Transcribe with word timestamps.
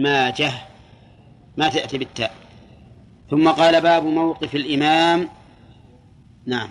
ماجه 0.00 0.52
ما 1.56 1.68
تأتي 1.68 1.98
بالتاء. 1.98 2.34
ثم 3.30 3.48
قال 3.48 3.80
باب 3.80 4.04
موقف 4.04 4.54
الإمام. 4.54 5.28
نعم. 6.46 6.68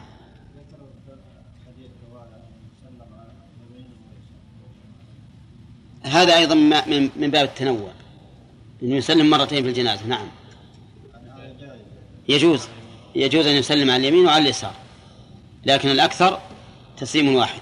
هذا 6.03 6.37
أيضا 6.37 6.55
من 6.55 7.09
من 7.15 7.31
باب 7.31 7.45
التنوع 7.45 7.91
أنه 8.83 8.95
يسلم 8.95 9.29
مرتين 9.29 9.63
في 9.63 9.69
الجنازة. 9.69 10.07
نعم. 10.07 10.27
يجوز 12.29 12.67
يجوز 13.15 13.47
أن 13.47 13.55
يسلم 13.55 13.91
على 13.91 14.07
اليمين 14.07 14.25
وعلى 14.25 14.43
اليسار 14.43 14.73
لكن 15.65 15.89
الأكثر 15.89 16.39
تسليم 16.97 17.35
واحد. 17.35 17.61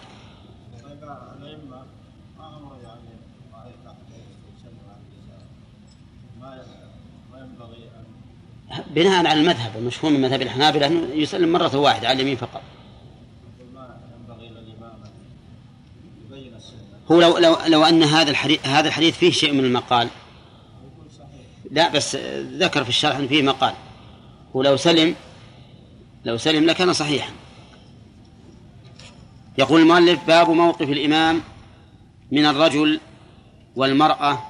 بناء 8.88 9.28
على 9.28 9.40
المذهب 9.40 9.72
المشهور 9.78 10.12
من 10.12 10.22
مذهب 10.22 10.42
الحنابلة 10.42 10.88
أنه 10.88 11.08
يسلم 11.14 11.52
مرة 11.52 11.78
واحدة 11.78 12.08
على 12.08 12.16
اليمين 12.16 12.38
فقط. 12.38 12.62
هو 17.12 17.22
لو 17.22 17.38
لو 17.38 17.58
لو 17.68 17.84
أن 17.84 18.04
هذا 18.04 18.32
الحديث 18.32 18.68
هذا 18.68 18.88
الحديث 18.88 19.18
فيه 19.18 19.32
شيء 19.32 19.54
من 19.54 19.66
المقال. 19.66 20.08
لا 21.72 21.90
بس 21.90 22.16
ذكر 22.36 22.84
في 22.84 22.90
الشرح 22.90 23.16
أن 23.16 23.28
فيه 23.28 23.42
مقال. 23.42 23.74
ولو 24.54 24.78
سلم 24.78 25.16
لو 26.26 26.38
سلم 26.38 26.66
لكان 26.66 26.94
صحيحا. 26.94 27.32
يقول 29.58 29.82
المؤلف 29.82 30.24
باب 30.28 30.50
موقف 30.50 30.90
الإمام 30.90 31.42
من 32.32 32.46
الرجل 32.46 33.00
والمرأة 33.76 34.44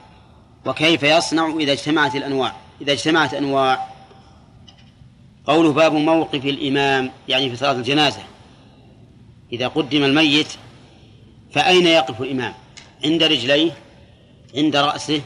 وكيف 0.65 1.03
يصنع 1.03 1.47
إذا 1.59 1.71
اجتمعت 1.71 2.15
الأنواع 2.15 2.55
إذا 2.81 2.91
اجتمعت 2.91 3.33
أنواع. 3.33 3.88
قوله 5.49 5.73
باب 5.73 5.93
موقف 5.93 6.45
الإمام 6.45 7.11
يعني 7.27 7.49
في 7.49 7.55
صلاة 7.55 7.71
الجنازة. 7.71 8.21
إذا 9.51 9.67
قدم 9.67 10.03
الميت 10.03 10.47
فأين 11.51 11.87
يقف 11.87 12.21
الإمام؟ 12.21 12.53
عند 13.05 13.23
رجليه؟ 13.23 13.71
عند 14.55 14.75
رأسه؟ 14.75 15.21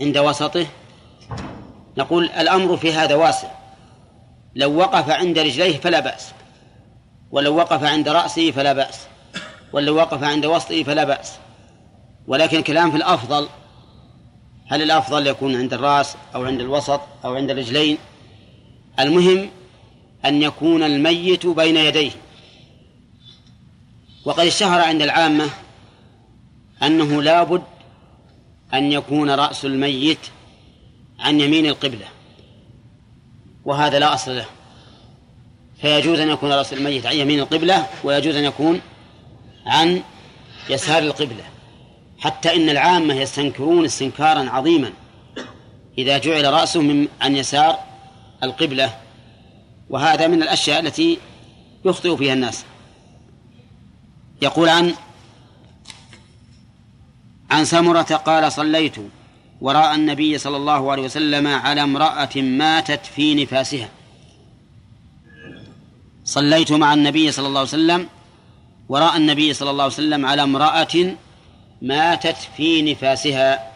عند 0.00 0.18
وسطه؟ 0.18 0.66
نقول 1.98 2.24
الأمر 2.24 2.76
في 2.76 2.92
هذا 2.92 3.14
واسع. 3.14 3.48
لو 4.54 4.76
وقف 4.76 5.10
عند 5.10 5.38
رجليه 5.38 5.76
فلا 5.76 6.00
بأس. 6.00 6.32
ولو 7.30 7.56
وقف 7.56 7.84
عند 7.84 8.08
رأسه 8.08 8.50
فلا 8.50 8.72
بأس. 8.72 9.00
ولو 9.72 9.96
وقف 9.96 10.22
عند 10.22 10.46
وسطه 10.46 10.82
فلا 10.82 11.04
بأس. 11.04 11.32
ولكن 12.26 12.58
الكلام 12.58 12.90
في 12.90 12.96
الأفضل 12.96 13.48
هل 14.66 14.82
الأفضل 14.82 15.26
يكون 15.26 15.56
عند 15.56 15.72
الرأس 15.72 16.16
أو 16.34 16.44
عند 16.44 16.60
الوسط 16.60 17.00
أو 17.24 17.34
عند 17.34 17.50
الرجلين؟ 17.50 17.98
المهم 19.00 19.50
أن 20.24 20.42
يكون 20.42 20.82
الميت 20.82 21.46
بين 21.46 21.76
يديه. 21.76 22.10
وقد 24.24 24.46
اشتهر 24.46 24.80
عند 24.80 25.02
العامة 25.02 25.50
أنه 26.82 27.22
لا 27.22 27.42
بد 27.42 27.62
أن 28.74 28.92
يكون 28.92 29.30
رأس 29.30 29.64
الميت 29.64 30.18
عن 31.20 31.40
يمين 31.40 31.66
القبلة 31.66 32.06
وهذا 33.64 33.98
لا 33.98 34.14
أصل 34.14 34.36
له. 34.36 34.46
فيجوز 35.80 36.20
أن 36.20 36.28
يكون 36.28 36.52
رأس 36.52 36.72
الميت 36.72 37.06
عن 37.06 37.16
يمين 37.16 37.40
القبلة 37.40 37.86
ويجوز 38.04 38.36
أن 38.36 38.44
يكون 38.44 38.80
عن 39.66 40.02
يسار 40.70 41.02
القبلة. 41.02 41.44
حتى 42.18 42.56
إن 42.56 42.68
العامة 42.68 43.14
يستنكرون 43.14 43.84
استنكارا 43.84 44.50
عظيما 44.50 44.92
إذا 45.98 46.18
جعل 46.18 46.52
رأسه 46.52 46.80
من 46.80 47.08
عن 47.20 47.36
يسار 47.36 47.91
القبلة 48.42 48.98
وهذا 49.90 50.26
من 50.26 50.42
الأشياء 50.42 50.80
التي 50.80 51.18
يخطئ 51.84 52.16
فيها 52.16 52.32
الناس. 52.32 52.64
يقول 54.42 54.68
عن 54.68 54.94
عن 57.50 57.64
سمرة 57.64 58.02
قال 58.02 58.52
صليت 58.52 58.96
وراء 59.60 59.94
النبي 59.94 60.38
صلى 60.38 60.56
الله 60.56 60.92
عليه 60.92 61.02
وسلم 61.02 61.46
على 61.46 61.82
امرأة 61.82 62.36
ماتت 62.36 63.06
في 63.06 63.34
نفاسها. 63.34 63.88
صليت 66.24 66.72
مع 66.72 66.94
النبي 66.94 67.32
صلى 67.32 67.46
الله 67.48 67.60
عليه 67.60 67.68
وسلم 67.68 68.08
وراء 68.88 69.16
النبي 69.16 69.54
صلى 69.54 69.70
الله 69.70 69.84
عليه 69.84 69.92
وسلم 69.94 70.26
على 70.26 70.42
امرأة 70.42 71.16
ماتت 71.82 72.36
في 72.56 72.82
نفاسها. 72.82 73.72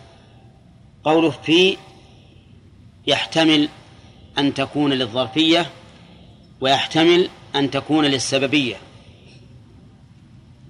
قوله 1.05 1.31
في 1.31 1.77
يحتمل 3.07 3.69
أن 4.39 4.55
تكون 4.55 4.93
للظرفية 4.93 5.71
ويحتمل 6.61 7.29
أن 7.55 7.71
تكون 7.71 8.05
للسببية. 8.05 8.77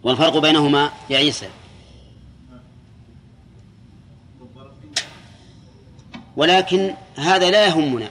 والفرق 0.03 0.38
بينهما 0.38 0.91
يا 1.10 1.16
عيسى. 1.19 1.49
ولكن 6.37 6.94
هذا 7.16 7.50
لا 7.50 7.66
يهمنا 7.66 8.10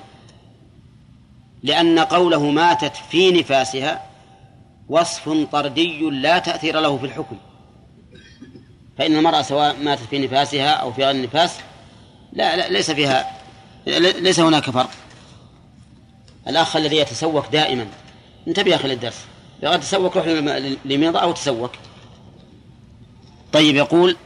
لأن 1.64 2.00
قوله 2.00 2.52
ماتت 2.52 2.96
في 2.96 3.32
نفاسها 3.32 4.06
وصف 4.90 5.30
طردي 5.52 6.10
لا 6.10 6.40
تأثير 6.40 6.80
له 6.80 6.98
في 6.98 7.06
الحكم. 7.06 7.38
فإن 8.98 9.16
المرأة 9.16 9.42
سواء 9.42 9.76
ماتت 9.84 10.04
في 10.04 10.20
نفاسها 10.20 10.70
أو 10.70 10.94
في 10.94 11.04
غير 11.04 11.16
النفاس 11.16 11.60
لا, 12.34 12.56
لا 12.56 12.70
ليس 12.70 12.92
فيها 12.92 13.42
ليس 13.88 14.40
هناك 14.40 14.70
فرق. 14.70 14.90
الأخ 16.48 16.76
الذي 16.76 16.98
يتسوق 16.98 17.50
دائما. 17.50 17.88
انتبه 18.48 18.72
يا 18.72 18.76
أخي 18.76 18.88
للدرس 18.88 19.26
إذا 19.64 19.78
تسوق 19.78 20.18
روح 20.18 20.28
لميضة 20.86 21.20
أو 21.20 21.32
تسوق. 21.32 21.72
طيب 23.54 23.76
يقول 23.76 24.18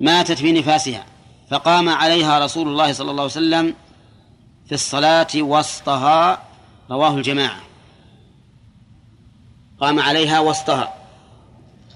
ماتت 0.00 0.38
في 0.38 0.52
نفاسها 0.52 1.06
فقام 1.50 1.88
عليها 1.88 2.44
رسول 2.44 2.68
الله 2.68 2.92
صلى 2.92 3.10
الله 3.10 3.22
عليه 3.22 3.32
وسلم 3.32 3.74
في 4.66 4.74
الصلاة 4.74 5.28
وسطها. 5.36 6.42
رواه 6.90 7.16
الجماعة. 7.16 7.60
قام 9.80 10.00
عليها 10.00 10.40
وسطها. 10.40 10.94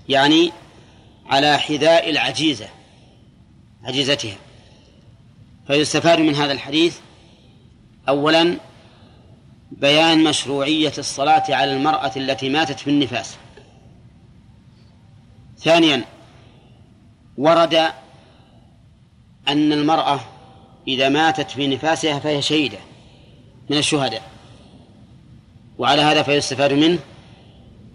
يعني 0.09 0.53
على 1.27 1.59
حذاء 1.59 2.11
العجيزة 2.11 2.69
عجيزتها. 3.85 4.37
فيستفاد 5.67 6.19
من 6.19 6.35
هذا 6.35 6.53
الحديث 6.53 6.99
أولا 8.09 8.57
بيان 9.81 10.25
مشروعية 10.25 10.93
الصلاة 10.99 11.45
على 11.49 11.73
المرأة 11.73 12.13
التي 12.17 12.49
ماتت 12.49 12.81
في 12.81 12.91
النفاس. 12.91 13.37
ثانيا 15.59 16.05
ورد 17.39 17.75
أن 19.49 19.73
المرأة 19.73 20.21
إذا 20.89 21.09
ماتت 21.09 21.51
في 21.51 21.67
نفاسها 21.67 22.19
فهي 22.19 22.43
شهيدة 22.43 22.79
من 23.71 23.77
الشهداء. 23.77 24.23
وعلى 25.79 26.03
هذا 26.03 26.23
فيستفاد 26.23 26.73
منه 26.73 26.99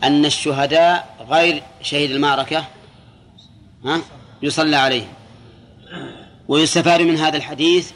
أن 0.03 0.25
الشهداء 0.25 1.25
غير 1.29 1.63
شهيد 1.81 2.11
المعركة 2.11 2.65
ها 3.85 4.01
يصلى 4.41 4.75
عليهم. 4.75 5.13
ويستفاد 6.47 7.01
من 7.01 7.17
هذا 7.17 7.37
الحديث 7.37 7.91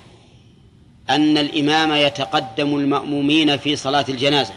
أن 1.09 1.37
الإمام 1.37 1.91
يتقدم 1.91 2.75
المأمومين 2.75 3.57
في 3.57 3.75
صلاة 3.75 4.05
الجنازة 4.09 4.53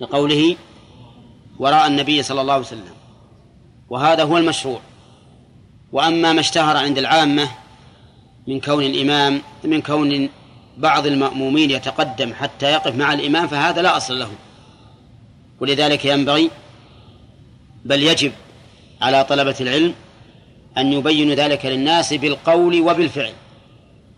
لقوله 0.00 0.56
وراء 1.58 1.86
النبي 1.86 2.22
صلى 2.22 2.40
الله 2.40 2.52
عليه 2.52 2.64
وسلم 2.64 2.94
وهذا 3.88 4.22
هو 4.22 4.38
المشروع. 4.38 4.80
وأما 5.92 6.32
ما 6.32 6.40
اشتهر 6.40 6.76
عند 6.76 6.98
العامة 6.98 7.48
من 8.46 8.60
كون 8.60 8.84
الإمام 8.84 9.42
من 9.64 9.82
كون 9.82 10.28
بعض 10.76 11.06
المأمومين 11.06 11.70
يتقدم 11.70 12.34
حتى 12.34 12.72
يقف 12.72 12.94
مع 12.94 13.12
الإمام 13.12 13.48
فهذا 13.48 13.82
لا 13.82 13.96
أصل 13.96 14.18
له. 14.18 14.30
ولذلك 15.60 16.04
ينبغي 16.04 16.50
بل 17.84 18.02
يجب 18.02 18.32
على 19.00 19.24
طلبة 19.24 19.56
العلم 19.60 19.94
أن 20.78 20.92
يبينوا 20.92 21.34
ذلك 21.34 21.66
للناس 21.66 22.14
بالقول 22.14 22.80
وبالفعل. 22.80 23.32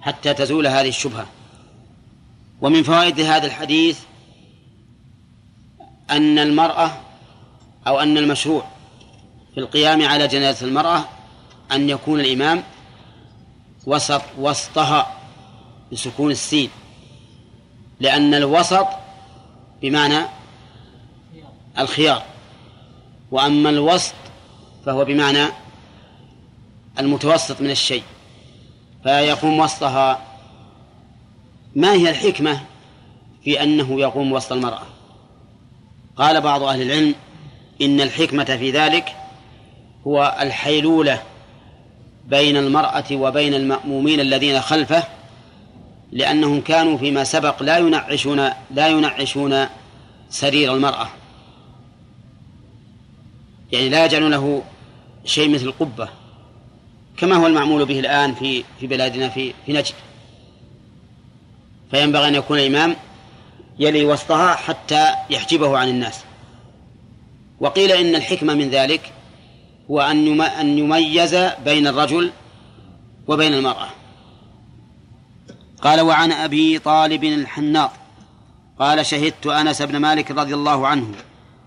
حتى 0.00 0.34
تزول 0.34 0.66
هذه 0.66 0.88
الشبهة. 0.88 1.26
ومن 2.60 2.82
فوائد 2.82 3.20
هذا 3.20 3.46
الحديث 3.46 4.00
أن 6.10 6.38
المرأة 6.38 7.00
أو 7.86 8.00
أن 8.00 8.18
المشروع 8.18 8.64
في 9.54 9.60
القيام 9.60 10.02
على 10.02 10.28
جنازة 10.28 10.66
المرأة 10.66 11.04
أن 11.72 11.90
يكون 11.90 12.20
الإمام 12.20 12.62
وسط 13.86 14.22
وسطها 14.38 15.16
بسكون 15.92 16.30
السين. 16.30 16.70
لأن 18.00 18.34
الوسط 18.34 18.86
بمعنى 19.82 20.24
الخيار. 21.78 22.22
وأما 23.30 23.70
الوسط 23.70 24.14
فهو 24.86 25.04
بمعنى 25.04 25.46
المتوسط 26.98 27.60
من 27.60 27.70
الشيء. 27.70 28.02
فيقوم 29.02 29.58
وسطها. 29.58 30.18
ما 31.76 31.92
هي 31.92 32.10
الحكمة 32.10 32.60
في 33.44 33.62
أنه 33.62 34.00
يقوم 34.00 34.32
وسط 34.32 34.52
المرأة؟ 34.52 34.82
قال 36.16 36.40
بعض 36.40 36.62
أهل 36.62 36.82
العلم 36.82 37.14
إن 37.82 38.00
الحكمة 38.00 38.44
في 38.44 38.70
ذلك 38.70 39.16
هو 40.06 40.36
الحيلولة 40.40 41.22
بين 42.26 42.56
المرأة 42.56 43.04
وبين 43.12 43.54
المأمومين 43.54 44.20
الذين 44.20 44.60
خلفه 44.60 45.04
لأنهم 46.12 46.60
كانوا 46.60 46.98
فيما 46.98 47.24
سبق 47.24 47.62
لا 47.62 47.78
ينعشون 47.78 48.50
لا 48.70 48.88
ينعشون 48.88 49.66
سرير 50.30 50.74
المرأة. 50.74 51.08
يعني 53.72 53.88
لا 53.88 54.04
يجعلون 54.04 54.30
له 54.30 54.62
شيء 55.24 55.54
مثل 55.54 55.64
القبة. 55.64 56.08
كما 57.20 57.36
هو 57.36 57.46
المعمول 57.46 57.84
به 57.86 58.00
الآن 58.00 58.34
في 58.34 58.64
في 58.80 58.86
بلادنا 58.86 59.28
في 59.28 59.54
في 59.66 59.72
نجد. 59.72 59.94
فينبغي 61.90 62.28
أن 62.28 62.34
يكون 62.34 62.58
الإمام 62.58 62.96
يلي 63.78 64.04
وسطها 64.04 64.54
حتى 64.54 65.14
يحجبه 65.30 65.78
عن 65.78 65.88
الناس. 65.88 66.20
وقيل 67.60 67.92
إن 67.92 68.14
الحكمة 68.14 68.54
من 68.54 68.70
ذلك 68.70 69.12
هو 69.90 70.00
أن 70.00 70.40
أن 70.40 70.78
يميز 70.78 71.34
بين 71.64 71.86
الرجل 71.86 72.30
وبين 73.28 73.54
المرأة. 73.54 73.88
قال 75.82 76.00
وعن 76.00 76.32
أبي 76.32 76.78
طالب 76.78 77.24
الحناط 77.24 77.90
قال 78.78 79.06
شهدت 79.06 79.46
أنس 79.46 79.82
بن 79.82 79.96
مالك 79.96 80.30
رضي 80.30 80.54
الله 80.54 80.86
عنه 80.86 81.14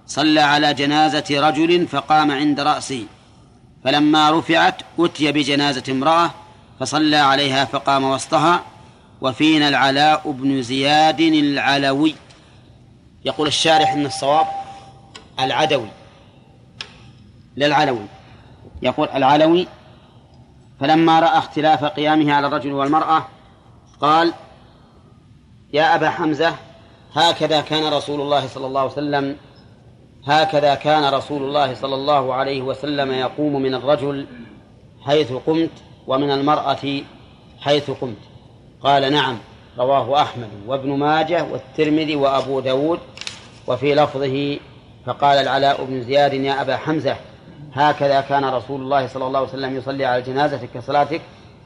صلى 0.08 0.40
على 0.40 0.74
جنازة 0.74 1.26
رجل 1.32 1.88
فقام 1.88 2.32
عند 2.32 2.60
رأسه 2.60 3.06
فلما 3.84 4.32
رفعت 4.32 4.82
أتي 5.00 5.32
بجنازة 5.32 5.84
امرأة 5.90 6.32
فصلى 6.80 7.18
عليها 7.18 7.66
فقام 7.66 8.04
وسطها 8.04 8.64
وفينا 9.22 9.70
العلاء 9.70 10.32
بن 10.32 10.62
زياد 10.62 11.22
العلوي. 11.22 12.16
يقول 13.26 13.48
الشارح 13.48 13.94
إن 13.94 14.06
الصواب 14.06 14.48
العدوي. 15.40 15.90
لا 17.56 17.66
العلوي 17.66 18.06
يقول 18.82 19.10
العلوي 19.10 19.68
فلما 20.80 21.20
رأى 21.20 21.38
اختلاف 21.38 21.84
قيامه 21.84 22.34
على 22.34 22.48
الرجل 22.48 22.74
والمرأة 22.74 23.28
قال 24.02 24.34
يا 25.74 25.96
أبا 25.96 26.10
حمزة 26.10 26.56
هكذا 27.16 27.62
كان 27.62 27.94
رسول 27.94 28.22
الله 28.22 28.48
صلى 28.48 28.68
الله 28.68 28.82
عليه 28.82 28.92
وسلم 28.92 29.38
هكذا 30.28 30.76
كان 30.76 31.14
رسول 31.14 31.44
الله 31.44 31.74
صلى 31.74 31.96
الله 31.96 32.34
عليه 32.34 32.62
وسلم 32.62 33.12
يقوم 33.12 33.62
من 33.62 33.76
الرجل 33.76 34.26
حيث 35.02 35.34
قمت 35.34 35.70
ومن 36.08 36.32
المرأة 36.32 37.02
حيث 37.62 37.92
قمت. 37.92 38.18
قال 38.84 39.14
نعم 39.14 39.38
رواه 39.78 40.22
أحمد 40.22 40.50
وابن 40.68 40.90
ماجه 40.90 41.46
والترمذي 41.52 42.16
وأبو 42.16 42.60
داود 42.60 43.00
وفي 43.68 43.96
لفظه 43.96 44.58
فقال 45.06 45.38
العلاء 45.38 45.86
بن 45.86 46.04
زياد 46.04 46.34
يا 46.34 46.62
أبا 46.62 46.78
حمزة 46.78 47.16
هكذا 47.74 48.22
كان 48.22 48.46
رسول 48.46 48.82
الله 48.82 49.08
صلى 49.08 49.28
الله 49.28 49.40
عليه 49.40 49.50
وسلم 49.50 49.78
يصلي 49.78 50.06
على 50.06 50.18
الجنازة 50.18 50.68
كصلاتك 50.74 51.22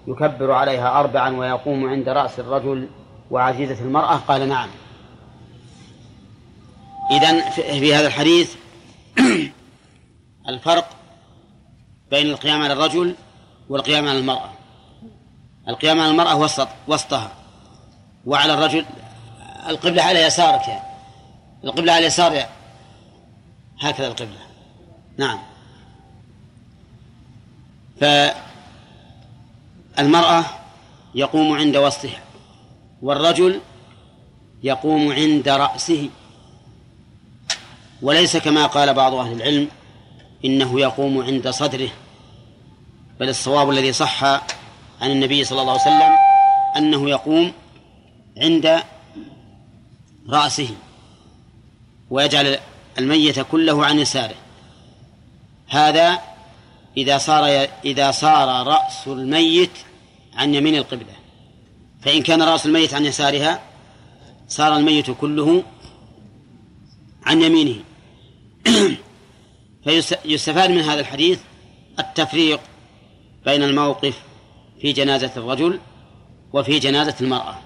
يكبر 0.08 0.52
عليها 0.52 1.00
أربعا 1.00 1.38
ويقوم 1.38 1.90
عند 1.90 2.10
رأس 2.10 2.40
الرجل 2.40 2.88
وعزيزة 3.32 3.82
المرأة؟ 3.82 4.16
قال 4.16 4.50
نعم. 4.50 4.70
إذن 7.12 7.50
في 7.52 7.96
هذا 7.96 8.08
الحديث 8.08 8.56
الفرق 10.50 10.90
بين 12.12 12.28
القيام 12.28 12.62
على 12.62 12.74
الرجل 12.74 13.16
والقيام 13.70 14.08
على 14.08 14.20
المرأة. 14.20 14.50
القيام 15.68 16.00
على 16.00 16.12
المرأة 16.12 16.36
وسط 16.36 16.68
وسطها. 16.88 17.32
وعلى 18.26 18.54
الرجل 18.54 18.86
القبلة 19.68 20.04
على 20.04 20.22
يسارك 20.22 20.68
يعني. 20.68 20.88
القبلة 21.64 21.92
على 21.92 22.00
اليسار 22.00 22.34
يعني. 22.34 22.52
هكذا 23.80 24.08
القبلة. 24.08 24.40
نعم. 25.18 25.40
فالمرأة 29.96 30.46
يقوم 31.16 31.58
عند 31.58 31.78
وسطها 31.78 32.22
والرجل 33.02 33.62
يقوم 34.64 35.12
عند 35.12 35.50
رأسه. 35.50 36.10
وليس 38.02 38.38
كما 38.38 38.66
قال 38.66 38.94
بعض 38.94 39.14
أهل 39.14 39.32
العلم 39.32 39.68
إنه 40.46 40.80
يقوم 40.80 41.22
عند 41.22 41.50
صدره 41.50 41.90
بل 43.20 43.30
الصواب 43.30 43.70
الذي 43.70 43.94
صح 43.94 44.24
عن 45.02 45.12
النبي 45.12 45.44
صلى 45.44 45.62
الله 45.62 45.72
عليه 45.72 45.82
وسلم 45.82 46.18
أنه 46.78 47.10
يقوم 47.10 47.54
عند 48.38 48.84
رأسه 50.30 50.70
ويجعل 52.10 52.60
الميت 52.98 53.40
كله 53.40 53.86
عن 53.86 54.00
يساره. 54.00 54.36
هذا 55.68 56.20
إذا 56.98 57.18
صار 57.18 57.68
إذا 57.86 58.12
صار 58.12 58.68
رأس 58.68 59.08
الميت 59.08 59.72
عن 60.36 60.56
يمين 60.56 60.76
القبلة 60.76 61.14
فإن 62.02 62.24
كان 62.24 62.42
رأس 62.42 62.66
الميت 62.66 62.94
عن 62.94 63.06
يسارها 63.06 63.60
صار 64.48 64.78
الميت 64.78 65.12
كله 65.12 65.64
عن 67.28 67.42
يمينه. 67.42 67.76
فيستفاد 69.84 70.72
من 70.72 70.82
هذا 70.82 71.00
الحديث 71.00 71.40
التفريق 72.00 72.60
بين 73.46 73.64
الموقف 73.64 74.20
في 74.82 74.92
جنازة 74.92 75.32
الرجل 75.38 75.80
وفي 76.54 76.80
جنازة 76.80 77.16
المرأة. 77.22 77.60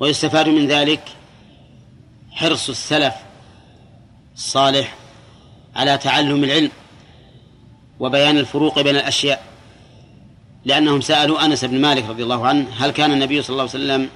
ويستفاد 0.00 0.48
من 0.48 0.66
ذلك 0.66 1.08
حرص 2.30 2.68
السلف 2.68 3.14
الصالح 4.34 4.96
على 5.76 5.98
تعلم 5.98 6.44
العلم 6.44 6.70
وبيان 8.00 8.38
الفروق 8.38 8.80
بين 8.80 8.96
الأشياء. 8.96 9.44
لأنهم 10.64 11.00
سألوا 11.00 11.44
أنس 11.44 11.64
بن 11.64 11.80
مالك 11.80 12.08
رضي 12.08 12.22
الله 12.22 12.46
عنه 12.46 12.66
هل 12.78 12.90
كان 12.90 13.12
النبي 13.12 13.42
صلى 13.42 13.50
الله 13.50 13.62
عليه 13.62 13.84
وسلم 13.84 14.08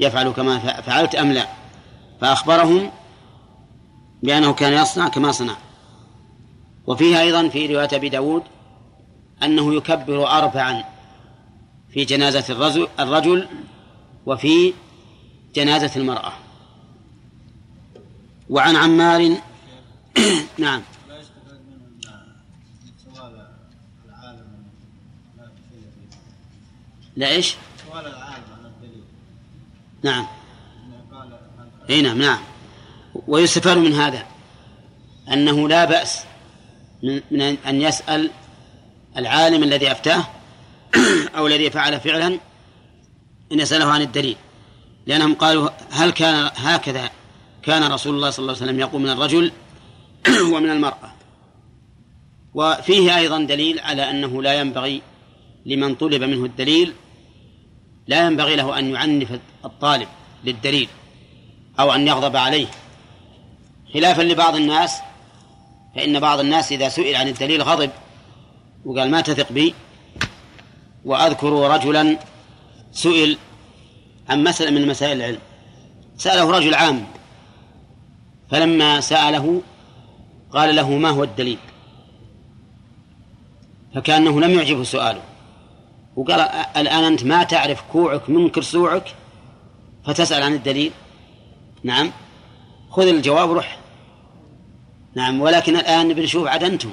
يفعل 0.00 0.30
كما 0.30 0.58
فعلت 0.58 1.14
أم 1.14 1.32
لا. 1.32 1.48
فأخبرهم 2.20 2.90
بأنه 4.22 4.52
كان 4.52 4.72
يصنع 4.72 5.08
كما 5.08 5.32
صنع. 5.32 5.56
وفيها 6.86 7.20
أيضا 7.20 7.48
في 7.48 7.66
رواية 7.66 7.88
أبي 7.92 8.08
داود 8.08 8.42
أنه 9.42 9.74
يكبر 9.74 10.26
أربعا 10.28 10.84
في 11.90 12.04
جنازة 12.04 12.44
الرجل, 12.54 12.88
الرجل 13.00 13.48
وفي 14.26 14.74
جنازة 15.54 15.90
المرأة. 15.96 16.32
وعن 18.50 18.76
عمار 18.76 19.36
نعم. 20.58 20.82
لا 27.16 27.28
إيش؟ 27.28 27.56
سؤال 27.90 28.06
العالم 28.06 28.44
عن 28.52 28.66
الدليل. 28.66 29.04
نعم. 30.02 30.26
إي 31.90 32.02
نعم 32.02 32.18
نعم. 32.18 32.38
ويستفاد 33.28 33.78
من 33.78 33.92
هذا 33.92 34.26
أنه 35.32 35.68
لا 35.68 35.84
بأس 35.84 36.24
من 37.02 37.42
أن 37.42 37.82
يسأل 37.82 38.30
العالم 39.16 39.62
الذي 39.62 39.92
أفتاه 39.92 40.24
أو 41.36 41.46
الذي 41.46 41.70
فعل 41.70 42.00
فعلا 42.00 42.26
إن 43.52 43.60
يسأله 43.60 43.84
عن 43.84 44.02
الدليل. 44.02 44.36
لأنهم 45.06 45.34
قالوا 45.34 45.68
هل 45.90 46.10
كان 46.10 46.50
هكذا 46.56 47.10
كان 47.62 47.92
رسول 47.92 48.14
الله 48.14 48.30
صلى 48.30 48.42
الله 48.42 48.54
عليه 48.54 48.64
وسلم 48.64 48.80
يقول 48.80 49.02
من 49.02 49.10
الرجل 49.10 49.52
ومن 50.54 50.70
المرأة. 50.70 51.12
وفيه 52.54 53.16
أيضا 53.16 53.42
دليل 53.42 53.80
على 53.80 54.10
أنه 54.10 54.42
لا 54.42 54.60
ينبغي 54.60 55.02
لمن 55.66 55.94
طلب 55.94 56.22
منه 56.22 56.44
الدليل 56.44 56.92
لا 58.06 58.26
ينبغي 58.26 58.56
له 58.56 58.78
أن 58.78 58.90
يعنف 58.90 59.40
الطالب 59.64 60.08
للدليل 60.44 60.88
أو 61.80 61.92
أن 61.92 62.08
يغضب 62.08 62.36
عليه. 62.36 62.66
خلافا 63.94 64.22
لبعض 64.22 64.56
الناس 64.56 65.00
فإن 65.94 66.20
بعض 66.20 66.40
الناس 66.40 66.72
إذا 66.72 66.88
سئل 66.88 67.16
عن 67.16 67.28
الدليل 67.28 67.62
غضب 67.62 67.90
وقال 68.84 69.10
ما 69.10 69.20
تثق 69.20 69.52
بي؟ 69.52 69.74
وأذكر 71.04 71.52
رجلا 71.52 72.18
سئل 72.92 73.38
عن 74.28 74.44
مسألة 74.44 74.70
من 74.70 74.88
مسائل 74.88 75.16
العلم. 75.16 75.38
سأله 76.16 76.50
رجل 76.50 76.74
عام 76.74 77.06
فلما 78.50 79.00
سأله 79.00 79.62
قال 80.52 80.76
له 80.76 80.90
ما 80.90 81.10
هو 81.10 81.24
الدليل؟ 81.24 81.58
فكأنه 83.94 84.40
لم 84.40 84.50
يعجبه 84.50 84.84
سؤاله. 84.84 85.22
وقال 86.16 86.40
الآن 86.76 87.04
أنت 87.04 87.24
ما 87.24 87.44
تعرف 87.44 87.82
كوعك 87.92 88.30
من 88.30 88.48
كرسوعك 88.48 89.14
فتسأل 90.06 90.42
عن 90.42 90.54
الدليل. 90.54 90.92
نعم 91.84 92.10
خذ 92.90 93.06
الجواب 93.06 93.50
روح 93.50 93.81
نعم 95.14 95.40
ولكن 95.40 95.76
الآن 95.76 96.08
نبي 96.08 96.22
نشوف 96.22 96.48
عاد 96.48 96.64
أنتم. 96.64 96.90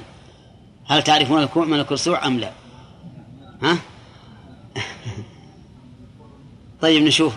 هل 0.88 1.02
تعرفون 1.02 1.42
الكوع 1.42 1.64
من 1.64 1.80
الكرسوع 1.80 2.26
أم 2.26 2.38
لا؟ 2.38 2.52
ها؟ 3.62 3.78
طيب 6.82 7.02
نشوف. 7.02 7.34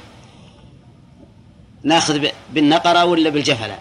ناخذ 1.83 2.27
بالنقرة 2.53 3.05
ولا 3.05 3.29
بالجفلة؟ 3.29 3.79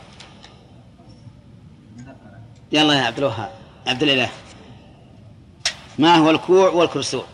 يلا 2.73 2.95
يا 2.95 3.03
عبد 3.03 3.19
الوهاب. 3.19 3.51
عبد 3.87 4.03
الإله. 4.03 4.29
ما 5.99 6.17
هو 6.17 6.31
الكوع 6.31 6.69
والكرسوع 6.69 7.25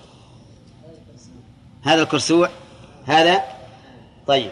هذا 1.82 2.02
الكرسوع 2.02 2.50
هذا؟ 3.06 3.42
طيب. 4.26 4.50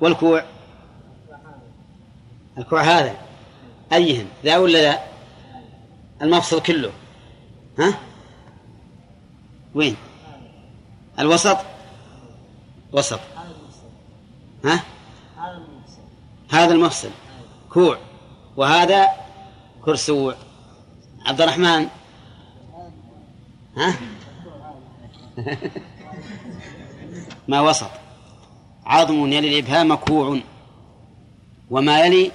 والكوع؟ 0.00 0.44
الكوع 2.58 2.82
هذا. 2.82 3.29
أيهن 3.92 4.26
ذا 4.44 4.56
ولا 4.56 4.82
ذا 4.82 5.00
المفصل 6.22 6.62
كله. 6.62 6.92
ها؟ 7.78 7.98
وين؟ 9.74 9.96
الوسط؟ 11.18 11.58
وسط. 12.92 13.20
ها؟ 14.64 14.82
هذا 16.50 16.74
المفصل. 16.74 17.10
كوع. 17.70 17.98
وهذا 18.56 19.08
كرسوع 19.84 20.34
عبد 21.26 21.40
الرحمن. 21.40 21.88
ها؟ 23.76 23.94
ما 27.48 27.60
وسط. 27.60 27.90
عظم 28.86 29.32
يلي 29.32 29.48
الإبهام 29.48 29.94
كوع. 29.94 30.40
وما 31.70 32.00
يلي 32.00 32.32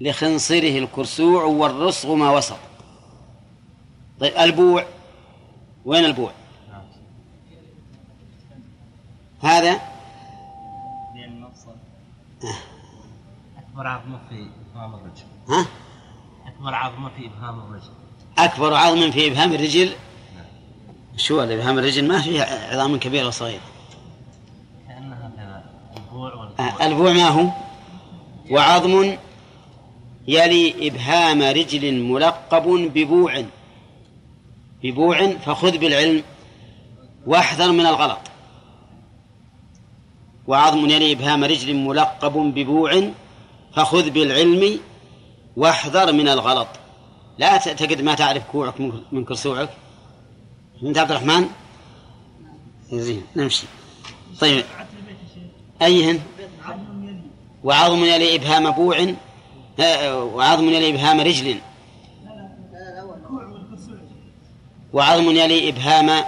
لخنصره 0.00 0.78
الكرسوع 0.78 1.44
والرصغ 1.44 2.14
ما 2.14 2.30
وسط. 2.30 2.56
طيب 4.20 4.36
البوع 4.36 4.84
وين 5.84 6.04
البوع؟ 6.04 6.32
هذا؟ 9.42 9.80
أكبر 13.58 13.86
عظمة 13.86 14.18
في 14.28 14.46
إبهام 14.74 14.94
الرجل. 14.94 15.24
ها؟ 15.48 15.66
أكبر 16.46 16.74
عظمة 16.74 17.10
في 17.16 17.26
إبهام 17.26 17.58
الرجل. 17.58 17.90
أكبر 18.38 18.74
عظم 18.74 19.10
في 19.10 19.26
إبهام 19.26 19.52
الرجل؟ 19.52 19.92
شو 21.16 21.42
الإبهام 21.42 21.78
الرجل 21.78 22.08
ما 22.08 22.20
فيه 22.20 22.42
عظام 22.42 22.98
كبيرة 22.98 23.26
وصغيرة 23.26 23.60
كأنها 24.88 25.64
البوع 25.96 26.50
آه، 26.60 26.86
البوع 26.86 27.12
ما 27.12 27.28
هو؟ 27.28 27.50
وعظم 28.50 29.16
يلي 30.34 30.88
إبهام 30.88 31.42
رجل 31.42 31.84
ملقب 32.02 32.66
ببوع. 32.94 33.44
ببوع 34.82 35.18
فخذ 35.36 35.78
بالعلم 35.78 36.22
واحذر 37.26 37.72
من 37.72 37.86
الغلط. 37.86 38.20
وعظم 40.46 40.90
يلي 40.90 41.12
إبهام 41.12 41.44
رجل 41.44 41.74
ملقب 41.74 42.32
ببوع 42.32 42.90
فخذ 43.74 44.10
بالعلم 44.10 44.80
واحذر 45.56 46.12
من 46.12 46.28
الغلط. 46.28 46.68
لا 47.38 47.56
تعتقد 47.56 48.00
ما 48.00 48.14
تعرف 48.14 48.42
كوعك 48.52 48.80
من 49.12 49.24
كرسوعك. 49.24 49.70
أنت 50.82 50.98
عبد 50.98 51.10
الرحمن؟ 51.10 51.46
زين 52.92 53.22
نمشي. 53.36 53.66
طيب. 54.40 54.64
أيهن؟ 55.82 56.20
وعظم 57.64 58.04
يلي 58.04 58.34
إبهام 58.34 58.70
بوع 58.70 59.14
وعظم 59.80 60.68
يلي 60.68 60.90
إبهام 60.90 61.20
رجل. 61.20 61.58
وعظم 64.92 65.30
يلي 65.30 65.68
إبهام 65.68 66.24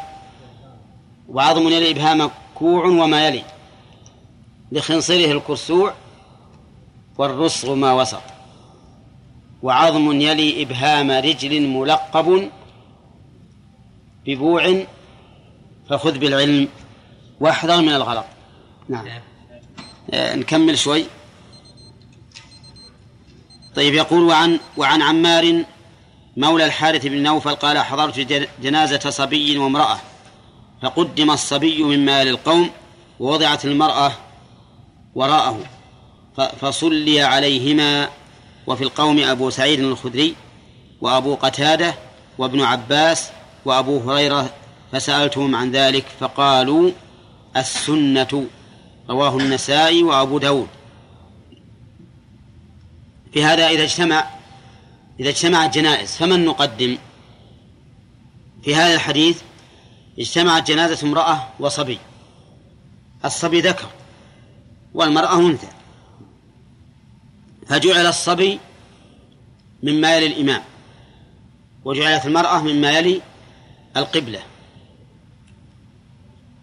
وعظم 1.28 1.68
يلي 1.68 1.90
إبهام 1.90 2.30
كوع 2.54 2.86
وما 2.86 3.26
يلي. 3.26 3.42
لخنصره 4.72 5.32
الكرسوع 5.32 5.94
والرصغ 7.18 7.74
ما 7.74 7.92
وسط. 7.92 8.22
وعظم 9.62 10.20
يلي 10.20 10.62
إبهام 10.62 11.10
رجل 11.10 11.66
ملقب 11.68 12.50
ببوع 14.26 14.84
فخذ 15.88 16.18
بالعلم 16.18 16.68
واحذر 17.40 17.80
من 17.80 17.94
الغلط 17.94 18.24
نعم. 18.88 19.06
آه 20.10 20.34
نكمل 20.34 20.78
شوي. 20.78 21.04
طيب 23.76 23.94
يقول 23.94 24.22
وعن 24.22 24.58
وعن 24.76 25.02
عمار 25.02 25.64
مولى 26.36 26.64
الحارث 26.64 27.06
بن 27.06 27.22
نوفل 27.22 27.54
قال 27.54 27.78
حضرت 27.78 28.48
جنازة 28.62 29.10
صبي 29.10 29.58
وامرأة 29.58 29.98
فقدم 30.82 31.30
الصبي 31.30 31.82
من 31.82 32.04
مال 32.04 32.28
القوم 32.28 32.70
ووضعت 33.20 33.64
المرأة 33.64 34.12
وراءه 35.14 35.58
فصلي 36.60 37.22
عليهما 37.22 38.08
وفي 38.66 38.84
القوم 38.84 39.18
أبو 39.18 39.50
سعيد 39.50 39.80
الخدري 39.80 40.34
وأبو 41.00 41.34
قتادة 41.34 41.94
وابن 42.38 42.60
عباس 42.60 43.30
وأبو 43.64 43.98
هريرة 44.10 44.50
فسألتهم 44.92 45.56
عن 45.56 45.70
ذلك 45.70 46.04
فقالوا 46.20 46.90
السنة 47.56 48.46
رواه 49.10 49.36
النسائي 49.36 50.02
وأبو 50.02 50.38
داود. 50.38 50.68
في 53.32 53.44
هذا 53.44 53.68
إذا 53.68 53.82
اجتمع 53.82 54.26
إذا 55.20 55.28
اجتمعت 55.28 55.74
جنائز 55.74 56.16
فمن 56.16 56.44
نقدم؟ 56.44 56.98
في 58.64 58.74
هذا 58.74 58.94
الحديث 58.94 59.42
اجتمعت 60.18 60.68
جنازة 60.70 61.06
امرأة 61.08 61.48
وصبي. 61.58 61.98
الصبي 63.24 63.60
ذكر 63.60 63.88
والمرأة 64.94 65.36
أنثى. 65.36 65.68
فجعل 67.66 68.06
الصبي 68.06 68.58
مما 69.82 70.16
يلي 70.16 70.26
الإمام 70.26 70.62
وجعلت 71.84 72.26
المرأة 72.26 72.62
مما 72.62 72.90
يلي 72.90 73.20
القبلة. 73.96 74.42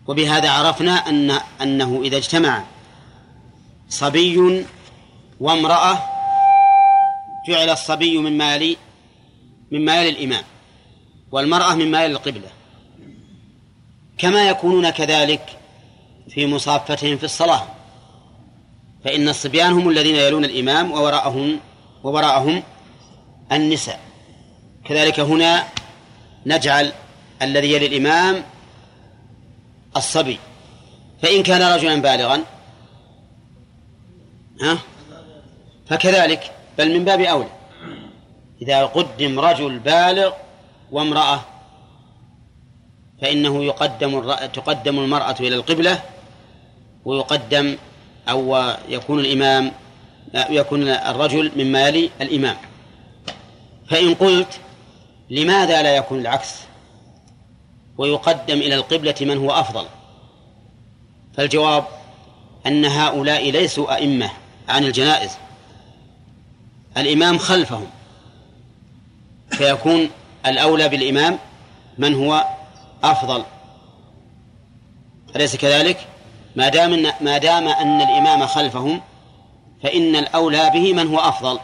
وبهذا 0.07 0.49
عرفنا 0.49 1.09
أن 1.09 1.39
أنه 1.61 2.01
إذا 2.03 2.17
اجتمع 2.17 2.63
صبي 3.89 4.65
وامرأة 5.39 6.18
جعل 7.49 7.69
الصبي 7.69 8.17
مما 8.17 8.55
يلي 8.55 8.77
مما 9.71 10.01
يلي 10.01 10.09
الإمام 10.09 10.43
والمرأة 11.31 11.75
مما 11.75 12.03
يلي 12.03 12.13
القبلة. 12.13 12.49
كما 14.17 14.49
يكونون 14.49 14.89
كذلك 14.89 15.57
في 16.29 16.47
مصافتهم 16.47 17.17
في 17.17 17.23
الصلاة 17.23 17.67
فإن 19.03 19.29
الصبيان 19.29 19.71
هم 19.71 19.89
الذين 19.89 20.15
يلون 20.15 20.45
الإمام 20.45 20.91
ووراءهم 20.91 21.59
ووراءهم 22.03 22.63
النساء. 23.51 23.99
كذلك 24.85 25.19
هنا 25.19 25.67
نجعل 26.45 26.93
الذي 27.41 27.73
يلي 27.73 27.85
الإمام 27.85 28.43
الصبي. 29.97 30.39
فإن 31.21 31.43
كان 31.43 31.61
رجلا 31.61 32.01
بالغا 32.01 32.43
ها؟ 34.61 34.77
فكذلك 35.87 36.51
بل 36.79 36.99
من 36.99 37.05
باب 37.05 37.21
أولى. 37.21 37.49
إذا 38.61 38.85
قدم 38.85 39.39
رجل 39.39 39.79
بالغ 39.79 40.31
وامرأة 40.91 41.41
فإنه 43.21 43.63
يقدم 43.63 44.33
تقدم 44.53 44.99
المرأة 44.99 45.35
إلى 45.39 45.55
القبلة 45.55 46.03
ويقدم 47.05 47.77
أو 48.29 48.73
يكون 48.89 49.19
الإمام 49.19 49.71
يكون 50.49 50.87
الرجل 50.87 51.51
مما 51.55 51.87
يلي 51.87 52.09
الإمام. 52.21 52.57
فإن 53.89 54.13
قلت 54.13 54.59
لماذا 55.29 55.81
لا 55.81 55.95
يكون 55.95 56.19
العكس؟ 56.19 56.55
ويقدم 57.97 58.57
إلى 58.57 58.75
القبلة 58.75 59.15
من 59.21 59.37
هو 59.37 59.51
أفضل. 59.51 59.85
فالجواب 61.33 61.85
أن 62.67 62.85
هؤلاء 62.85 63.51
ليسوا 63.51 63.95
أئمة 63.95 64.31
عن 64.69 64.83
الجنائز. 64.83 65.37
الإمام 66.97 67.37
خلفهم. 67.37 67.87
فيكون 69.51 70.09
الأولى 70.45 70.89
بالإمام 70.89 71.39
من 71.97 72.13
هو 72.15 72.45
أفضل. 73.03 73.43
أليس 75.35 75.55
كذلك؟ 75.55 76.07
ما 76.55 76.69
دام 76.69 77.11
ما 77.21 77.37
دام 77.37 77.67
أن 77.67 78.01
الإمام 78.01 78.47
خلفهم 78.47 79.01
فإن 79.83 80.15
الأولى 80.15 80.69
به 80.73 80.93
من 80.93 81.07
هو 81.07 81.19
أفضل. 81.19 81.59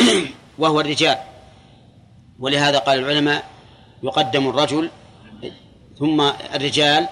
وهو 0.58 0.80
الرجال. 0.80 1.18
ولهذا 2.38 2.78
قال 2.78 2.98
العلماء 2.98 3.44
يقدم 4.02 4.48
الرجل 4.48 4.90
ثم 5.98 6.20
الرجال 6.54 7.08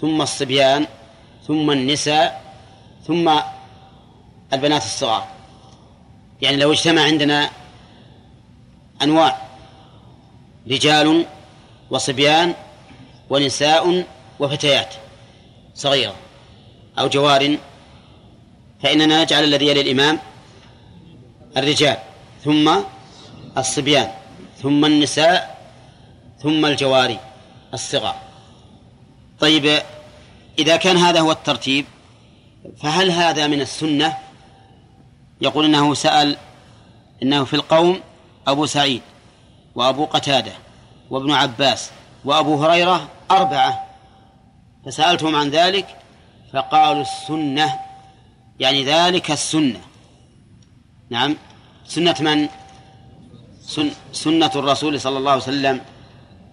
ثم 0.00 0.22
الصبيان 0.22 0.86
ثم 1.46 1.70
النساء 1.70 2.42
ثم 3.06 3.38
البنات 4.52 4.82
الصغار. 4.82 5.33
يعني 6.44 6.56
لو 6.56 6.72
اجتمع 6.72 7.02
عندنا 7.02 7.50
أنواع 9.02 9.48
رجال 10.70 11.26
وصبيان 11.90 12.54
ونساء 13.30 14.04
وفتيات 14.38 14.94
صغيرة 15.74 16.14
أو 16.98 17.08
جوار 17.08 17.58
فإننا 18.82 19.22
نجعل 19.22 19.44
الذي 19.44 19.66
يلي 19.66 19.80
الإمام 19.80 20.18
الرجال 21.56 21.96
ثم 22.44 22.74
الصبيان 23.58 24.08
ثم 24.62 24.84
النساء 24.84 25.58
ثم 26.42 26.66
الجواري 26.66 27.18
الصغار. 27.74 28.16
طيب 29.40 29.82
إذا 30.58 30.76
كان 30.76 30.96
هذا 30.96 31.20
هو 31.20 31.32
الترتيب 31.32 31.84
فهل 32.82 33.10
هذا 33.10 33.46
من 33.46 33.60
السنة؟ 33.60 34.16
يقول 35.40 35.64
إنه 35.64 35.94
سأل 35.94 36.36
إنه 37.22 37.44
في 37.44 37.54
القوم 37.54 38.00
أبو 38.46 38.66
سعيد 38.66 39.02
وأبو 39.74 40.04
قتادة 40.04 40.52
وابن 41.10 41.30
عباس 41.30 41.90
وأبو 42.24 42.64
هريرة 42.64 43.08
أربعة 43.30 43.86
فسألتهم 44.86 45.36
عن 45.36 45.50
ذلك 45.50 45.86
فقالوا 46.52 47.02
السنة 47.02 47.80
يعني 48.60 48.84
ذلك 48.84 49.30
السنة 49.30 49.80
نعم 51.10 51.36
سنة 51.86 52.14
من؟ 52.20 52.48
سن 53.66 53.90
سنة 54.12 54.50
الرسول 54.56 55.00
صلى 55.00 55.18
الله 55.18 55.30
عليه 55.30 55.42
وسلم 55.42 55.80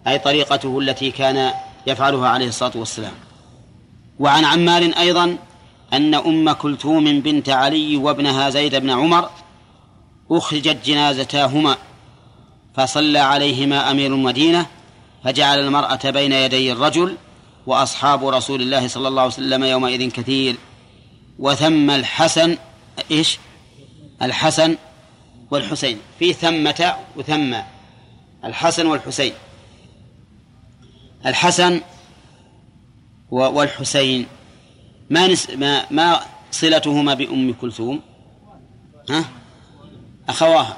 أي 0.08 0.20
طريقته 0.20 0.80
التي 0.80 1.12
كان 1.12 1.52
يفعلها 1.88 2.30
عليه 2.30 2.48
الصلاة 2.48 2.72
والسلام 2.76 3.14
وعن 4.20 4.46
عمار 4.46 4.92
أيضا 4.98 5.38
أن 5.94 6.16
أم 6.16 6.52
كلثوم 6.52 7.20
بنت 7.20 7.50
علي 7.50 7.98
وابنها 7.98 8.50
زيد 8.50 8.76
بن 8.76 8.90
عمر 8.90 9.30
أخرجت 10.32 10.86
جنازتاهما 10.86 11.78
فصلى 12.76 13.20
عليهما 13.20 13.92
أمير 13.92 14.14
المدينة 14.14 14.66
فجعل 15.24 15.60
المرأة 15.60 16.10
بين 16.10 16.32
يدي 16.32 16.72
الرجل 16.72 17.18
وأصحاب 17.68 18.28
رسول 18.28 18.62
الله 18.62 18.88
صلى 18.88 19.08
الله 19.08 19.22
عليه 19.22 19.34
وسلم 19.34 19.64
يومئذ 19.64 20.12
كثير. 20.12 20.56
وثم 21.40 21.90
الحسن 21.90 22.58
إيش؟ 23.12 23.40
الحسن 24.22 24.78
والحسين. 25.52 25.98
في 26.20 26.34
ثمة 26.34 26.96
وثم 27.18 27.56
الحسن 28.44 28.86
والحسين. 28.86 29.34
الحسن 31.26 31.82
والحسين. 33.32 34.26
ما 35.12 35.28
نس 35.28 35.50
ما 35.50 35.86
ما 35.92 36.20
صلتهما 36.52 37.14
بأم 37.14 37.54
كلثوم؟ 37.54 38.02
ها؟ 39.10 39.26
أخواها. 40.30 40.78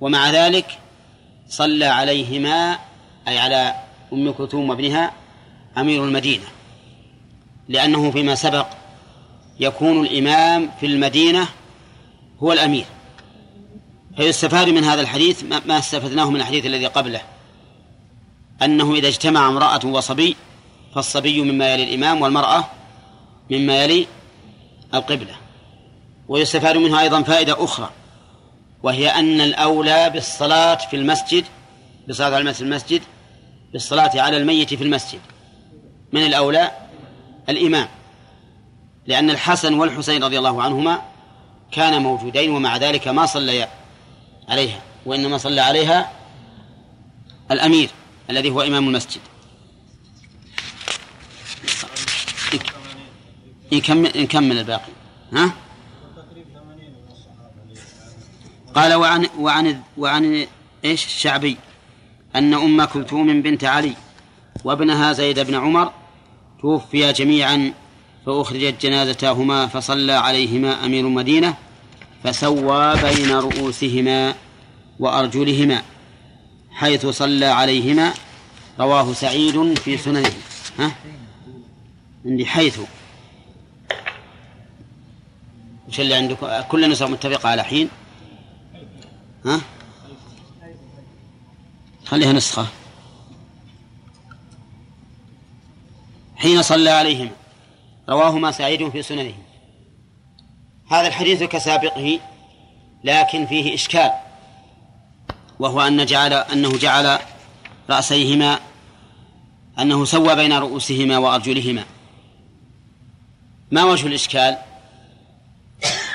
ومع 0.00 0.30
ذلك 0.30 0.78
صلى 1.48 1.84
عليهما 1.84 2.78
أي 3.28 3.38
على 3.38 3.74
أم 4.12 4.32
كلثوم 4.32 4.70
وابنها 4.70 5.12
أمير 5.78 6.04
المدينة. 6.04 6.44
لأنه 7.68 8.10
فيما 8.10 8.34
سبق 8.34 8.66
يكون 9.60 10.06
الإمام 10.06 10.70
في 10.80 10.86
المدينة 10.86 11.48
هو 12.42 12.52
الأمير. 12.52 12.86
فيستفاد 14.16 14.68
من 14.68 14.84
هذا 14.84 15.00
الحديث 15.00 15.44
ما 15.44 15.78
استفدناه 15.78 16.30
من 16.30 16.36
الحديث 16.36 16.66
الذي 16.66 16.86
قبله. 16.86 17.20
أنه 18.62 18.94
إذا 18.94 19.08
اجتمع 19.08 19.48
امرأة 19.48 19.86
وصبي 19.86 20.36
فالصبي 20.94 21.42
مما 21.42 21.74
يلي 21.74 21.82
الإمام 21.82 22.22
والمرأة 22.22 22.64
مما 23.50 23.84
يلي 23.84 24.06
القبلة 24.94 25.36
ويستفاد 26.28 26.76
منها 26.76 27.00
أيضا 27.00 27.22
فائدة 27.22 27.64
أخرى 27.64 27.90
وهي 28.82 29.08
أن 29.08 29.40
الأولى 29.40 30.10
بالصلاة 30.10 30.74
في 30.74 30.96
المسجد 30.96 31.44
بالصلاة 32.06 32.36
على 32.36 32.54
المسجد 32.60 33.02
بالصلاة 33.72 34.20
على 34.20 34.36
الميت 34.36 34.74
في 34.74 34.84
المسجد 34.84 35.20
من 36.12 36.26
الأولى 36.26 36.70
الإمام 37.48 37.88
لأن 39.06 39.30
الحسن 39.30 39.74
والحسين 39.74 40.24
رضي 40.24 40.38
الله 40.38 40.62
عنهما 40.62 41.02
كانا 41.72 41.98
موجودين 41.98 42.50
ومع 42.50 42.76
ذلك 42.76 43.08
ما 43.08 43.26
صليا 43.26 43.68
عليها 44.48 44.80
وإنما 45.06 45.38
صلى 45.38 45.60
عليها 45.60 46.12
الأمير 47.50 47.90
الذي 48.30 48.50
هو 48.50 48.62
إمام 48.62 48.88
المسجد. 48.88 49.20
نكمل 53.72 54.12
نكمل 54.16 54.58
الباقي. 54.58 54.92
ها؟ 55.32 55.52
قال 58.74 58.94
وعن 58.94 59.26
وعن 59.38 59.80
وعن 59.98 60.46
إيش؟ 60.84 61.06
الشعبي. 61.06 61.56
أن 62.36 62.54
أم 62.54 62.84
كلثوم 62.84 63.42
بنت 63.42 63.64
علي 63.64 63.92
وابنها 64.64 65.12
زيد 65.12 65.40
بن 65.40 65.54
عمر 65.54 65.92
توفيا 66.60 67.12
جميعا 67.12 67.72
فأخرجت 68.26 68.82
جنازتاهما 68.82 69.66
فصلى 69.66 70.12
عليهما 70.12 70.84
أمير 70.84 71.06
المدينة 71.06 71.54
فسوى 72.24 72.96
بين 72.96 73.30
رؤوسهما 73.30 74.34
وأرجلهما 74.98 75.82
حيث 76.70 77.06
صلى 77.06 77.46
عليهما. 77.46 78.14
رواه 78.80 79.12
سعيد 79.12 79.78
في 79.78 79.96
سننه. 79.96 80.32
ها؟ 80.78 80.92
عندي 82.26 82.46
حيث. 82.46 82.80
وش 85.88 86.00
اللي 86.00 86.14
عندكم 86.14 86.60
كل 86.60 86.84
النسخ 86.84 87.06
متفقة 87.06 87.48
على 87.48 87.62
حين؟ 87.62 87.88
ها؟ 89.44 89.60
خليها 92.04 92.32
نسخة. 92.32 92.66
حين 96.36 96.62
صلى 96.62 96.90
عليهما 96.90 97.30
رواهما 98.08 98.50
سعيد 98.50 98.88
في 98.88 99.02
سننه. 99.02 99.34
هذا 100.90 101.06
الحديث 101.08 101.42
كسابقه 101.42 102.20
لكن 103.04 103.46
فيه 103.46 103.74
إشكال 103.74 104.10
وهو 105.58 105.80
أن 105.80 106.06
جعل 106.06 106.32
أنه 106.32 106.78
جعل 106.78 107.18
رأسيهما 107.90 108.60
أنه 109.78 110.04
سوى 110.04 110.34
بين 110.34 110.52
رؤوسهما 110.52 111.18
وأرجلهما. 111.18 111.84
ما 113.70 113.84
وجه 113.84 114.06
الإشكال؟ 114.06 114.58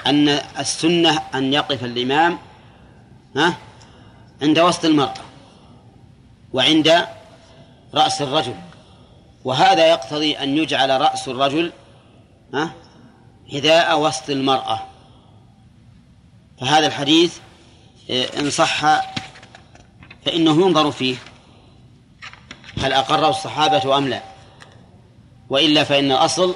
أن 0.08 0.30
السنة 0.60 1.22
أن 1.36 1.54
يقف 1.54 1.84
الإمام 1.84 2.38
ها 3.36 3.58
عند 4.42 4.60
وسط 4.60 4.86
المرأة 4.86 5.14
وعند 6.54 7.06
رأس 7.94 8.22
الرجل. 8.22 8.56
وهذا 9.44 9.88
يقتضي 9.88 10.34
أن 10.34 10.58
يجعل 10.58 11.02
رأس 11.02 11.28
الرجل 11.28 11.72
ها 12.54 12.72
حذاء 13.52 14.00
وسط 14.00 14.30
المرأة. 14.30 14.80
فهذا 16.62 16.88
الحديث 16.88 17.38
إيه، 18.10 18.40
إن 18.40 18.50
صح 18.50 18.82
فإنه 20.26 20.52
ينظر 20.52 20.92
فيه 20.92 21.16
هل 22.82 22.94
أقره 22.94 23.30
الصحابة 23.30 23.98
أم 23.98 24.08
لا. 24.08 24.22
وإلا 25.50 25.84
فإن 25.84 26.12
الأصل 26.12 26.56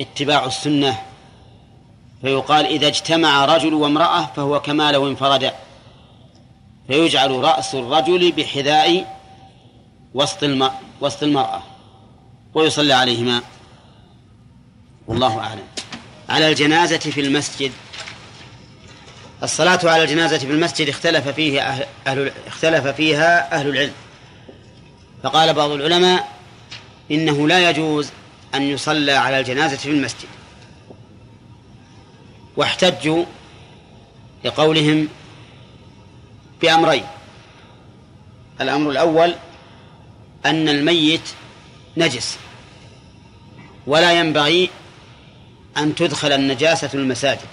اتباع 0.00 0.44
السنة 0.44 1.09
فيقال 2.22 2.66
إذا 2.66 2.86
اجتمع 2.86 3.44
رجل 3.44 3.74
وامرأة 3.74 4.26
فهو 4.36 4.60
كما 4.60 4.92
لو 4.92 5.08
انفردا 5.08 5.54
فيجعل 6.86 7.30
رأس 7.30 7.74
الرجل 7.74 8.32
بحذاء 8.32 9.18
وسط 10.14 10.44
وسط 11.00 11.22
المرأة 11.22 11.62
ويصلي 12.54 12.92
عليهما. 12.92 13.42
والله 15.06 15.38
أعلم. 15.38 15.64
على 16.28 16.48
الجنازة 16.48 16.98
في 16.98 17.20
المسجد. 17.20 17.72
الصلاة 19.42 19.78
على 19.84 20.02
الجنازة 20.02 20.38
في 20.38 20.52
المسجد 20.52 20.88
اختلف 20.88 21.28
فيه 21.28 21.60
أهل, 21.60 21.86
أهل 22.06 22.32
اختلف 22.46 22.86
فيها 22.86 23.54
أهل 23.54 23.68
العلم. 23.68 23.92
فقال 25.22 25.54
بعض 25.54 25.70
العلماء 25.70 26.28
إنه 27.10 27.48
لا 27.48 27.70
يجوز 27.70 28.10
أن 28.54 28.62
يصلى 28.62 29.12
على 29.12 29.40
الجنازة 29.40 29.76
في 29.76 29.90
المسجد. 29.90 30.28
واحتجوا 32.60 33.24
لقولهم 34.44 35.08
بأمرين. 36.62 37.04
الأمر 38.60 38.90
الأول 38.90 39.34
أن 40.46 40.68
الميت 40.68 41.20
نجس 41.96 42.38
ولا 43.86 44.12
ينبغي 44.12 44.70
أن 45.76 45.94
تدخل 45.94 46.32
النجاسة 46.32 46.90
المساجد. 46.94 47.48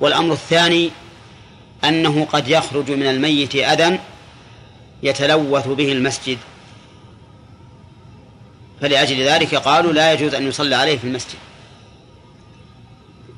والأمر 0.00 0.32
الثاني 0.32 0.90
أنه 1.84 2.24
قد 2.24 2.48
يخرج 2.48 2.90
من 2.90 3.06
الميت 3.06 3.56
أذى 3.56 3.98
يتلوث 5.02 5.68
به 5.68 5.92
المسجد. 5.92 6.38
فلأجل 8.80 9.22
ذلك 9.22 9.54
قالوا 9.54 9.92
لا 9.92 10.12
يجوز 10.12 10.34
أن 10.34 10.48
يصلى 10.48 10.74
عليه 10.74 10.98
في 10.98 11.04
المسجد. 11.04 11.38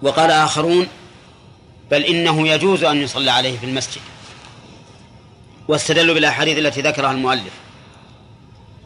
وقال 0.02 0.30
آخرون 0.30 0.88
بل 1.90 2.04
إنه 2.04 2.48
يجوز 2.48 2.84
أن 2.84 2.96
يصلى 2.96 3.30
عليه 3.30 3.58
في 3.58 3.66
المسجد 3.66 4.00
واستدلوا 5.68 6.14
بالأحاديث 6.14 6.58
التي 6.58 6.80
ذكرها 6.80 7.12
المؤلف 7.12 7.52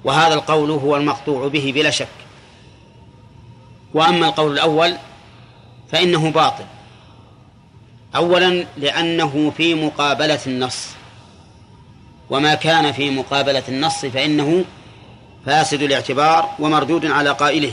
وهذا 0.05 0.35
القول 0.35 0.71
هو 0.71 0.97
المقطوع 0.97 1.49
به 1.49 1.73
بلا 1.75 1.91
شك 1.91 2.09
وأما 3.95 4.27
القول 4.27 4.53
الأول 4.53 4.97
فإنه 5.93 6.31
باطل 6.31 6.65
أولا 8.17 8.67
لأنه 8.77 9.53
في 9.57 9.75
مقابلة 9.75 10.41
النص 10.47 10.87
وما 12.31 12.55
كان 12.55 12.93
في 12.93 13.11
مقابلة 13.11 13.63
النص 13.69 14.07
فإنه 14.07 14.65
فاسد 15.47 15.83
الاعتبار 15.83 16.51
ومردود 16.59 17.07
على 17.07 17.31
قائله 17.31 17.73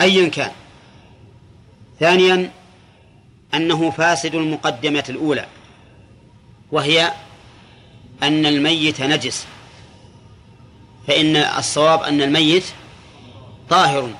أيا 0.00 0.28
كان 0.28 0.50
ثانيا 2.00 2.50
أنه 3.54 3.90
فاسد 3.90 4.34
المقدمة 4.34 5.04
الأولى 5.08 5.46
وهي 6.72 7.12
أن 8.22 8.46
الميت 8.46 9.02
نجس 9.02 9.46
فإن 11.08 11.36
الصواب 11.36 12.02
أن 12.02 12.22
الميت 12.22 12.64
طاهر 13.70 14.10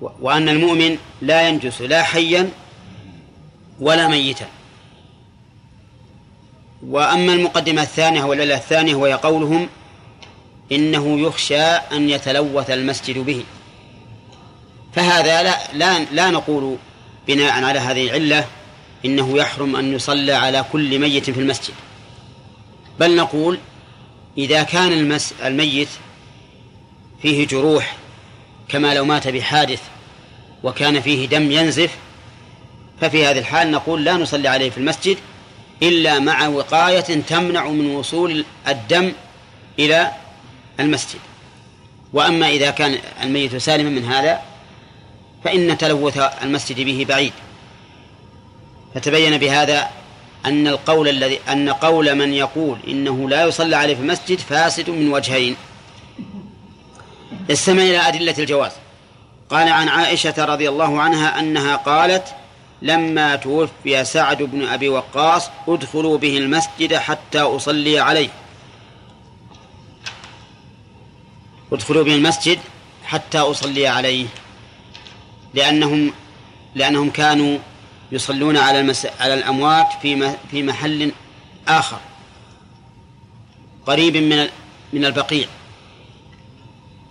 وأن 0.00 0.48
المؤمن 0.48 0.98
لا 1.22 1.48
ينجس 1.48 1.80
لا 1.80 2.02
حيا 2.02 2.50
ولا 3.80 4.08
ميتا. 4.08 4.46
وأما 6.86 7.32
المقدمة 7.32 7.82
الثانية 7.82 8.24
والعلة 8.24 8.54
الثانية 8.54 8.94
وهي 8.94 9.12
قولهم 9.12 9.68
إنه 10.72 11.20
يخشى 11.20 11.62
أن 11.62 12.10
يتلوث 12.10 12.70
المسجد 12.70 13.18
به. 13.18 13.44
فهذا 14.94 15.42
لا, 15.42 15.58
لا, 15.74 16.04
لا 16.04 16.30
نقول 16.30 16.76
بناء 17.28 17.64
على 17.64 17.78
هذه 17.78 18.04
العلة 18.04 18.44
إنه 19.04 19.38
يحرم 19.38 19.76
أن 19.76 19.94
يصلى 19.94 20.32
على 20.32 20.64
كل 20.72 20.98
ميت 20.98 21.30
في 21.30 21.40
المسجد. 21.40 21.74
بل 23.00 23.16
نقول 23.16 23.58
إذا 24.38 24.62
كان 24.62 24.92
المس 24.92 25.34
الميت 25.44 25.88
فيه 27.22 27.46
جروح 27.46 27.96
كما 28.68 28.94
لو 28.94 29.04
مات 29.04 29.28
بحادث 29.28 29.80
وكان 30.62 31.00
فيه 31.00 31.28
دم 31.28 31.52
ينزف 31.52 31.96
ففي 33.00 33.26
هذه 33.26 33.38
الحال 33.38 33.70
نقول 33.70 34.04
لا 34.04 34.12
نصلي 34.12 34.48
عليه 34.48 34.70
في 34.70 34.78
المسجد 34.78 35.16
إلا 35.82 36.18
مع 36.18 36.48
وقاية 36.48 37.00
تمنع 37.00 37.68
من 37.68 37.86
وصول 37.94 38.44
الدم 38.68 39.12
إلى 39.78 40.10
المسجد. 40.80 41.20
وأما 42.12 42.48
إذا 42.48 42.70
كان 42.70 42.98
الميت 43.22 43.56
سالما 43.56 43.90
من 43.90 44.04
هذا 44.04 44.51
فإن 45.44 45.78
تلوث 45.78 46.18
المسجد 46.42 46.80
به 46.80 47.06
بعيد. 47.08 47.32
فتبين 48.94 49.38
بهذا 49.38 49.90
أن 50.46 50.66
القول 50.66 51.08
الذي 51.08 51.40
أن 51.48 51.68
قول 51.68 52.14
من 52.14 52.34
يقول 52.34 52.78
إنه 52.88 53.28
لا 53.28 53.44
يصلى 53.44 53.76
عليه 53.76 53.94
في 53.94 54.00
المسجد 54.00 54.38
فاسد 54.38 54.90
من 54.90 55.12
وجهين. 55.12 55.56
استمع 57.50 57.82
إلى 57.82 58.08
أدلة 58.08 58.34
الجواز. 58.38 58.72
قال 59.50 59.68
عن 59.68 59.88
عائشة 59.88 60.44
رضي 60.44 60.68
الله 60.68 61.00
عنها 61.00 61.40
أنها 61.40 61.76
قالت 61.76 62.34
لما 62.82 63.36
توفي 63.36 64.04
سعد 64.04 64.42
بن 64.42 64.64
أبي 64.64 64.88
وقاص 64.88 65.50
ادخلوا 65.68 66.18
به 66.18 66.38
المسجد 66.38 66.94
حتى 66.94 67.40
أصلي 67.40 67.98
عليه. 67.98 68.28
ادخلوا 71.72 72.04
به 72.04 72.14
المسجد 72.14 72.58
حتى 73.04 73.38
أصلي 73.38 73.86
عليه. 73.86 74.26
لأنهم 75.54 76.12
لأنهم 76.74 77.10
كانوا 77.10 77.58
يصلون 78.12 78.56
على 78.56 78.80
المس... 78.80 79.06
على 79.20 79.34
الأموات 79.34 79.86
في 80.02 80.36
في 80.50 80.62
محل 80.62 81.12
آخر 81.68 82.00
قريب 83.86 84.16
من 84.16 84.48
من 84.92 85.04
البقيع. 85.04 85.48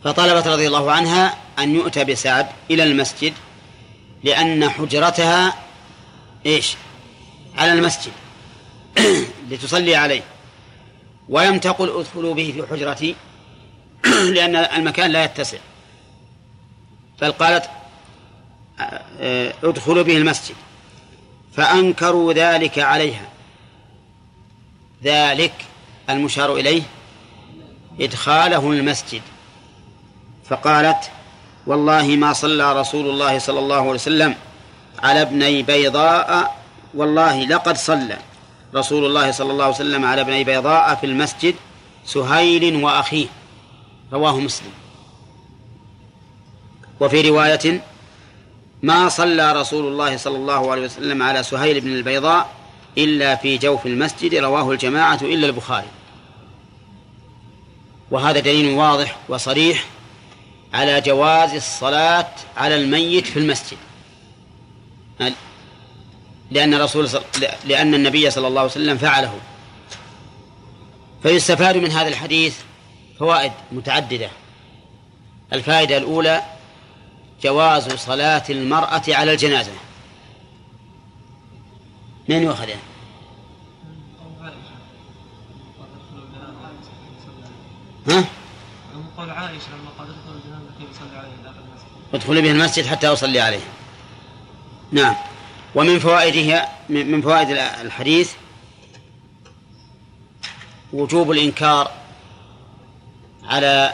فطلبت 0.03 0.47
رضي 0.47 0.67
الله 0.67 0.91
عنها 0.91 1.37
أن 1.59 1.75
يؤتى 1.75 2.03
بسعد 2.03 2.47
إلى 2.71 2.83
المسجد 2.83 3.33
لأن 4.23 4.69
حجرتها 4.69 5.55
إيش؟ 6.45 6.75
على 7.57 7.73
المسجد 7.73 8.11
لتصلي 9.49 9.95
عليه. 9.95 10.23
ولم 11.29 11.59
تقل 11.59 11.99
ادخلوا 11.99 12.33
به 12.33 12.53
في 12.55 12.73
حجرتي 12.73 13.15
لأن 14.35 14.55
المكان 14.55 15.11
لا 15.11 15.23
يتسع. 15.23 15.57
بل 17.21 17.31
قالت 17.31 17.69
ادخلوا 19.63 20.03
به 20.03 20.17
المسجد. 20.17 20.55
فأنكروا 21.53 22.33
ذلك 22.33 22.79
عليها. 22.79 23.29
ذلك 25.03 25.53
المشار 26.09 26.55
إليه 26.55 26.83
إدخاله 27.99 28.71
المسجد. 28.71 29.21
فقالت 30.49 31.11
والله 31.67 32.07
ما 32.07 32.33
صلى 32.33 32.79
رسول 32.79 33.09
الله 33.09 33.39
صلى 33.39 33.59
الله 33.59 33.79
عليه 33.79 33.89
وسلم 33.89 34.35
على 35.03 35.21
ابني 35.21 35.63
بيضاء 35.63 36.57
والله 36.93 37.43
لقد 37.45 37.77
صلى 37.77 38.17
رسول 38.75 39.05
الله 39.05 39.31
صلى 39.31 39.51
الله 39.51 39.63
عليه 39.63 39.75
وسلم 39.75 40.05
على 40.05 40.21
ابني 40.21 40.43
بيضاء 40.43 40.95
في 40.95 41.05
المسجد 41.05 41.55
سهيل 42.05 42.83
وأخيه. 42.83 43.27
رواه 44.13 44.39
مسلم. 44.39 44.71
وفي 46.99 47.29
رواية 47.29 47.81
ما 48.83 49.09
صلى 49.09 49.51
رسول 49.51 49.87
الله 49.87 50.17
صلى 50.17 50.37
الله 50.37 50.71
عليه 50.71 50.81
وسلم 50.85 51.23
على 51.23 51.43
سهيل 51.43 51.81
بن 51.81 51.91
البيضاء 51.91 52.49
إلا 52.97 53.35
في 53.35 53.57
جوف 53.57 53.85
المسجد 53.85 54.35
رواه 54.35 54.71
الجماعة 54.71 55.19
إلا 55.21 55.47
البخاري. 55.47 55.87
وهذا 58.11 58.39
دليل 58.39 58.73
واضح 58.73 59.17
وصريح 59.29 59.85
على 60.73 61.01
جواز 61.01 61.53
الصلاة 61.53 62.29
على 62.57 62.75
الميت 62.75 63.27
في 63.27 63.39
المسجد. 63.39 63.77
لأن 66.51 66.81
رسول 66.81 67.09
لأن 67.65 67.93
النبي 67.93 68.31
صلى 68.31 68.47
الله 68.47 68.61
عليه 68.61 68.71
وسلم 68.71 68.97
فعله. 68.97 69.39
فيستفاد 71.23 71.77
من 71.77 71.91
هذا 71.91 72.07
الحديث 72.07 72.55
فوائد 73.19 73.51
متعددة. 73.71 74.29
الفائدة 75.53 75.97
الأولى 75.97 76.41
جواز 77.43 77.93
صلاة 77.93 78.43
المرأة 78.49 79.03
على 79.07 79.31
الجنازة 79.31 79.71
من 82.29 82.43
يؤخذها؟ 82.43 82.79
ها؟ 88.07 88.25
قول 89.17 89.29
عائشة 89.29 89.67
لما 89.69 89.89
قال 89.97 90.07
ادخلوا 90.09 90.35
الجنازة 90.35 90.69
كيف 90.79 90.89
يصلي 90.91 91.17
عليه 91.17 91.29
المسجد 92.13 92.41
به 92.41 92.51
المسجد 92.51 92.85
حتى 92.85 93.07
أصلي 93.07 93.39
عليه 93.39 93.59
نعم 94.91 95.15
ومن 95.75 95.99
فوائده 95.99 96.67
من 96.89 97.21
فوائد 97.21 97.49
الحديث 97.81 98.33
وجوب 100.93 101.31
الإنكار 101.31 101.91
على 103.43 103.93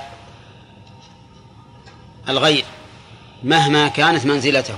الغير 2.30 2.66
مهما 3.44 3.88
كانت 3.88 4.26
منزلته. 4.26 4.78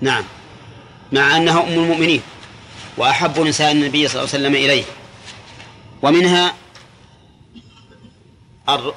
نعم. 0.00 0.24
مع 1.12 1.36
أنها 1.36 1.62
أم 1.62 1.68
المؤمنين 1.68 2.22
وأحب 2.96 3.40
نساء 3.40 3.72
النبي 3.72 4.08
صلى 4.08 4.22
الله 4.22 4.34
عليه 4.34 4.44
وسلم 4.44 4.54
إليه. 4.54 4.84
ومنها 6.02 6.54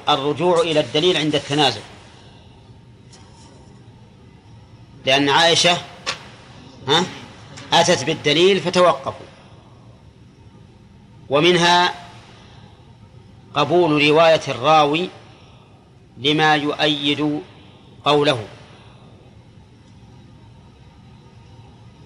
الرجوع 0.08 0.60
إلى 0.60 0.80
الدليل 0.80 1.16
عند 1.16 1.34
التنازل. 1.34 1.80
لأن 5.06 5.28
عائشة 5.28 5.78
ها 6.88 7.04
أتت 7.72 8.04
بالدليل 8.04 8.60
فتوقفوا. 8.60 9.26
ومنها 11.30 12.03
قبول 13.54 14.08
رواية 14.08 14.40
الراوي 14.48 15.08
لما 16.18 16.56
يؤيد 16.56 17.42
قوله. 18.04 18.46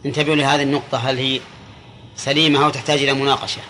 انتبهوا 0.07 0.37
لهذه 0.37 0.63
النقطة 0.63 0.99
هل 0.99 1.19
هي 1.19 1.41
سليمة 2.17 2.65
أو 2.65 2.71
تحتاج 2.71 3.03
إلى 3.03 3.13
مناقشة؟ 3.13 3.61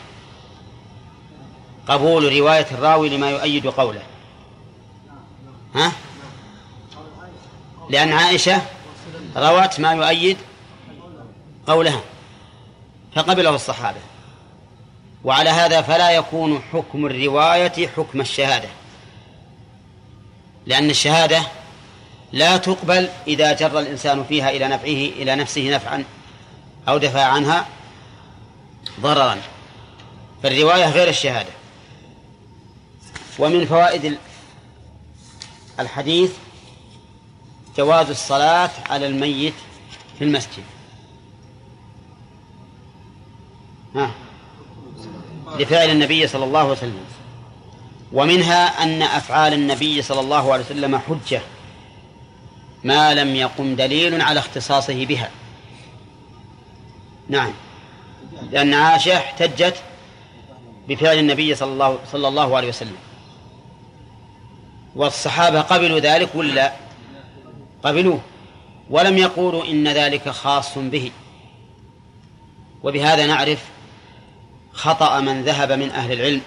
قبول 1.88 2.38
رواية 2.38 2.66
الراوي 2.70 3.08
لما 3.08 3.30
يؤيد 3.30 3.66
قوله. 3.66 4.02
ها؟ 5.74 5.92
لأن 7.90 8.12
عائشة 8.12 8.62
روت 9.36 9.80
ما 9.80 9.92
يؤيد 9.92 10.36
قولها 11.66 12.00
فقبله 13.14 13.54
الصحابة. 13.54 14.07
وعلى 15.24 15.50
هذا 15.50 15.82
فلا 15.82 16.10
يكون 16.10 16.62
حكم 16.72 17.06
الرواية 17.06 17.88
حكم 17.88 18.20
الشهادة. 18.20 18.68
لأن 20.66 20.90
الشهادة 20.90 21.42
لا 22.32 22.56
تقبل 22.56 23.08
إذا 23.26 23.52
جر 23.52 23.78
الإنسان 23.78 24.24
فيها 24.24 24.50
إلى 24.50 24.68
نفعه 24.68 25.22
إلى 25.22 25.34
نفسه 25.34 25.70
نفعا 25.70 26.04
أو 26.88 26.98
دفع 26.98 27.22
عنها 27.22 27.66
ضررا. 29.00 29.36
فالرواية 30.42 30.90
غير 30.90 31.08
الشهادة. 31.08 31.50
ومن 33.38 33.66
فوائد 33.66 34.18
الحديث 35.80 36.32
جواز 37.76 38.10
الصلاة 38.10 38.70
على 38.90 39.06
الميت 39.06 39.54
في 40.18 40.24
المسجد. 40.24 40.64
ها؟ 43.94 44.10
لفعل 45.58 45.90
النبي 45.90 46.26
صلى 46.26 46.44
الله 46.44 46.60
عليه 46.60 46.70
وسلم. 46.70 47.04
ومنها 48.12 48.82
أن 48.82 49.02
أفعال 49.02 49.52
النبي 49.52 50.02
صلى 50.02 50.20
الله 50.20 50.52
عليه 50.52 50.64
وسلم 50.64 50.98
حجة 50.98 51.40
ما 52.84 53.14
لم 53.14 53.36
يقم 53.36 53.76
دليل 53.76 54.20
على 54.20 54.40
اختصاصه 54.40 55.06
بها. 55.06 55.30
نعم. 57.28 57.52
لأن 58.50 58.74
عائشة 58.74 59.16
احتجت 59.16 59.82
بفعل 60.88 61.18
النبي 61.18 61.54
صلى 61.54 61.72
الله 61.72 61.98
صلى 62.12 62.28
الله 62.28 62.56
عليه 62.56 62.68
وسلم. 62.68 62.96
والصحابة 64.96 65.60
قبلوا 65.60 65.98
ذلك 65.98 66.34
ولا؟ 66.34 66.72
قبلوه. 67.82 68.20
ولم 68.90 69.18
يقولوا 69.18 69.64
إن 69.64 69.88
ذلك 69.88 70.28
خاص 70.28 70.78
به. 70.78 71.10
وبهذا 72.82 73.26
نعرف 73.26 73.64
خطأ 74.78 75.20
من 75.20 75.44
ذهب 75.44 75.72
من 75.72 75.90
أهل 75.90 76.12
العلم 76.12 76.40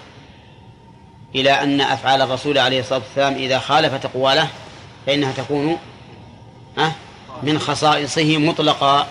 إلى 1.34 1.50
أن 1.50 1.80
أفعال 1.80 2.22
الرسول 2.22 2.58
عليه 2.58 2.80
الصلاة 2.80 2.98
والسلام 2.98 3.34
إذا 3.34 3.58
خالفت 3.58 4.04
أقواله 4.04 4.48
فإنها 5.06 5.32
تكون 5.32 5.78
من 7.42 7.58
خصائصه 7.58 8.38
مطلقا 8.38 9.06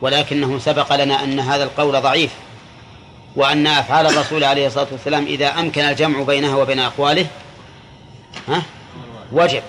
ولكنه 0.00 0.58
سبق 0.58 0.96
لنا 0.96 1.24
أن 1.24 1.40
هذا 1.40 1.64
القول 1.64 2.00
ضعيف 2.00 2.30
وأن 3.36 3.66
أفعال 3.66 4.06
الرسول 4.06 4.44
عليه 4.44 4.66
الصلاة 4.66 4.86
والسلام 4.92 5.24
إذا 5.24 5.48
أمكن 5.48 5.80
الجمع 5.80 6.22
بينها 6.22 6.56
وبين 6.56 6.78
أقواله 6.78 7.26
ها 8.48 8.62
وجب 9.32 9.62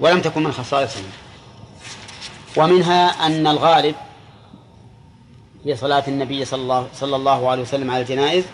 ولم 0.00 0.20
تكن 0.20 0.42
من 0.42 0.52
خصائصه. 0.52 1.00
ومنها 2.56 3.26
أن 3.26 3.46
الغالب 3.46 3.94
في 5.68 5.76
صلاة 5.76 6.04
النبي 6.08 6.44
صلى 6.44 6.62
الله, 6.62 6.88
صلى 6.94 7.16
الله 7.16 7.50
عليه 7.50 7.62
وسلم 7.62 7.90
على 7.90 8.02
الجنائز 8.02 8.44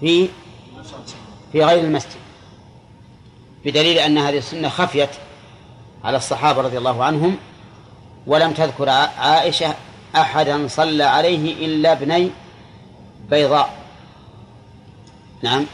في 0.00 0.28
في 1.52 1.64
غير 1.64 1.84
المسجد 1.84 2.20
بدليل 3.64 3.98
أن 3.98 4.18
هذه 4.18 4.38
السنة 4.38 4.68
خفيت 4.68 5.08
على 6.04 6.16
الصحابة 6.16 6.60
رضي 6.62 6.78
الله 6.78 7.04
عنهم 7.04 7.36
ولم 8.26 8.52
تذكر 8.52 8.88
عائشة 8.88 9.74
أحدا 10.16 10.68
صلى 10.68 11.04
عليه 11.04 11.66
إلا 11.66 11.92
ابني 11.92 12.30
بيضاء 13.30 13.74
نعم 15.42 15.66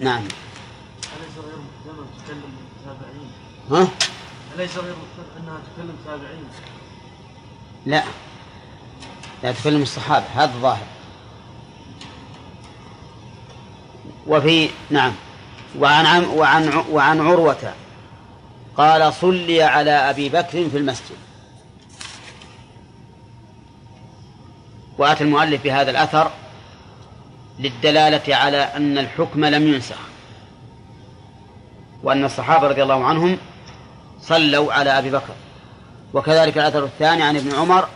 نعم؟ 0.00 0.22
ها؟ 3.70 3.88
أليس 4.54 4.78
أنها 4.78 5.58
تكلم؟ 5.76 6.48
لا. 7.86 8.02
لا 9.42 9.52
تكلم 9.52 9.82
الصحابة 9.82 10.24
هذا 10.34 10.44
الظاهر 10.54 10.86
وفي 14.26 14.70
نعم. 14.90 15.12
وعن 15.78 16.06
عم 16.06 16.24
وعن 16.34 16.84
وعن 16.90 17.20
عروة 17.20 17.74
قال 18.76 19.14
صلي 19.14 19.62
على 19.62 19.90
أبي 19.90 20.28
بكر 20.28 20.68
في 20.70 20.78
المسجد. 20.78 21.16
وأتى 24.98 25.24
المؤلف 25.24 25.62
بهذا 25.64 25.90
الأثر 25.90 26.30
للدلالة 27.58 28.36
على 28.36 28.56
أن 28.56 28.98
الحكم 28.98 29.44
لم 29.44 29.74
ينسخ. 29.74 29.98
وأن 32.02 32.24
الصحابة 32.24 32.68
رضي 32.68 32.82
الله 32.82 33.04
عنهم 33.04 33.38
صلوا 34.28 34.72
على 34.72 34.98
أبي 34.98 35.10
بكر. 35.10 35.34
وكذلك 36.14 36.58
الأثر 36.58 36.84
الثاني 36.84 37.22
عن 37.22 37.36
ابن 37.36 37.54
عمر 37.54 37.88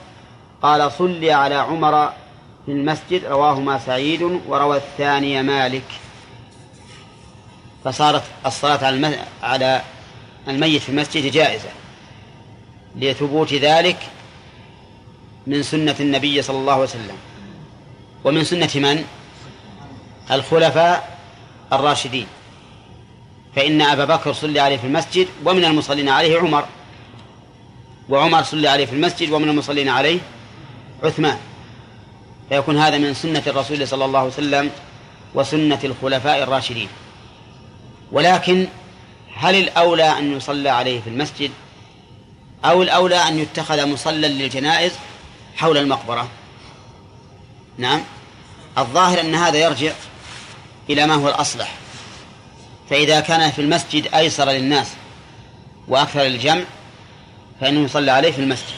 قال 0.62 0.92
صلي 0.92 1.32
على 1.32 1.54
عمر 1.54 2.12
في 2.66 2.72
المسجد 2.72 3.24
رواهما 3.24 3.78
سعيد 3.78 4.22
وروى 4.22 4.76
الثاني 4.76 5.42
مالك. 5.42 5.84
فصارت 7.84 8.22
الصلاة 8.46 8.86
على 8.86 9.18
على 9.42 9.82
الميت 10.48 10.82
في 10.82 10.88
المسجد 10.88 11.32
جائزة. 11.32 11.68
لثبوت 12.96 13.54
ذلك 13.54 13.98
من 15.46 15.62
سنة 15.62 15.96
النبي 16.00 16.42
صلى 16.42 16.56
الله 16.56 16.72
عليه 16.72 16.82
وسلم. 16.82 17.16
ومن 18.24 18.44
سنة 18.44 18.70
من؟ 18.74 19.04
الخلفاء 20.30 21.18
الراشدين. 21.72 22.26
فإن 23.58 23.82
أبا 23.82 24.04
بكر 24.04 24.32
صلى 24.32 24.60
عليه 24.60 24.76
في 24.76 24.86
المسجد 24.86 25.28
ومن 25.44 25.64
المصلين 25.64 26.08
عليه 26.08 26.38
عمر. 26.38 26.64
وعمر 28.08 28.42
صلى 28.42 28.68
عليه 28.68 28.86
في 28.86 28.92
المسجد 28.92 29.30
ومن 29.30 29.48
المصلين 29.48 29.88
عليه 29.88 30.20
عثمان. 31.02 31.38
فيكون 32.48 32.78
هذا 32.78 32.98
من 32.98 33.14
سنة 33.14 33.42
الرسول 33.46 33.88
صلى 33.88 34.04
الله 34.04 34.18
عليه 34.18 34.28
وسلم 34.28 34.70
وسنة 35.34 35.78
الخلفاء 35.84 36.42
الراشدين. 36.42 36.88
ولكن 38.12 38.66
هل 39.36 39.54
الأولى 39.54 40.18
أن 40.18 40.36
يصلى 40.36 40.68
عليه 40.68 41.00
في 41.00 41.10
المسجد 41.10 41.50
أو 42.64 42.82
الأولى 42.82 43.16
أن 43.16 43.38
يتخذ 43.38 43.86
مصلى 43.86 44.28
للجنائز 44.28 44.92
حول 45.56 45.78
المقبرة؟ 45.78 46.28
نعم. 47.78 48.00
الظاهر 48.78 49.20
أن 49.20 49.34
هذا 49.34 49.58
يرجع 49.58 49.92
إلى 50.90 51.06
ما 51.06 51.14
هو 51.14 51.28
الأصلح. 51.28 51.87
فإذا 52.90 53.20
كان 53.20 53.50
في 53.50 53.60
المسجد 53.62 54.14
أيسر 54.14 54.50
للناس 54.50 54.88
وأكثر 55.88 56.22
للجمع 56.22 56.64
فإنه 57.60 57.80
يصلى 57.80 58.10
عليه 58.10 58.32
في 58.32 58.38
المسجد. 58.38 58.76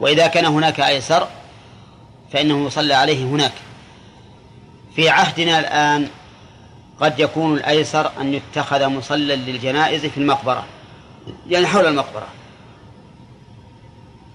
وإذا 0.00 0.26
كان 0.26 0.44
هناك 0.44 0.80
أيسر 0.80 1.28
فإنه 2.32 2.66
يصلى 2.66 2.94
عليه 2.94 3.24
هناك. 3.24 3.52
في 4.96 5.08
عهدنا 5.08 5.58
الآن 5.58 6.08
قد 7.00 7.20
يكون 7.20 7.56
الأيسر 7.56 8.10
أن 8.20 8.34
يتخذ 8.34 8.86
مصلى 8.86 9.36
للجنائز 9.36 10.06
في 10.06 10.18
المقبرة 10.18 10.66
يعني 11.48 11.66
حول 11.66 11.86
المقبرة. 11.86 12.26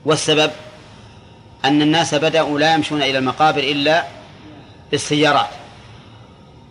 والسبب 0.05 0.51
أن 1.65 1.81
الناس 1.81 2.15
بدأوا 2.15 2.59
لا 2.59 2.73
يمشون 2.73 3.01
إلى 3.03 3.17
المقابر 3.17 3.59
إلا 3.59 4.03
بالسيارات. 4.91 5.49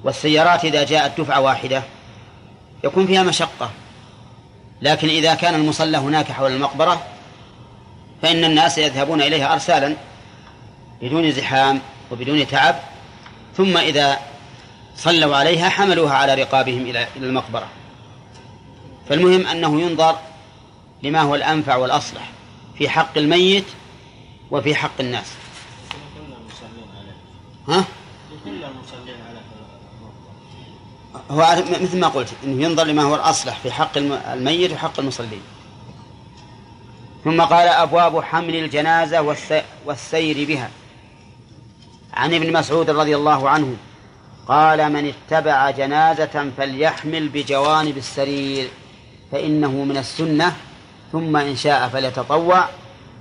والسيارات 0.04 0.64
إذا 0.64 0.84
جاءت 0.84 1.20
دفعة 1.20 1.40
واحدة 1.40 1.82
يكون 2.84 3.06
فيها 3.06 3.22
مشقة. 3.22 3.70
لكن 4.82 5.08
إذا 5.08 5.34
كان 5.34 5.54
المصلى 5.54 5.98
هناك 5.98 6.32
حول 6.32 6.52
المقبرة 6.52 7.02
فإن 8.22 8.44
الناس 8.44 8.78
يذهبون 8.78 9.22
إليها 9.22 9.52
أرسالا 9.52 9.96
بدون 11.02 11.32
زحام 11.32 11.80
وبدون 12.10 12.46
تعب 12.46 12.76
ثم 13.56 13.76
إذا 13.76 14.18
صلوا 14.96 15.36
عليها 15.36 15.68
حملوها 15.68 16.14
على 16.14 16.34
رقابهم 16.34 16.82
إلى 16.82 17.06
المقبرة. 17.16 17.68
فالمهم 19.08 19.46
أنه 19.46 19.80
ينظر 19.80 20.18
لما 21.02 21.20
هو 21.20 21.34
الأنفع 21.34 21.76
والأصلح 21.76 22.30
في 22.78 22.88
حق 22.88 23.18
الميت 23.18 23.64
وفي 24.50 24.74
حق 24.74 25.00
الناس. 25.00 25.26
ها؟ 27.68 27.84
هو 31.32 31.56
مثل 31.80 32.00
ما 32.00 32.08
قلت 32.08 32.28
إنه 32.44 32.64
ينظر 32.64 32.84
لما 32.84 33.02
هو 33.02 33.14
الأصلح 33.14 33.58
في 33.58 33.72
حق 33.72 33.98
الميت 34.32 34.72
وحق 34.72 35.00
المصلين. 35.00 35.42
ثم 37.24 37.40
قال 37.40 37.68
أبواب 37.68 38.22
حمل 38.22 38.56
الجنازة 38.56 39.36
والسير 39.86 40.46
بها. 40.48 40.70
عن 42.14 42.34
ابن 42.34 42.52
مسعود 42.52 42.90
رضي 42.90 43.16
الله 43.16 43.48
عنه 43.48 43.76
قال 44.48 44.92
من 44.92 45.12
اتبع 45.12 45.70
جنازة 45.70 46.50
فليحمل 46.56 47.28
بجوانب 47.28 47.96
السرير 47.96 48.68
فإنه 49.32 49.70
من 49.70 49.96
السنة 49.96 50.56
ثم 51.12 51.36
إن 51.36 51.56
شاء 51.56 51.88
فليتطوع 51.88 52.68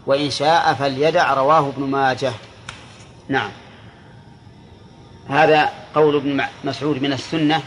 وإن 0.08 0.30
شاء 0.30 0.74
فليدع. 0.74 1.34
رواه 1.34 1.67
ابن 1.67 1.84
ماجه. 1.84 2.32
نعم. 3.30 3.52
هذا 5.30 5.69
قول 5.95 6.15
ابن 6.15 6.43
مسعود 6.63 7.02
من 7.02 7.13
السنة. 7.13 7.62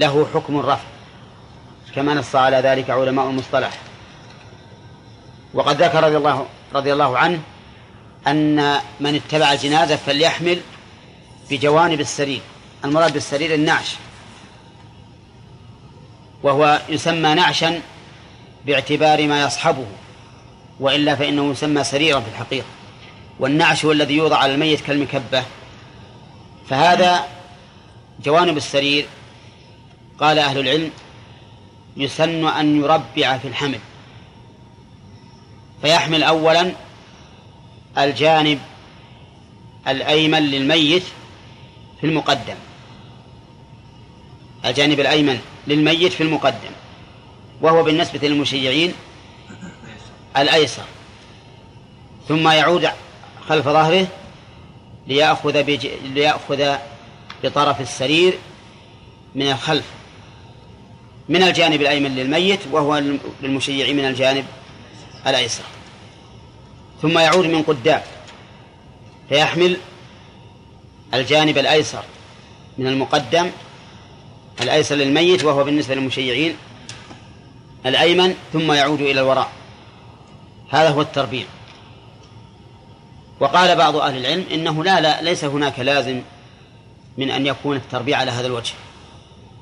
له 0.00 0.26
حكم 0.34 0.58
الرفع 0.58 0.84
كما 1.94 2.14
نص 2.14 2.36
على 2.36 2.56
ذلك 2.56 2.90
علماء 2.90 3.26
المصطلح. 3.26 3.78
وقد 5.54 5.82
ذكر 5.82 6.04
رضي 6.04 6.16
الله 6.16 6.46
رضي 6.74 6.92
الله 6.92 7.18
عنه 7.18 7.40
أن 8.26 8.80
من 9.00 9.14
اتبع 9.14 9.52
الجنازة 9.52 9.96
فليحمل 9.96 10.60
بجوانب 11.50 12.00
السرير 12.00 12.40
المراد 12.84 13.12
بالسرير 13.12 13.54
النعش. 13.54 13.96
وهو 16.42 16.80
يسمى 16.88 17.34
نعشا 17.34 17.80
باعتبار 18.66 19.26
ما 19.26 19.42
يصحبه 19.42 19.86
وإلا 20.80 21.16
فإنه 21.16 21.50
يسمى 21.50 21.84
سريرا 21.84 22.20
في 22.20 22.28
الحقيقة. 22.28 22.66
والنعش 23.40 23.84
هو 23.84 23.92
الذي 23.92 24.14
يوضع 24.14 24.36
على 24.36 24.54
الميت 24.54 24.80
كالمكبة. 24.80 25.44
فهذا 26.68 27.26
جوانب 28.24 28.56
السرير 28.56 29.06
قال 30.18 30.38
أهل 30.38 30.58
العلم 30.58 30.90
يسن 31.96 32.46
أن 32.46 32.80
يربع 32.80 33.38
في 33.38 33.48
الحمل. 33.48 33.78
فيحمل 35.82 36.22
أولا 36.22 36.72
الجانب 37.98 38.58
الأيمن 39.88 40.42
للميت 40.42 41.02
في 42.00 42.06
المقدم. 42.06 42.54
الجانب 44.64 45.00
الأيمن 45.00 45.40
للميت 45.66 46.12
في 46.12 46.22
المقدم. 46.22 46.70
وهو 47.60 47.82
بالنسبة 47.82 48.28
للمشيعين 48.28 48.92
الأيسر. 50.36 50.84
ثم 52.28 52.48
يعود 52.48 52.88
خلف 53.48 53.64
ظهره 53.68 54.06
ليأخذ 55.06 55.62
بج... 55.62 55.86
ليأخذ 55.86 56.76
بطرف 57.44 57.80
السرير 57.80 58.38
من 59.34 59.50
الخلف. 59.50 59.84
من 61.28 61.42
الجانب 61.42 61.80
الأيمن 61.80 62.14
للميت 62.14 62.60
وهو 62.72 63.02
للمشيع 63.42 63.92
من 63.92 64.04
الجانب 64.04 64.44
الأيسر. 65.26 65.62
ثم 67.02 67.18
يعود 67.18 67.46
من 67.46 67.62
قدام 67.62 68.00
فيحمل 69.28 69.76
الجانب 71.14 71.58
الأيسر 71.58 72.04
من 72.78 72.86
المقدم 72.86 73.50
الأيسر 74.62 74.94
للميت 74.94 75.44
وهو 75.44 75.64
بالنسبة 75.64 75.94
للمشيعين 75.94 76.56
الأيمن 77.86 78.34
ثم 78.52 78.72
يعود 78.72 79.00
إلى 79.00 79.20
الوراء. 79.20 79.52
هذا 80.70 80.88
هو 80.88 81.00
التربيع. 81.00 81.44
وقال 83.40 83.76
بعض 83.76 83.96
أهل 83.96 84.16
العلم 84.16 84.44
إنه 84.52 84.84
لا, 84.84 85.00
لا 85.00 85.22
ليس 85.22 85.44
هناك 85.44 85.80
لازم 85.80 86.22
من 87.18 87.30
أن 87.30 87.46
يكون 87.46 87.76
التربيع 87.76 88.18
على 88.18 88.30
هذا 88.30 88.46
الوجه. 88.46 88.72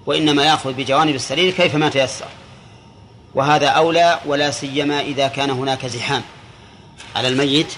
وإنما 0.06 0.44
يأخذ 0.44 0.72
بجوانب 0.72 1.14
السرير 1.14 1.52
كيفما 1.52 1.88
تيسر. 1.88 2.28
وهذا 3.34 3.68
أولى 3.68 4.20
ولا 4.26 4.50
سيما 4.50 5.00
إذا 5.00 5.28
كان 5.28 5.50
هناك 5.50 5.86
زحام 5.86 6.22
على 7.16 7.28
الميت 7.28 7.72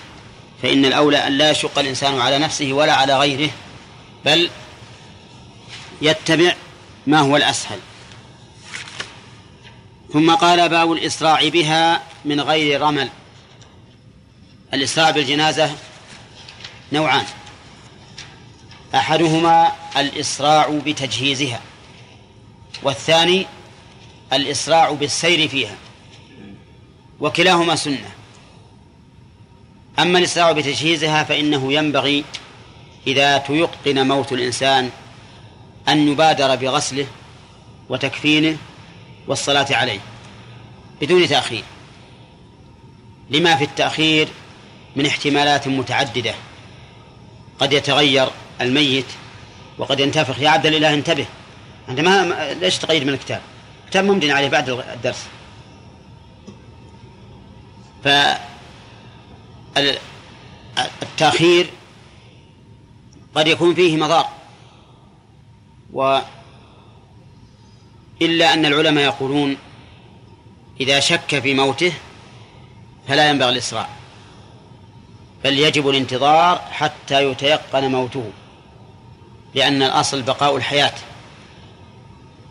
فإن 0.63 0.85
الأولى 0.85 1.27
أن 1.27 1.33
لا 1.33 1.51
يشق 1.51 1.79
الإنسان 1.79 2.21
على 2.21 2.39
نفسه 2.39 2.73
ولا 2.73 2.93
على 2.93 3.19
غيره 3.19 3.51
بل 4.25 4.51
يتبع 6.03 6.55
ما 7.07 7.19
هو 7.21 7.37
الأسهل. 7.37 7.79
ثم 10.13 10.35
قال 10.35 10.69
باب 10.69 10.93
الإسراع 10.93 11.49
بها 11.49 12.03
من 12.25 12.41
غير 12.41 12.81
رمل. 12.81 13.09
الإسراع 14.75 15.11
بالجنازة 15.11 15.77
نوعان. 16.93 17.25
أحدهما 18.95 19.73
الإسراع 19.97 20.81
بتجهيزها. 20.87 21.61
والثاني 22.83 23.47
الإسراع 24.33 24.91
بالسير 24.91 25.49
فيها 25.49 25.77
وكلاهما 27.21 27.77
سنة. 27.77 28.11
أما 29.99 30.19
الإسراع 30.19 30.53
بتجهيزها 30.53 31.25
فإنه 31.25 31.73
ينبغي 31.73 32.25
إذا 33.07 33.39
تيقن 33.39 34.07
موت 34.09 34.33
الإنسان 34.33 34.91
أن 35.89 36.09
يبادر 36.09 36.55
بغسله 36.55 37.07
وتكفينه 37.89 38.57
والصلاة 39.27 39.67
عليه 39.71 40.01
بدون 41.01 41.29
تأخير. 41.29 41.65
لما 43.31 43.57
في 43.57 43.65
التأخير 43.65 44.29
من 44.97 45.07
احتمالات 45.07 45.69
متعددة 45.69 46.35
قد 47.59 47.73
يتغير 47.73 48.29
الميت 48.61 49.07
وقد 49.79 50.01
ينتفخ. 50.01 50.39
يا 50.39 50.49
عبد 50.51 50.67
الله 50.67 50.95
انتبه. 50.95 51.27
أنت 51.89 52.01
ما 52.01 52.53
ليش 52.55 52.79
تغير 52.79 53.05
من 53.05 53.13
الكتاب؟ 53.13 53.41
كتاب 53.91 54.05
ممدن 54.05 54.31
عليه 54.31 54.49
بعد 54.49 54.69
الدرس. 54.69 55.27
فالتأخير 61.05 61.71
قد 63.35 63.47
يكون 63.47 63.75
فيه 63.75 63.97
مضار. 63.97 64.29
و 65.93 66.19
إلا 68.23 68.55
أن 68.55 68.67
العلماء 68.67 69.05
يقولون 69.05 69.57
إذا 70.81 71.01
شك 71.01 71.39
في 71.39 71.55
موته 71.55 71.93
فلا 73.09 73.31
ينبغي 73.31 73.49
الإسراع 73.49 73.89
بل 75.45 75.59
يجب 75.59 75.89
الانتظار 75.89 76.59
حتى 76.59 77.25
يتيقن 77.31 77.91
موته 77.91 78.31
لأن 79.55 79.83
الأصل 79.83 80.23
بقاء 80.23 80.57
الحياة. 80.57 80.93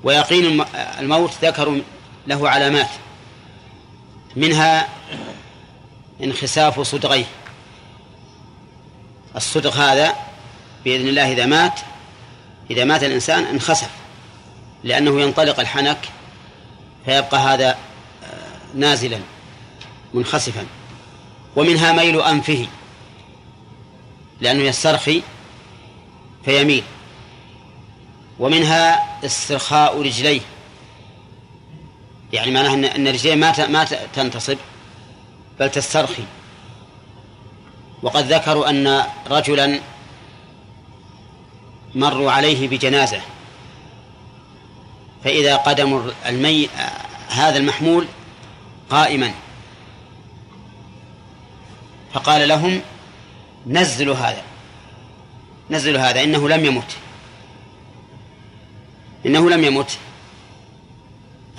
ويقين 0.04 0.66
الموت 0.76 1.32
ذكروا 1.42 1.78
له 2.28 2.50
علامات 2.50 2.90
منها 4.36 4.90
انخساف 6.24 6.80
صدغيه. 6.80 7.26
الصدغ 9.36 9.78
هذا 9.78 10.16
بإذن 10.86 11.08
الله 11.08 11.32
إذا 11.32 11.46
مات 11.46 11.80
إذا 12.72 12.84
مات 12.84 13.04
الإنسان 13.04 13.44
انخسف 13.44 13.90
لأنه 14.84 15.22
ينطلق 15.22 15.60
الحنك 15.60 15.98
فيبقى 17.06 17.38
هذا 17.38 17.78
نازلا 18.76 19.20
منخسفا. 20.14 20.66
ومنها 21.56 21.92
ميل 21.92 22.22
أنفه 22.22 22.68
لأنه 24.42 24.64
يسترخي 24.64 25.24
فيميل. 26.46 26.84
ومنها 28.42 29.20
استرخاء 29.26 30.02
رجليه. 30.02 30.42
يعني 32.34 32.52
معناه 32.52 32.74
أن 32.74 33.08
رجليه 33.08 33.36
ما 33.36 33.68
ما 33.68 33.84
تنتصب 34.14 34.58
بل 35.60 35.72
تسترخي. 35.72 36.24
وقد 38.04 38.34
ذكروا 38.34 38.70
أن 38.70 39.04
رجلا 39.30 39.80
مروا 41.96 42.32
عليه 42.32 42.68
بجنازة. 42.68 43.22
فإذا 45.24 45.56
قدم 45.56 46.12
المي 46.26 46.70
هذا 47.30 47.58
المحمول 47.58 48.08
قائما. 48.90 49.32
فقال 52.14 52.48
لهم 52.48 52.82
نزلوا 53.68 54.16
هذا. 54.16 54.44
نزلوا 55.70 56.02
هذا 56.02 56.24
إنه 56.24 56.50
لم 56.50 56.66
يمت. 56.66 56.98
إنه 59.26 59.50
لم 59.50 59.64
يمت. 59.64 59.98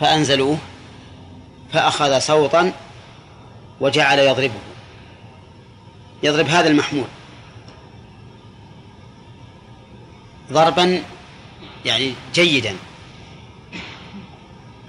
فأنزلوه 0.01 0.59
فأخذ 1.73 2.19
صوتا 2.19 2.73
وجعل 3.81 4.19
يضربه. 4.19 4.61
يضرب 6.23 6.47
هذا 6.47 6.69
المحمول. 6.69 7.07
ضربا 10.53 11.03
يعني 11.85 12.15
جيدا. 12.35 12.77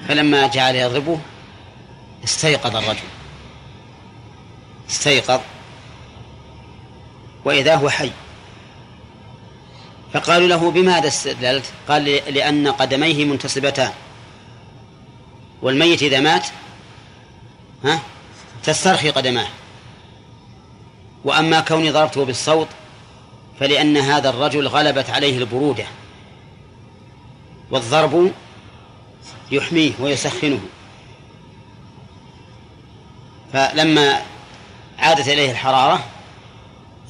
فلما 0.08 0.48
جعل 0.48 0.76
يضربه 0.76 1.20
استيقظ 2.24 2.76
الرجل. 2.76 3.08
استيقظ. 4.90 5.40
وإذا 7.46 7.76
هو 7.76 7.90
حي. 7.90 8.12
فقالوا 10.14 10.48
له 10.48 10.72
بماذا 10.72 11.08
استدللت؟ 11.08 11.66
قال 11.88 12.06
لأن 12.06 12.68
قدميه 12.68 13.26
منتصبتان 13.26 13.92
والميت 15.62 16.04
إذا 16.04 16.20
مات؟ 16.20 16.48
ها؟ 17.84 18.00
تسترخي 18.64 19.10
قدماه. 19.10 19.48
وأما 21.24 21.60
كوني 21.60 21.92
ضربته 21.92 22.26
بالصوت 22.26 22.68
فلأن 23.60 23.98
هذا 23.98 24.30
الرجل 24.30 24.68
غلبت 24.68 25.10
عليه 25.10 25.38
البرودة. 25.38 25.86
والضرب 27.72 28.32
يحميه 29.52 29.92
ويسخنه. 30.00 30.60
فلما 33.54 34.22
عادت 35.00 35.28
إليه 35.28 35.52
الحرارة 35.52 36.04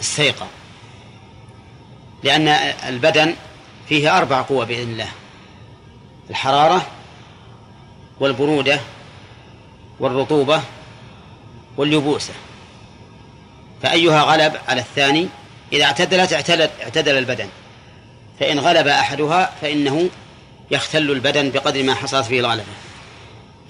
استيقظ. 0.02 0.48
لأن 2.24 2.48
البدن 2.88 3.36
فيه 3.90 4.18
أربع 4.18 4.42
قوة 4.42 4.66
بإذن 4.66 4.92
الله. 4.92 5.10
الحرارة 6.30 6.88
والبرودة 8.20 8.80
والرطوبة 10.00 10.62
واليبوسة. 11.78 12.34
فأيها 13.84 14.24
غلب 14.24 14.54
على 14.68 14.82
الثاني 14.82 15.28
إذا 15.74 15.84
اعتدلت 15.84 16.34
اعتدل, 16.34 16.70
اعتدل 16.84 17.18
البدن. 17.18 17.48
فإن 18.40 18.60
غلب 18.60 18.88
أحدها 18.88 19.52
فإنه 19.62 20.10
يختل 20.72 21.12
البدن 21.12 21.50
بقدر 21.50 21.84
ما 21.84 21.94
حصلت 21.94 22.26
فيه 22.26 22.40
الغلبة. 22.40 22.64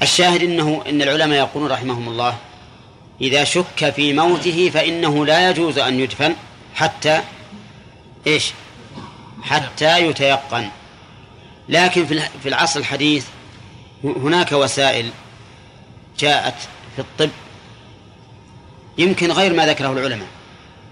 الشاهد 0.02 0.44
إنه 0.44 0.84
إن 0.90 1.02
العلماء 1.02 1.38
يقولون 1.38 1.72
رحمهم 1.72 2.10
الله 2.10 2.36
إذا 3.22 3.44
شك 3.44 3.90
في 3.96 4.14
موته 4.14 4.70
فإنه 4.74 5.26
لا 5.26 5.50
يجوز 5.50 5.78
أن 5.78 6.00
يدفن 6.00 6.36
حتى 6.76 7.22
إيش؟ 8.28 8.54
حتى 9.42 10.08
يتيقن. 10.08 10.70
لكن 11.70 12.06
في 12.44 12.50
العصر 12.50 12.80
الحديث 12.80 13.26
هناك 14.04 14.52
وسائل 14.52 15.12
جاءت 16.20 16.56
في 16.96 17.00
الطب 17.00 17.30
يمكن 18.98 19.32
غير 19.32 19.54
ما 19.54 19.66
ذكره 19.66 19.92
العلماء 19.92 20.28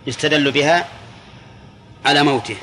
يستدل 0.08 0.52
بها 0.52 0.88
على 2.06 2.24
موته. 2.24 2.56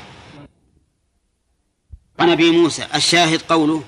عن 2.19 2.29
أبي 2.29 2.51
موسى 2.51 2.87
الشاهد 2.95 3.41
قوله 3.41 3.83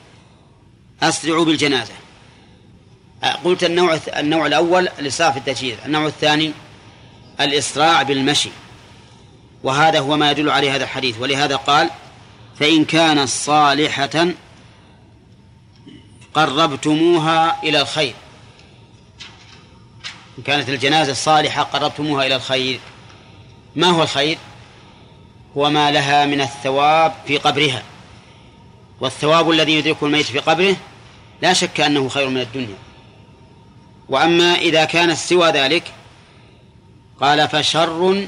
اسرعوا 1.04 1.46
بالجنازة. 1.46 1.94
قلت 3.44 3.64
النوع 3.64 4.00
النوع 4.18 4.46
الأول 4.46 4.88
الاسراع 4.88 5.32
في 5.32 5.40
التجهيز 5.40 5.78
النوع 5.86 6.06
الثاني 6.06 6.52
الإسراع 7.42 8.04
بالمشي. 8.04 8.50
وهذا 9.64 10.00
هو 10.00 10.18
ما 10.18 10.32
يدل 10.32 10.50
عليه 10.50 10.76
هذا 10.76 10.84
الحديث. 10.84 11.20
ولهذا 11.20 11.56
قال 11.56 11.90
فإن 12.60 12.86
كانت 12.86 13.30
صالحة 13.30 14.28
قربتموها 16.34 17.64
إلى 17.64 17.82
الخير. 17.82 18.14
إن 20.38 20.44
كانت 20.44 20.70
الجنازة 20.70 21.14
صالحة 21.14 21.64
قربتموها 21.64 22.26
إلى 22.26 22.36
الخير. 22.36 22.80
ما 23.76 23.88
هو 23.88 24.04
الخير؟ 24.04 24.38
هو 25.58 25.70
ما 25.70 25.92
لها 25.92 26.26
من 26.26 26.42
الثواب 26.42 27.14
في 27.28 27.38
قبرها. 27.38 27.84
والثواب 29.02 29.50
الذي 29.50 29.74
يدركه 29.74 30.06
الميت 30.06 30.26
في 30.26 30.40
قبره 30.40 30.76
لا 31.42 31.54
شك 31.54 31.82
أنه 31.82 32.10
خير 32.10 32.30
من 32.30 32.42
الدنيا. 32.42 32.78
وأما 34.10 34.56
إذا 34.56 34.86
كانت 34.86 35.18
سوى 35.18 35.50
ذلك 35.50 35.84
قال 37.22 37.48
فشر 37.50 38.26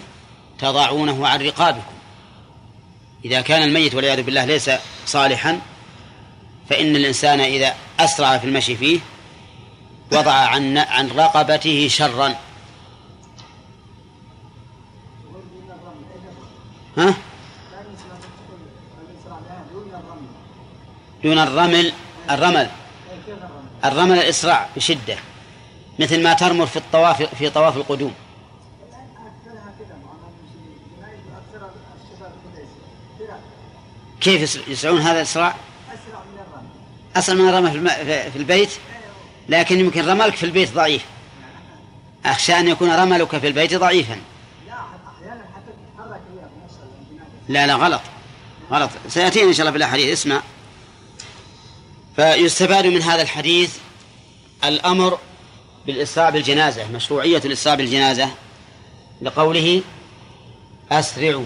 تضعونه 0.64 1.28
عن 1.28 1.42
رقابكم. 1.42 1.94
إذا 3.26 3.42
كان 3.42 3.64
الميت 3.64 3.96
والعياذ 3.96 4.24
بالله 4.24 4.46
ليس 4.46 4.72
صالحا 5.06 5.62
فإن 6.70 6.96
الإنسان 6.96 7.40
إذا 7.40 7.76
أسرع 8.00 8.38
في 8.38 8.48
المشي 8.48 8.76
فيه 8.76 9.00
وضع 10.12 10.32
عن 10.32 10.78
عن 10.78 11.10
رقبته 11.10 11.88
شرا. 11.88 12.36
ها؟ 16.98 17.14
دون 21.24 21.40
الرمل 21.40 21.94
الرمل 22.30 22.70
الرمل 23.86 24.18
الإسراع 24.18 24.70
بشدة 24.76 25.18
مثل 26.00 26.24
ما 26.24 26.34
ترمل 26.34 26.68
في 26.68 26.78
الطواف 26.78 27.24
في 27.24 27.50
طواف 27.50 27.78
القدوم. 27.78 28.14
كيف 34.24 34.68
يسرعون 34.68 35.02
هذا 35.02 35.18
الإسراع 35.18 35.56
أسرع 37.16 37.36
من 37.36 37.50
الرمل. 37.50 37.90
في 38.32 38.36
البيت؟ 38.36 38.70
لكن 39.50 39.80
يمكن 39.80 40.06
رملك 40.06 40.36
في 40.36 40.46
البيت 40.46 40.74
ضعيف. 40.74 41.06
أخشى 42.26 42.54
أن 42.60 42.68
يكون 42.68 42.92
رملك 42.92 43.38
في 43.38 43.48
البيت 43.48 43.74
ضعيفا. 43.74 44.18
لا 47.50 47.68
لا 47.68 47.76
غلط. 47.76 48.02
غلط. 48.72 48.90
سيأتينا 49.08 49.48
إن 49.48 49.54
شاء 49.54 49.62
الله 49.62 49.72
في 49.72 49.78
الأحاديث. 49.78 50.12
اسمع. 50.12 50.42
فيستفاد 52.16 52.86
من 52.86 53.02
هذا 53.02 53.22
الحديث 53.22 53.78
الأمر 54.64 55.18
بالإسراع 55.86 56.30
بالجنازة 56.30 56.92
مشروعية 56.92 57.42
الإسراع 57.46 57.76
بالجنازة 57.76 58.30
لقوله 59.22 59.82
أسرعوا. 60.92 61.46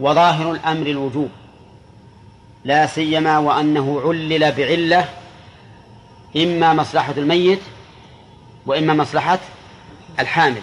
وظاهر 0.00 0.52
الأمر 0.52 0.86
الوجوب 0.86 1.30
لا 2.64 2.86
سيما 2.86 3.38
وأنه 3.38 4.02
علل 4.04 4.52
بعلة 4.52 5.08
إما 6.36 6.72
مصلحة 6.72 7.14
الميت 7.16 7.60
وإما 8.66 8.94
مصلحة 8.94 9.38
الحامل. 10.20 10.62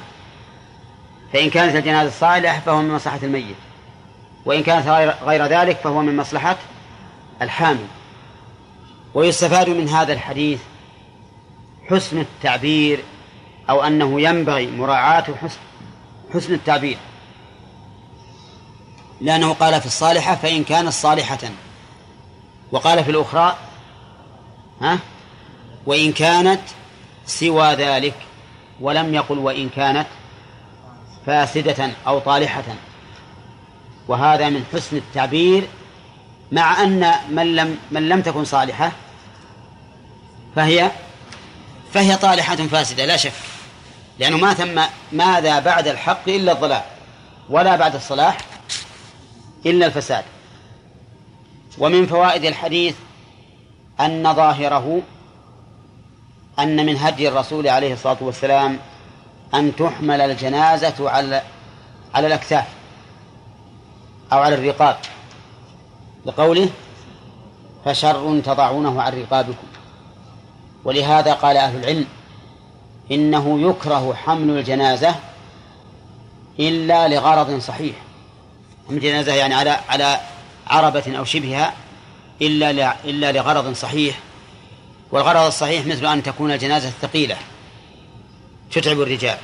فإن 1.33 1.49
كانت 1.49 1.75
الجنازة 1.75 2.11
صالحة 2.11 2.59
فهو 2.59 2.81
من 2.81 2.91
مصلحة 2.91 3.19
الميت 3.23 3.55
وإن 4.45 4.63
كانت 4.63 4.87
غير 5.23 5.45
ذلك 5.45 5.77
فهو 5.77 6.01
من 6.01 6.17
مصلحة 6.17 6.57
الحامل. 7.41 7.87
ويستفاد 9.13 9.69
من 9.69 9.89
هذا 9.89 10.13
الحديث 10.13 10.59
حسن 11.89 12.19
التعبير 12.19 12.99
أو 13.69 13.83
أنه 13.83 14.21
ينبغي 14.21 14.67
مراعاة 14.67 15.23
حسن 15.41 15.59
حسن 16.33 16.53
التعبير. 16.53 16.97
لأنه 19.21 19.53
قال 19.53 19.81
في 19.81 19.85
الصالحة 19.85 20.35
فإن 20.35 20.63
كانت 20.63 20.89
صالحة. 20.89 21.39
وقال 22.71 23.03
في 23.03 23.11
الأخرى 23.11 23.57
ها؟ 24.81 24.99
وإن 25.85 26.11
كانت 26.11 26.61
سوى 27.25 27.73
ذلك 27.73 28.15
ولم 28.81 29.13
يقل 29.13 29.37
وإن 29.37 29.69
كانت 29.69 30.07
فاسدة 31.25 31.91
أو 32.07 32.19
طالحة. 32.19 32.63
وهذا 34.07 34.49
من 34.49 34.65
حسن 34.73 34.97
التعبير 34.97 35.67
مع 36.51 36.83
أن 36.83 37.11
من 37.29 37.55
لم 37.55 37.77
من 37.91 38.09
لم 38.09 38.21
تكن 38.21 38.45
صالحة 38.45 38.91
فهي 40.55 40.91
فهي 41.93 42.15
طالحة 42.17 42.55
فاسدة 42.55 43.05
لا 43.05 43.17
شك. 43.17 43.33
لأنه 44.19 44.37
ما 44.37 44.53
ثم 44.53 44.81
ماذا 45.11 45.59
بعد 45.59 45.87
الحق 45.87 46.29
إلا 46.29 46.51
الضلال 46.51 46.81
ولا 47.49 47.75
بعد 47.75 47.95
الصلاح 47.95 48.37
إلا 49.65 49.85
الفساد. 49.85 50.23
ومن 51.77 52.05
فوائد 52.05 52.45
الحديث 52.45 52.95
أن 53.99 54.33
ظاهره 54.33 55.01
أن 56.59 56.85
من 56.85 56.97
هدي 56.97 57.27
الرسول 57.27 57.67
عليه 57.67 57.93
الصلاة 57.93 58.17
والسلام 58.21 58.79
أن 59.53 59.75
تحمل 59.75 60.21
الجنازة 60.21 61.09
على 61.09 61.41
على 62.13 62.27
الأكتاف 62.27 62.67
أو 64.33 64.39
على 64.39 64.55
الرقاب. 64.55 64.97
لقوله 66.25 66.69
فشر 67.85 68.39
تضعونه 68.39 69.01
عن 69.01 69.21
رقابكم 69.21 69.67
ولهذا 70.83 71.33
قال 71.33 71.57
أهل 71.57 71.79
العلم 71.79 72.05
إنه 73.11 73.69
يكره 73.69 74.13
حمل 74.13 74.57
الجنازة 74.57 75.15
إلا 76.59 77.07
لغرض 77.07 77.59
صحيح 77.59 77.95
جنازة 78.99 79.33
يعني 79.33 79.55
على 79.55 79.79
على 79.89 80.19
عربة 80.67 81.17
أو 81.17 81.25
شبهها 81.25 81.73
إلا 82.41 82.95
إلا 83.05 83.31
لغرض 83.31 83.73
صحيح 83.73 84.19
والغرض 85.11 85.45
الصحيح 85.45 85.85
مثل 85.85 86.05
أن 86.05 86.23
تكون 86.23 86.51
الجنازة 86.51 86.91
ثقيلة 87.01 87.37
تتعب 88.71 89.01
الرجال 89.01 89.37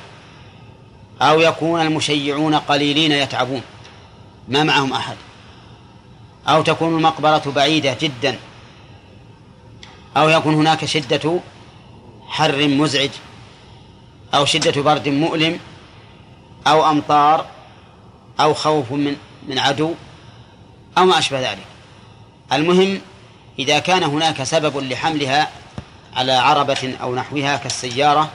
أو 1.22 1.40
يكون 1.40 1.80
المشيعون 1.80 2.54
قليلين 2.54 3.12
يتعبون 3.12 3.62
ما 4.48 4.62
معهم 4.62 4.92
أحد 4.92 5.16
أو 6.48 6.62
تكون 6.62 6.96
المقبرة 6.96 7.52
بعيدة 7.56 7.96
جدا 8.00 8.38
أو 10.16 10.28
يكون 10.28 10.54
هناك 10.54 10.84
شدة 10.84 11.40
حر 12.28 12.68
مزعج 12.68 13.10
أو 14.34 14.44
شدة 14.44 14.82
برد 14.82 15.08
مؤلم 15.08 15.60
أو 16.66 16.90
أمطار 16.90 17.46
أو 18.40 18.54
خوف 18.54 18.92
من 18.92 19.16
من 19.48 19.58
عدو 19.58 19.94
أو 20.98 21.04
ما 21.04 21.18
أشبه 21.18 21.50
ذلك. 21.50 21.66
المهم 22.52 23.00
إذا 23.58 23.78
كان 23.78 24.02
هناك 24.02 24.42
سبب 24.42 24.76
لحملها 24.76 25.50
على 26.16 26.32
عربة 26.32 26.96
أو 27.02 27.14
نحوها 27.14 27.56
كالسيارة 27.56 28.30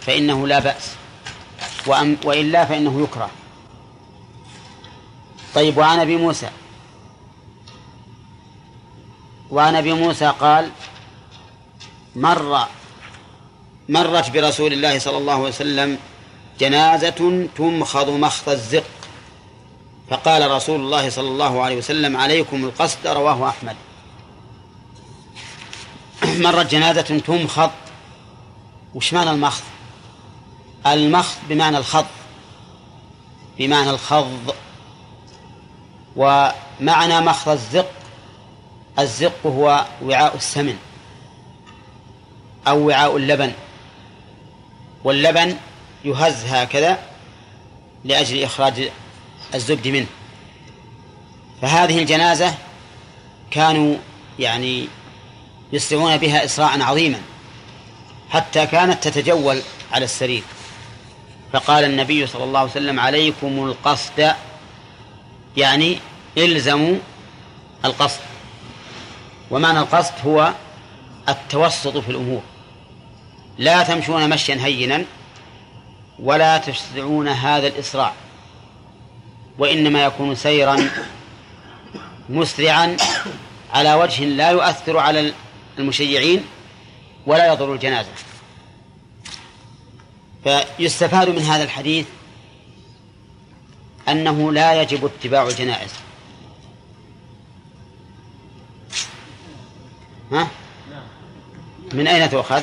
فإنه 0.00 0.46
لا 0.46 0.58
بأس 0.58 0.90
وإلا 2.24 2.64
فإنه 2.64 3.02
يكره. 3.02 3.30
طيب 5.54 5.78
وعن 5.78 5.98
أبي 5.98 6.16
موسى. 6.16 6.48
وعن 9.50 9.74
أبي 9.74 9.92
موسى 9.92 10.32
قال 10.40 10.70
مر 12.16 12.66
مرت 13.88 14.30
برسول 14.30 14.72
الله 14.72 14.98
صلى 14.98 15.18
الله 15.18 15.34
عليه 15.34 15.44
وسلم 15.44 15.98
جنازة 16.60 17.48
تمخض 17.56 18.10
مخض 18.10 18.48
الزق. 18.48 18.84
فقال 20.10 20.50
رسول 20.50 20.80
الله 20.80 21.10
صلى 21.10 21.28
الله 21.28 21.62
عليه 21.62 21.76
وسلم 21.76 22.16
عليكم 22.16 22.64
القصد 22.64 23.06
رواه 23.06 23.48
أحمد. 23.48 23.76
مرت 26.24 26.70
جنازة 26.70 27.02
تمخض 27.02 27.70
وش 28.94 29.12
معنى 29.12 29.30
المخض؟ 29.30 29.62
المخض 30.86 31.38
بمعنى 31.48 31.78
الخض. 31.78 32.06
بمعنى 33.58 33.90
الخض. 33.90 34.54
ومعنى 36.16 37.20
مخض 37.20 37.48
الزق 37.48 37.90
الزق 38.98 39.46
هو 39.46 39.84
وعاء 40.02 40.36
السمن 40.36 40.78
أو 42.66 42.86
وعاء 42.86 43.16
اللبن. 43.16 43.52
واللبن 45.04 45.56
يهز 46.04 46.44
هكذا 46.44 46.98
لأجل 48.04 48.42
إخراج 48.42 48.90
الزبد 49.54 49.88
منه. 49.88 50.06
فهذه 51.62 51.98
الجنازة 51.98 52.54
كانوا 53.50 53.96
يعني 54.38 54.88
يسرعون 55.72 56.16
بها 56.16 56.44
إسراعا 56.44 56.82
عظيما 56.82 57.20
حتى 58.30 58.66
كانت 58.66 59.08
تتجول 59.08 59.62
على 59.92 60.04
السرير. 60.04 60.42
فقال 61.52 61.84
النبي 61.84 62.26
صلى 62.26 62.44
الله 62.44 62.60
عليه 62.60 62.70
وسلم 62.70 63.00
عليكم 63.00 63.64
القصد 63.64 64.34
يعني 65.56 65.98
إلزموا 66.38 66.96
القصد. 67.84 68.20
ومعنى 69.50 69.78
القصد 69.78 70.14
هو 70.26 70.52
التوسط 71.28 71.96
في 71.98 72.08
الأمور. 72.08 72.42
لا 73.58 73.82
تمشون 73.82 74.30
مشيا 74.30 74.54
هينا 74.54 75.04
ولا 76.18 76.58
تسرعون 76.58 77.28
هذا 77.28 77.66
الإسراع. 77.66 78.12
وإنما 79.58 80.04
يكون 80.04 80.34
سيرا 80.34 80.90
مسرعا 82.28 82.96
على 83.72 83.94
وجه 83.94 84.24
لا 84.24 84.50
يؤثر 84.50 84.98
على 84.98 85.32
المشيعين 85.78 86.44
ولا 87.26 87.52
يضر 87.52 87.72
الجنازة 87.72 88.08
فيستفاد 90.44 91.28
من 91.28 91.42
هذا 91.42 91.64
الحديث 91.64 92.06
أنه 94.08 94.52
لا 94.52 94.82
يجب 94.82 95.04
اتباع 95.04 95.42
الجنائز 95.42 95.90
ها؟ 100.32 100.48
من 101.92 102.06
أين 102.06 102.30
تؤخذ؟ 102.30 102.62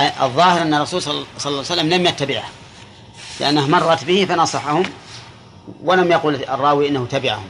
الظاهر 0.00 0.62
أن 0.62 0.74
الرسول 0.74 1.02
صلى 1.02 1.12
الله 1.12 1.26
عليه 1.46 1.58
وسلم 1.58 1.88
لم 1.88 2.06
يتبعها 2.06 2.50
لأنه 3.40 3.66
مرت 3.66 4.04
به 4.04 4.24
فنصحهم 4.24 4.82
ولم 5.82 6.12
يقل 6.12 6.34
الراوي 6.34 6.88
إنه 6.88 7.06
تبعهم. 7.06 7.48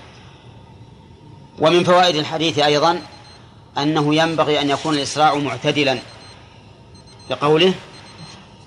ومن 1.59 1.85
فوائد 1.85 2.17
الحديث 2.17 2.59
أيضا 2.59 3.03
أنه 3.79 4.15
ينبغي 4.15 4.61
أن 4.61 4.71
يكون 4.71 4.95
الإسراع 4.95 5.35
معتدلا. 5.35 5.99
لقوله 7.31 7.75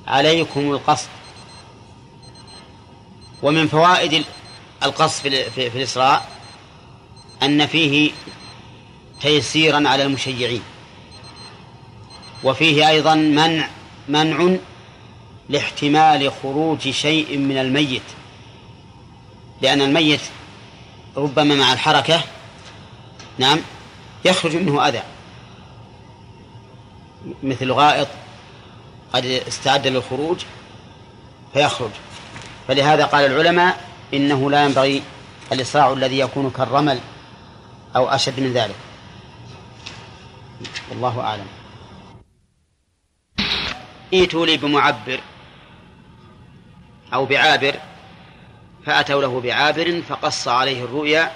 عليكم 0.08 0.72
القصد. 0.72 1.08
ومن 3.44 3.68
فوائد 3.68 4.26
القصد 4.84 5.30
في, 5.56 5.68
الإسراء 5.68 6.28
أن 7.44 7.68
فيه 7.68 8.12
تيسيرا 9.22 9.90
على 9.90 10.04
المشيعين. 10.04 10.62
وفيه 12.44 12.90
أيضا 12.90 13.16
منع 13.16 13.70
منع 14.08 14.58
لاحتمال 15.50 16.32
خروج 16.44 16.90
شيء 16.90 17.38
من 17.38 17.58
الميت. 17.58 18.04
لأن 19.62 19.82
الميت 19.82 20.22
ربما 21.18 21.56
مع 21.56 21.74
الحركة 21.74 22.22
نعم 23.38 23.60
يخرج 24.26 24.56
منه 24.56 24.88
أذى. 24.88 25.04
مثل 27.44 27.72
غائط 27.72 28.08
قد 29.14 29.26
استعد 29.26 29.88
للخروج 29.88 30.38
فيخرج. 31.54 31.92
فلهذا 32.68 33.06
قال 33.06 33.26
العلماء 33.26 33.90
إنه 34.14 34.52
لا 34.52 34.66
ينبغي 34.66 35.04
الإسراع 35.52 35.94
الذي 35.94 36.20
يكون 36.20 36.50
كالرمل 36.50 37.00
أو 37.96 38.10
أشد 38.10 38.40
من 38.40 38.54
ذلك. 38.54 38.76
والله 40.90 41.22
أعلم. 41.22 41.48
ائتوا 44.14 44.46
لي 44.46 44.58
بمعبر. 44.58 45.20
أو 47.14 47.26
بعابر 47.26 47.76
فأتوا 48.86 49.22
له 49.22 49.42
بعابر 49.42 50.02
فقص 50.02 50.48
عليه 50.48 50.84
الرؤيا 50.84 51.32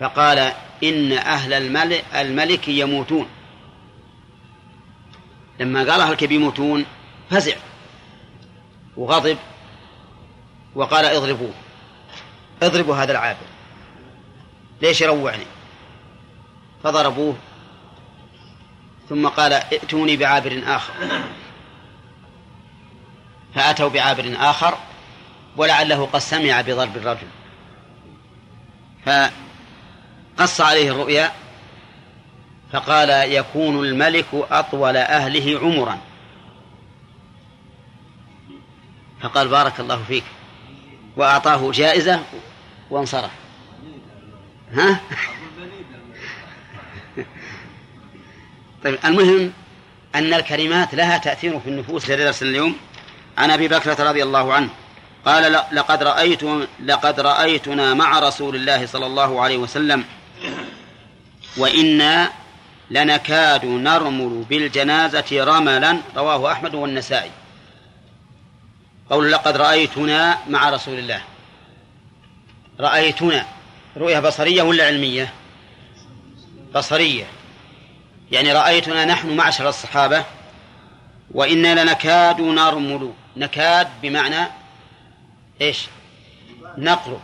فقال 0.00 0.52
إن 0.82 1.12
أهل 1.12 1.52
الملك, 1.52 2.04
الملك 2.14 2.68
يموتون. 2.68 3.28
لما 5.60 5.80
قال 5.80 6.00
أهلك 6.00 6.24
بيموتون 6.24 6.84
فزع 7.30 7.56
وغضب 8.96 9.38
وقال 10.74 11.04
اضربوه 11.04 11.52
اضربوا 12.62 12.96
هذا 12.96 13.12
العابر. 13.12 13.46
ليش 14.82 15.00
يروعني؟ 15.00 15.46
فضربوه 16.84 17.36
ثم 19.08 19.28
قال 19.28 19.52
ائتوني 19.52 20.16
بعابر 20.16 20.62
آخر. 20.66 20.92
فأتوا 23.54 23.88
بعابر 23.88 24.36
آخر 24.38 24.78
ولعله 25.56 26.06
قد 26.06 26.18
سمع 26.18 26.60
بضرب 26.60 26.96
الرجل. 26.96 27.26
فقص 30.36 30.60
عليه 30.60 30.90
الرؤيا 30.90 31.32
فقال 32.72 33.32
يكون 33.32 33.84
الملك 33.84 34.26
أطول 34.32 34.96
أهله 34.96 35.58
عمرا. 35.58 35.98
فقال 39.20 39.48
بارك 39.48 39.80
الله 39.80 40.02
فيك. 40.02 40.24
وأعطاه 41.16 41.70
جائزة 41.70 42.22
وانصرف. 42.90 43.30
ها؟ 44.72 45.00
طيب 48.84 48.98
المهم 49.04 49.52
أن 50.14 50.34
الكلمات 50.34 50.94
لها 50.94 51.18
تأثير 51.18 51.60
في 51.60 51.68
النفوس 51.68 52.10
لدرس 52.10 52.42
اليوم. 52.42 52.76
عن 53.38 53.50
أبي 53.50 53.68
بكرة 53.68 54.10
رضي 54.10 54.22
الله 54.22 54.52
عنه 54.52 54.68
قال 55.26 55.52
لقد 55.72 56.02
رأيت 56.02 56.42
لقد 56.84 57.20
رأيتنا 57.20 57.94
مع 57.94 58.18
رسول 58.18 58.56
الله 58.56 58.86
صلى 58.86 59.06
الله 59.06 59.42
عليه 59.42 59.56
وسلم 59.56 60.04
وإنا 61.56 62.30
لنكاد 62.90 63.64
نرمل 63.64 64.44
بالجنازة 64.50 65.44
رملا. 65.44 66.00
رواه 66.16 66.52
أحمد 66.52 66.74
والنسائي. 66.74 67.30
قول 69.10 69.32
لقد 69.32 69.56
رأيتنا 69.56 70.38
مع 70.48 70.70
رسول 70.70 70.98
الله. 70.98 71.20
رأيتنا 72.80 73.46
رؤية 73.96 74.18
بصرية 74.20 74.62
ولا 74.62 74.86
علمية؟ 74.86 75.32
بصرية. 76.74 77.24
يعني 78.30 78.52
رأيتنا 78.52 79.04
نحن 79.04 79.36
معشر 79.36 79.68
الصحابة؟ 79.68 80.24
وإنا 81.34 81.82
لنكاد 81.82 82.40
نرمل 82.40 83.12
نكاد 83.36 83.88
بمعنى 84.02 84.46
إيش؟ 85.60 85.86
نقرب. 86.78 87.20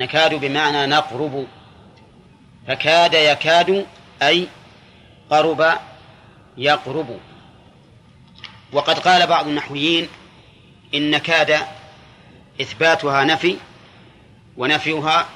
نكاد 0.00 0.34
بمعنى 0.34 0.86
نقرب. 0.86 1.46
فكاد 2.68 3.14
يكاد 3.14 3.86
أي 4.22 4.48
قرب 5.30 5.78
يقرب. 6.56 7.20
وقد 8.72 8.98
قال 8.98 9.26
بعض 9.26 9.46
النحويين 9.46 10.08
إن 10.94 11.18
كاد 11.18 11.60
إثباتها 12.60 13.24
نفي 13.24 13.56
ونفيها 14.56 15.28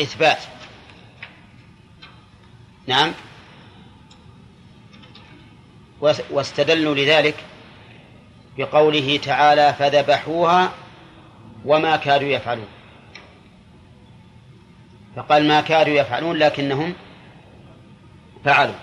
إثبات. 0.00 0.38
نعم؟ 2.86 3.12
واستدلوا 6.30 6.94
لذلك 6.94 7.34
بقوله 8.58 9.16
تعالى 9.16 9.74
فذبحوها 9.78 10.72
وما 11.64 11.96
كادوا 11.96 12.28
يفعلون. 12.28 12.68
فقال 15.16 15.48
ما 15.48 15.60
كادوا 15.60 15.94
يفعلون 15.94 16.36
لكنهم 16.36 16.94
فعلوا. 18.44 18.74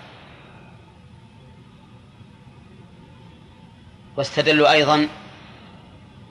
واستدلوا 4.16 4.72
أيضا 4.72 5.08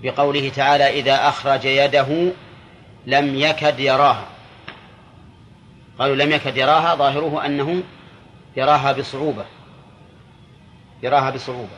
بقوله 0.04 0.50
تعالى 0.50 1.00
إذا 1.00 1.28
أخرج 1.28 1.66
يده 1.66 2.32
لم 3.06 3.36
يكد 3.36 3.80
يراها. 3.80 4.28
قالوا 6.00 6.16
لم 6.16 6.32
يكد 6.32 6.58
يراها 6.58 6.96
ظاهره 6.96 7.46
أنه 7.46 7.84
يراها 8.58 8.92
بصعوبة. 8.92 9.46
يراها 11.04 11.30
بصعوبة. 11.30 11.78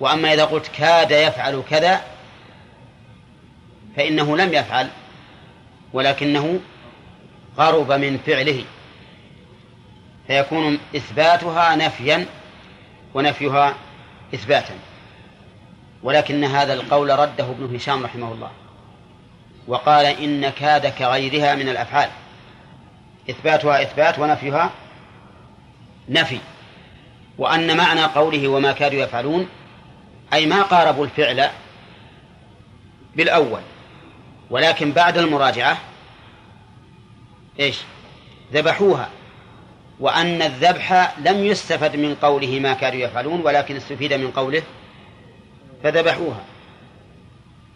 وأما 0.00 0.32
إذا 0.34 0.44
قلت 0.44 0.66
كاد 0.66 1.10
يفعل 1.10 1.62
كذا 1.70 2.00
فإنه 3.96 4.36
لم 4.36 4.52
يفعل 4.52 4.88
ولكنه 5.92 6.60
قرب 7.58 7.92
من 7.92 8.18
فعله. 8.18 8.64
فيكون 10.26 10.78
إثباتها 10.96 11.76
نفيا 11.76 12.26
ونفيها 13.14 13.74
إثباتا. 14.34 14.74
ولكن 16.02 16.44
هذا 16.44 16.72
القول 16.72 17.18
رده 17.18 17.44
ابن 17.44 17.74
هشام 17.74 18.04
رحمه 18.04 18.32
الله. 18.32 18.50
وقال 19.68 20.06
إن 20.06 20.48
كاد 20.48 20.86
كغيرها 20.86 21.54
من 21.54 21.68
الأفعال. 21.68 22.10
إثباتها 23.30 23.82
إثبات 23.82 24.18
ونفيها 24.18 24.70
نفي. 26.08 26.38
وأن 27.38 27.76
معنى 27.76 28.02
قوله 28.02 28.48
وما 28.48 28.72
كادوا 28.72 29.00
يفعلون 29.00 29.48
أي 30.32 30.46
ما 30.46 30.62
قاربوا 30.62 31.04
الفعل 31.04 31.48
بالأول 33.16 33.60
ولكن 34.50 34.92
بعد 34.92 35.18
المراجعة 35.18 35.78
إيش؟ 37.60 37.78
ذبحوها. 38.52 39.08
وأن 40.00 40.42
الذبح 40.42 41.14
لم 41.18 41.44
يستفد 41.44 41.96
من 41.96 42.14
قوله 42.14 42.60
ما 42.60 42.72
كانوا 42.72 43.00
يفعلون 43.00 43.40
ولكن 43.40 43.76
استفيد 43.76 44.12
من 44.12 44.30
قوله 44.30 44.62
فذبحوها. 45.82 46.40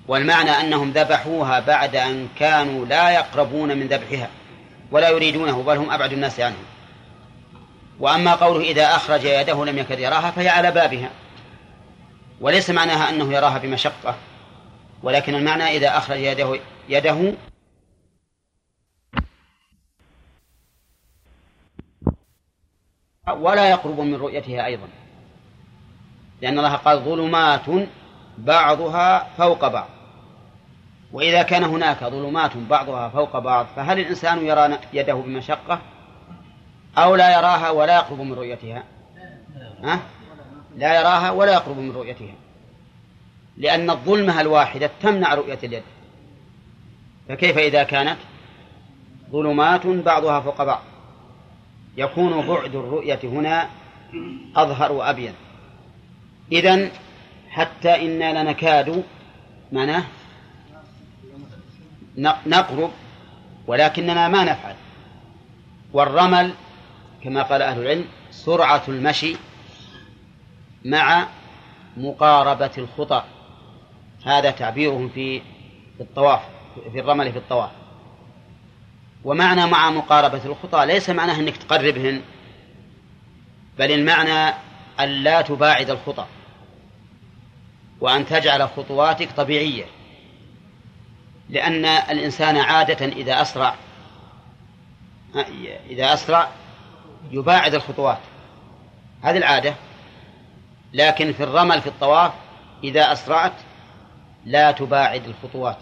والمعنى 0.09 0.51
أنهم 0.51 0.91
ذبحوها 0.91 1.61
بعد 1.61 1.97
أن 1.97 2.29
كانوا 2.39 2.87
لا 2.87 3.11
يقربون 3.11 3.79
من 3.79 3.87
ذبحها 3.87 4.29
ولا 4.91 5.09
يريدونه 5.09 5.63
بل 5.63 5.77
هم 5.77 5.91
أبعد 5.91 6.13
الناس 6.13 6.41
عنه 6.41 6.57
وأما 8.01 8.35
قوله 8.35 8.61
إذا 8.61 8.85
أخرج 8.97 9.25
يده 9.25 9.65
لم 9.65 9.79
يكد 9.79 9.99
يراها 9.99 10.31
فهي 10.31 10.49
على 10.49 10.71
بابها. 10.71 11.11
وليس 12.41 12.71
معناها 12.71 13.11
أنه 13.11 13.33
يراها 13.33 13.59
بمشقة 13.59 14.15
ولكن 15.03 15.35
المعنى 15.35 15.65
إذا 15.65 15.97
أخرج 15.97 16.19
يده 16.19 16.61
يده 16.89 17.35
ولا 23.29 23.71
يقرب 23.71 24.01
من 24.01 24.15
رؤيتها 24.15 24.67
أيضا. 24.67 24.89
لأن 26.43 26.59
الله 26.59 26.75
قال 26.75 26.99
ظلمات 26.99 27.89
بعضها 28.39 29.29
فوق 29.39 29.69
بعض. 29.69 29.89
وإذا 31.13 31.43
كان 31.43 31.65
هناك 31.65 32.05
ظلمات 32.05 32.57
بعضها 32.57 33.09
فوق 33.09 33.39
بعض 33.39 33.67
فهل 33.77 33.99
الإنسان 33.99 34.47
يرى 34.47 34.79
يده 34.93 35.15
بمشقة؟ 35.15 35.81
أو 36.99 37.15
لا 37.15 37.39
يراها 37.39 37.71
ولا 37.71 37.97
يقرب 37.97 38.21
من 38.21 38.33
رؤيتها. 38.33 38.85
ها؟ 39.83 40.01
لا 40.77 41.01
يراها 41.01 41.31
ولا 41.31 41.53
يقرب 41.53 41.79
من 41.79 41.93
رؤيتها. 41.93 42.35
لأن 43.57 43.91
الظلمة 43.91 44.41
الواحدة 44.41 44.91
تمنع 45.03 45.35
رؤية 45.35 45.59
اليد. 45.63 45.83
فكيف 47.29 47.59
إذا 47.59 47.83
كانت؟ 47.83 48.17
ظلمات 49.31 49.87
بعضها 49.87 50.41
فوق 50.41 50.65
بعض. 50.65 50.83
يكون 51.97 52.47
بعد 52.47 52.75
الرؤية 52.75 53.21
هنا 53.25 53.69
أظهر 54.57 54.93
وأبين 54.93 55.35
إذن 56.53 56.91
حتى 57.51 58.07
إنا 58.07 58.43
لنكاد 58.43 59.05
معناه؟ 59.73 60.05
نقرب 62.47 62.91
ولكننا 63.67 64.29
ما 64.29 64.45
نفعل. 64.45 64.75
والرمل 65.93 66.55
كما 67.25 67.43
قال 67.43 67.63
أهل 67.63 67.83
العلم 67.83 68.05
سرعة 68.31 68.83
المشي 68.89 69.37
مع 70.85 71.27
مقاربة 71.97 72.71
الخطى. 72.79 73.25
هذا 74.27 74.51
تعبيرهم 74.51 75.09
في 75.09 75.43
الطواف 76.01 76.41
في 76.93 77.01
الرمل 77.01 77.33
في 77.33 77.39
الطواف. 77.39 77.71
ومعنى 79.25 79.67
مع 79.67 79.91
مقاربة 79.91 80.45
الخطى 80.45 80.87
ليس 80.87 81.11
معناه 81.11 81.41
أنك 81.41 81.57
تقربهن 81.57 82.23
بل 83.79 83.93
المعنى 83.93 84.55
أن 85.01 85.09
لا 85.09 85.41
تباعد 85.41 85.91
الخطى 85.91 86.27
وأن 88.01 88.27
تجعل 88.27 88.69
خطواتك 88.69 89.33
طبيعية. 89.33 89.85
لأن 91.51 91.85
الإنسان 91.85 92.57
عادة 92.57 93.07
إذا 93.07 93.43
أسرع 93.43 93.75
إذا 95.91 96.15
أسرع 96.15 96.49
يباعد 97.31 97.75
الخطوات. 97.75 98.19
هذه 99.23 99.37
العادة. 99.37 99.75
لكن 100.93 101.33
في 101.33 101.43
الرمل 101.43 101.81
في 101.81 101.87
الطواف 101.87 102.33
إذا 102.85 103.13
أسرعت 103.13 103.53
لا 104.47 104.73
تباعد 104.73 105.25
الخطوات. 105.25 105.79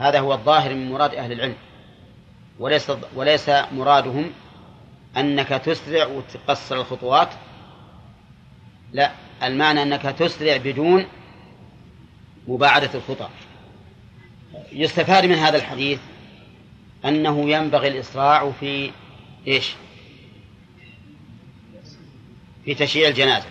هذا 0.00 0.20
هو 0.20 0.32
الظاهر 0.32 0.74
من 0.74 0.92
مراد 0.92 1.14
أهل 1.14 1.32
العلم. 1.32 1.56
وليس 2.58 2.92
وليس 3.14 3.50
مرادهم 3.72 4.32
أنك 5.16 5.48
تسرع 5.48 6.06
وتقصر 6.06 6.76
الخطوات. 6.76 7.28
لا 8.92 9.10
المعنى 9.42 9.82
أنك 9.82 10.02
تسرع 10.02 10.56
بدون 10.56 11.06
مباعدة 12.48 12.90
الخطى. 12.94 13.28
يستفاد 14.72 15.26
من 15.26 15.34
هذا 15.34 15.56
الحديث 15.56 16.00
أنه 17.04 17.50
ينبغي 17.50 17.88
الإسراع 17.88 18.50
في 18.50 18.90
إيش؟ 19.46 19.74
في 22.64 22.74
تشييع 22.74 23.08
الجنازة. 23.08 23.46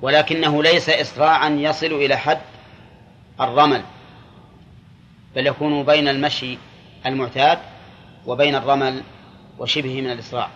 ولكنه 0.00 0.62
ليس 0.62 0.88
إسراعا 0.88 1.48
يصل 1.48 1.86
إلى 1.86 2.16
حد 2.16 2.40
الرمل 3.40 3.82
بل 5.36 5.46
يكون 5.46 5.82
بين 5.82 6.08
المشي 6.08 6.58
المعتاد 7.06 7.58
وبين 8.26 8.54
الرمل 8.54 9.02
وشبهه 9.58 10.00
من 10.00 10.10
الإسراع. 10.10 10.50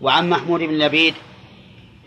وعن 0.00 0.30
محمود 0.30 0.60
بن 0.60 0.78
لبيد 0.78 1.14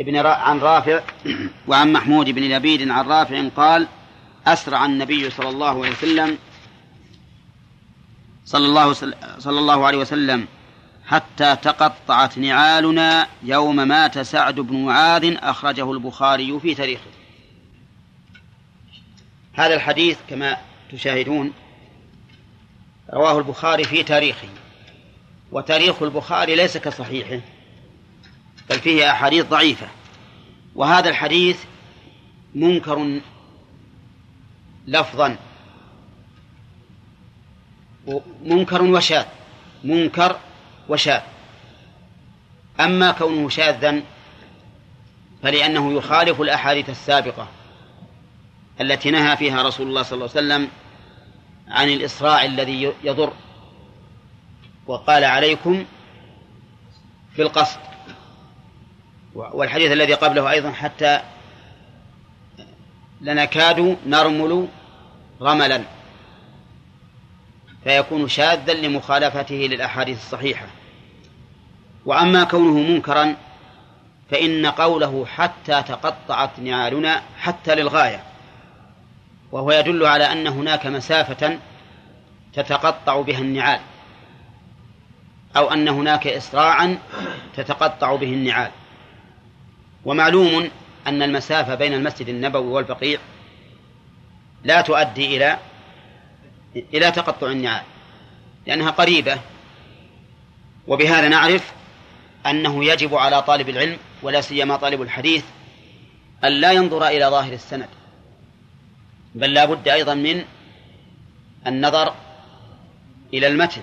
ابن 0.01 0.18
را... 0.18 0.30
عن 0.30 0.59
رافع 0.59 1.01
وعن 1.68 1.93
محمود 1.93 2.30
بن 2.30 2.41
لبيد 2.41 2.89
عن 2.89 3.05
رافع 3.05 3.49
قال 3.55 3.88
أسرع 4.47 4.86
النبي 4.86 5.30
صلى 5.30 5.49
الله 5.49 5.86
عليه 5.86 5.91
وسلم 5.91 6.38
صلى 8.45 8.66
الله 8.66 8.93
صلى 9.39 9.59
الله 9.59 9.86
عليه 9.86 9.97
وسلم 9.97 10.47
حتى 11.08 11.56
تقطعت 11.56 12.38
نعالنا 12.38 13.28
يوم 13.43 13.76
مات 13.76 14.20
سعد 14.20 14.56
بن 14.56 14.86
معاذ 14.86 15.38
أخرجه 15.38 15.91
البخاري 15.91 16.60
في 16.60 16.76
تاريخه. 16.76 17.10
هذا 19.53 19.76
الحديث 19.76 20.18
كما 20.30 20.58
تشاهدون 20.91 21.53
رواه 23.14 23.38
البخاري 23.38 23.84
في 23.84 24.03
تاريخه 24.03 24.47
وتاريخ 25.51 26.03
البخاري 26.03 26.56
ليس 26.56 26.78
كصحيحه 26.78 27.41
بل 28.70 28.80
فيه 28.80 29.12
أحاديث 29.12 29.45
ضعيفة. 29.45 29.88
وهذا 30.76 31.10
الحديث 31.10 31.60
منكر 32.56 33.22
لفظا 34.88 35.38
منكر 38.43 38.82
وشاذ. 38.82 39.26
منكر 39.84 40.39
وشاذ 40.90 41.22
أما 42.80 43.12
كونه 43.12 43.50
شاذا 43.50 44.02
فلأنه 45.44 45.94
يخالف 45.94 46.42
الأحاديث 46.42 46.90
السابقة 46.90 47.48
التي 48.82 49.12
نهى 49.12 49.38
فيها 49.38 49.64
رسول 49.64 49.88
الله 49.88 50.04
صلى 50.04 50.14
الله 50.16 50.30
عليه 50.36 50.46
وسلم 50.46 50.70
عن 51.68 51.90
الإسراع 51.90 52.46
الذي 52.46 52.94
يضر. 53.04 53.34
وقال 54.88 55.24
عليكم 55.24 55.86
بالقصد 57.38 57.80
والحديث 59.36 59.92
الذي 59.92 60.14
قبله 60.14 60.52
أيضا 60.52 60.72
حتى 60.72 61.22
لنكاد 63.22 63.98
نرمل 64.06 64.68
رملا. 65.42 65.84
فيكون 67.86 68.28
شاذا 68.28 68.74
لمخالفته 68.74 69.56
للأحاديث 69.56 70.18
الصحيحة. 70.18 70.66
وأما 72.06 72.44
كونه 72.44 72.92
منكرا 72.92 73.36
فإن 74.32 74.66
قوله 74.66 75.26
حتى 75.26 75.84
تقطعت 75.84 76.60
نعالنا 76.60 77.22
حتى 77.40 77.76
للغاية 77.76 78.24
وهو 79.52 79.72
يدل 79.72 80.06
على 80.06 80.32
أن 80.32 80.48
هناك 80.48 80.86
مسافة 80.86 81.60
تتقطع 82.54 83.22
بها 83.22 83.40
النعال 83.40 83.80
أو 85.58 85.74
أن 85.74 85.88
هناك 85.88 86.28
إسراعا 86.28 86.98
تتقطع 87.56 88.16
به 88.16 88.34
النعال. 88.34 88.72
ومعلوم 90.06 90.70
أن 91.08 91.22
المسافة 91.22 91.76
بين 91.76 91.94
المسجد 91.94 92.30
النبوي 92.30 92.68
والبقيع 92.68 93.20
لا 94.64 94.82
تؤدي 94.82 95.38
إلى 95.38 95.58
إلى 96.76 97.11
تقطع 97.11 97.47
النعال 97.47 97.84
لأنها 98.67 98.89
قريبة. 98.89 99.38
وبهذا 100.88 101.28
نعرف 101.28 101.73
أنه 102.45 102.86
يجب 102.86 103.15
على 103.15 103.41
طالب 103.41 103.69
العلم 103.69 103.97
ولا 104.23 104.41
سيما 104.41 104.76
طالب 104.76 105.01
الحديث 105.01 105.43
أن 106.43 106.51
لا 106.51 106.71
ينظر 106.71 107.07
إلى 107.07 107.26
ظاهر 107.26 107.53
السند. 107.53 107.89
بل 109.36 109.53
لا 109.53 109.65
بد 109.65 109.88
أيضا 109.88 110.13
من 110.13 110.43
النظر 111.67 112.13
إلى 113.34 113.47
المتن. 113.47 113.82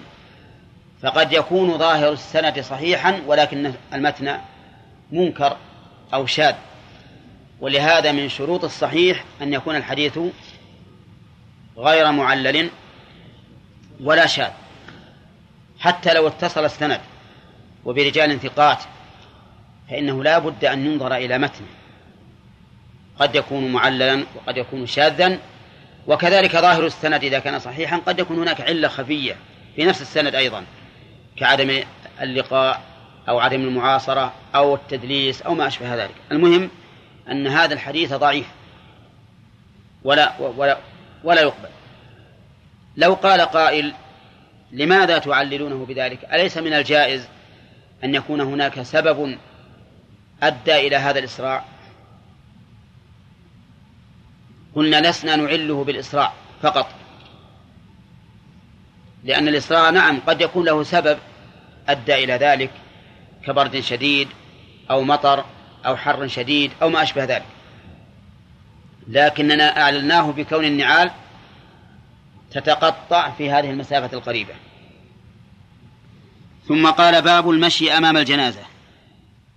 فقد 1.03 1.33
يكون 1.33 1.79
ظاهر 1.79 2.13
السند 2.13 2.61
صحيحا 2.61 3.23
ولكن 3.27 3.73
المتن 3.93 4.39
منكر 5.13 5.57
أو 6.15 6.27
شاذ. 6.27 6.55
ولهذا 7.61 8.13
من 8.13 8.29
شروط 8.29 8.65
الصحيح 8.65 9.25
أن 9.43 9.53
يكون 9.53 9.77
الحديث 9.77 10.19
غير 11.79 12.13
معلل 12.13 12.71
ولا 14.03 14.27
شاذ 14.27 14.51
حتى 15.81 16.15
لو 16.15 16.27
اتصل 16.27 16.65
السند 16.65 17.01
وبرجال 17.85 18.41
ثقات 18.41 18.79
فإنه 19.91 20.25
لا 20.25 20.39
بد 20.39 20.65
أن 20.65 20.87
ينظر 20.87 21.15
إلى 21.15 21.39
متنه. 21.39 21.67
قد 23.19 23.35
يكون 23.35 23.73
معللا 23.73 24.25
وقد 24.35 24.57
يكون 24.57 24.87
شاذا 24.87 25.39
وكذلك 26.07 26.57
ظاهر 26.57 26.87
السند 26.87 27.25
إذا 27.25 27.39
كان 27.39 27.59
صحيحا 27.59 27.97
قد 27.97 28.19
يكون 28.19 28.39
هناك 28.39 28.61
علة 28.61 28.89
خفية 28.89 29.37
في 29.77 29.85
نفس 29.85 30.03
السند 30.03 30.35
أيضا 30.35 30.65
كعدم 31.37 31.83
اللقاء 32.21 32.83
أو 33.29 33.39
عدم 33.39 33.61
المعاصرة 33.61 34.33
أو 34.55 34.75
التدليس 34.75 35.43
أو 35.43 35.55
ما 35.55 35.67
أشبه 35.67 35.95
ذلك. 35.95 36.15
المهم 36.33 36.71
أن 37.31 37.47
هذا 37.47 37.75
الحديث 37.75 38.13
ضعيف 38.13 38.47
ولا 40.05 40.33
ولا 40.39 40.79
ولا 41.25 41.41
يقبل. 41.41 41.69
لو 42.97 43.15
قال 43.15 43.41
قائل 43.41 43.95
لماذا 44.73 45.19
تعللونه 45.19 45.87
بذلك؟ 45.87 46.25
أليس 46.25 46.57
من 46.59 46.73
الجائز 46.73 47.29
أن 48.05 48.15
يكون 48.15 48.41
هناك 48.41 48.83
سبب 48.83 49.39
أدى 50.43 50.87
إلى 50.87 50.97
هذا 50.97 51.19
الإسراع؟ 51.19 51.65
قلنا 54.75 55.09
لسنا 55.09 55.37
نعله 55.37 55.85
بالإسراع 55.85 56.33
فقط. 56.63 56.89
لأن 59.25 59.49
الإسراع 59.49 59.91
نعم 59.91 60.21
قد 60.27 60.41
يكون 60.41 60.65
له 60.65 60.83
سبب 60.83 61.19
أدى 61.89 62.25
إلى 62.25 62.33
ذلك 62.33 62.71
كبرد 63.47 63.81
شديد 63.81 64.29
أو 64.91 65.03
مطر 65.03 65.45
أو 65.87 65.97
حر 65.97 66.29
شديد 66.29 66.71
أو 66.83 66.89
ما 66.89 67.03
أشبه 67.03 67.25
ذلك. 67.25 67.47
لكننا 69.09 69.83
أعلناه 69.83 70.33
بكون 70.33 70.65
النعال 70.65 71.11
تتقطع 72.53 73.31
في 73.31 73.51
هذه 73.51 73.71
المسافة 73.71 74.17
القريبة. 74.17 74.55
ثم 76.69 76.91
قال 76.91 77.23
باب 77.23 77.51
المشي 77.51 77.93
أمام 77.93 78.17
الجنازة 78.17 78.63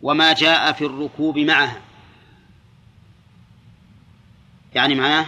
وما 0.02 0.34
جاء 0.34 0.72
في 0.72 0.86
الركوب 0.86 1.38
معها. 1.38 1.82
يعني 4.76 4.96
معناه 4.96 5.26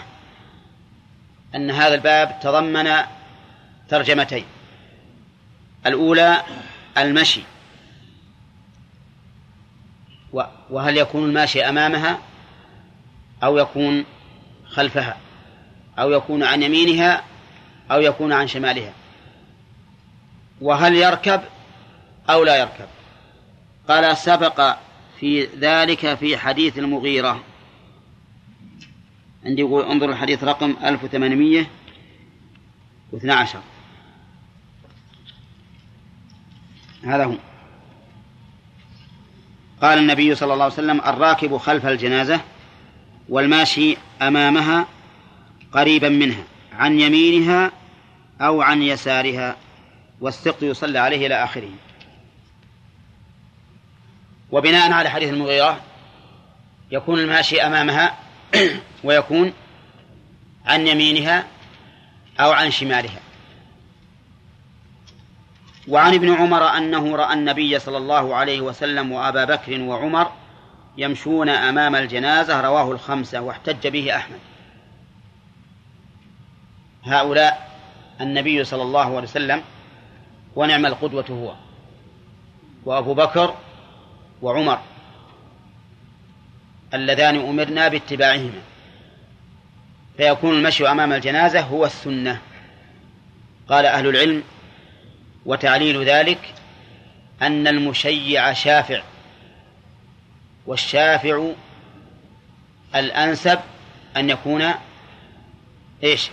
أن 1.56 1.72
هذا 1.72 1.96
الباب 1.96 2.40
تضمن 2.40 2.90
ترجمتين. 3.90 4.46
الأولى 5.86 6.44
المشي. 6.98 7.42
وهل 10.70 10.98
يكون 10.98 11.24
الماشي 11.24 11.62
أمامها 11.70 12.20
أو 13.44 13.58
يكون 13.58 14.06
خلفها 14.68 15.18
أو 16.00 16.12
يكون 16.12 16.44
عن 16.44 16.64
يمينها 16.64 17.24
أو 17.92 18.02
يكون 18.02 18.34
عن 18.34 18.48
شمالها. 18.48 18.94
وهل 20.62 20.96
يركب 20.96 21.42
أو 22.30 22.44
لا 22.44 22.56
يركب؟ 22.56 22.88
قال 23.88 24.18
سبق 24.18 24.78
في 25.20 25.46
ذلك 25.46 26.16
في 26.16 26.38
حديث 26.38 26.78
المغيرة. 26.78 27.44
عندي 29.46 29.62
يقول 29.62 29.84
انظر 29.84 30.10
الحديث 30.10 30.44
رقم 30.44 30.76
1812 30.84 33.60
هذا 37.04 37.26
هو. 37.26 37.34
قال 39.82 40.00
النبي 40.00 40.36
صلى 40.36 40.54
الله 40.54 40.64
عليه 40.64 40.74
وسلم 40.74 41.02
الراكب 41.02 41.58
خلف 41.58 41.86
الجنازة 41.86 42.42
والماشي 43.30 43.98
أمامها 44.22 44.88
قريبا 45.72 46.10
منها 46.10 46.44
عن 46.74 47.00
يمينها 47.00 47.72
أو 48.42 48.62
عن 48.62 48.82
يسارها 48.82 49.56
والسقط 50.22 50.64
يصلى 50.64 51.00
عليه 51.00 51.28
إلى 51.28 51.44
آخره. 51.44 51.70
وبناء 54.52 54.92
على 54.92 55.10
حديث 55.10 55.30
المغيرة 55.30 55.82
يكون 56.92 57.20
الماشي 57.20 57.62
أمامها 57.62 58.18
ويكون 59.04 59.54
عن 60.66 60.88
يمينها 60.88 61.44
أو 62.40 62.52
عن 62.52 62.72
شمالها. 62.72 63.20
وعن 65.88 66.14
ابن 66.14 66.34
عمر 66.34 66.68
أنه 66.78 67.16
رأى 67.16 67.34
النبي 67.34 67.80
صلى 67.80 67.98
الله 67.98 68.36
عليه 68.36 68.62
وسلم 68.62 69.12
وأبا 69.12 69.46
بكر 69.46 69.82
وعمر 69.82 70.32
يمشون 70.98 71.50
أمام 71.50 71.96
الجنازة 71.96 72.62
رواه 72.62 72.92
الخمسة 72.92 73.42
واحتج 73.42 73.88
به 73.88 74.16
أحمد. 74.16 74.40
هؤلاء 77.04 77.67
النبي 78.22 78.64
صلى 78.64 78.82
الله 78.82 79.06
عليه 79.06 79.28
وسلم 79.28 79.62
ونعم 80.56 80.86
القدوة 80.86 81.26
هو 81.30 81.54
وأبو 82.86 83.14
بكر 83.14 83.56
وعمر 84.42 84.80
اللذان 86.94 87.36
أمرنا 87.36 87.88
باتباعهما. 87.88 88.62
فيكون 90.18 90.56
المشي 90.56 90.88
أمام 90.88 91.14
الجنازة 91.14 91.62
هو 91.62 91.86
السنة. 91.86 92.42
قال 93.70 93.86
أهل 93.86 94.08
العلم 94.08 94.44
وتعليل 95.46 96.04
ذلك 96.04 96.54
أن 97.42 97.68
المشيع 97.68 98.54
شافع 98.54 99.02
والشافع 100.66 101.52
الأنسب 102.96 103.60
أن 104.18 104.30
يكون 104.30 104.74
إيش؟ 106.04 106.30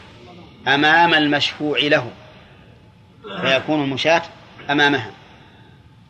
أمام 0.69 1.15
المشفوع 1.15 1.79
له. 1.79 2.11
فيكون 3.41 3.85
المشاة 3.85 4.23
أمامها. 4.71 5.11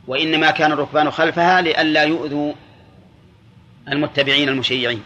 وإنما 0.07 0.50
كان 0.50 0.72
الركبان 0.72 1.11
خلفها 1.11 1.61
لئلا 1.61 2.02
يؤذوا 2.02 2.52
المتبعين 3.88 4.48
المشيعين. 4.48 5.02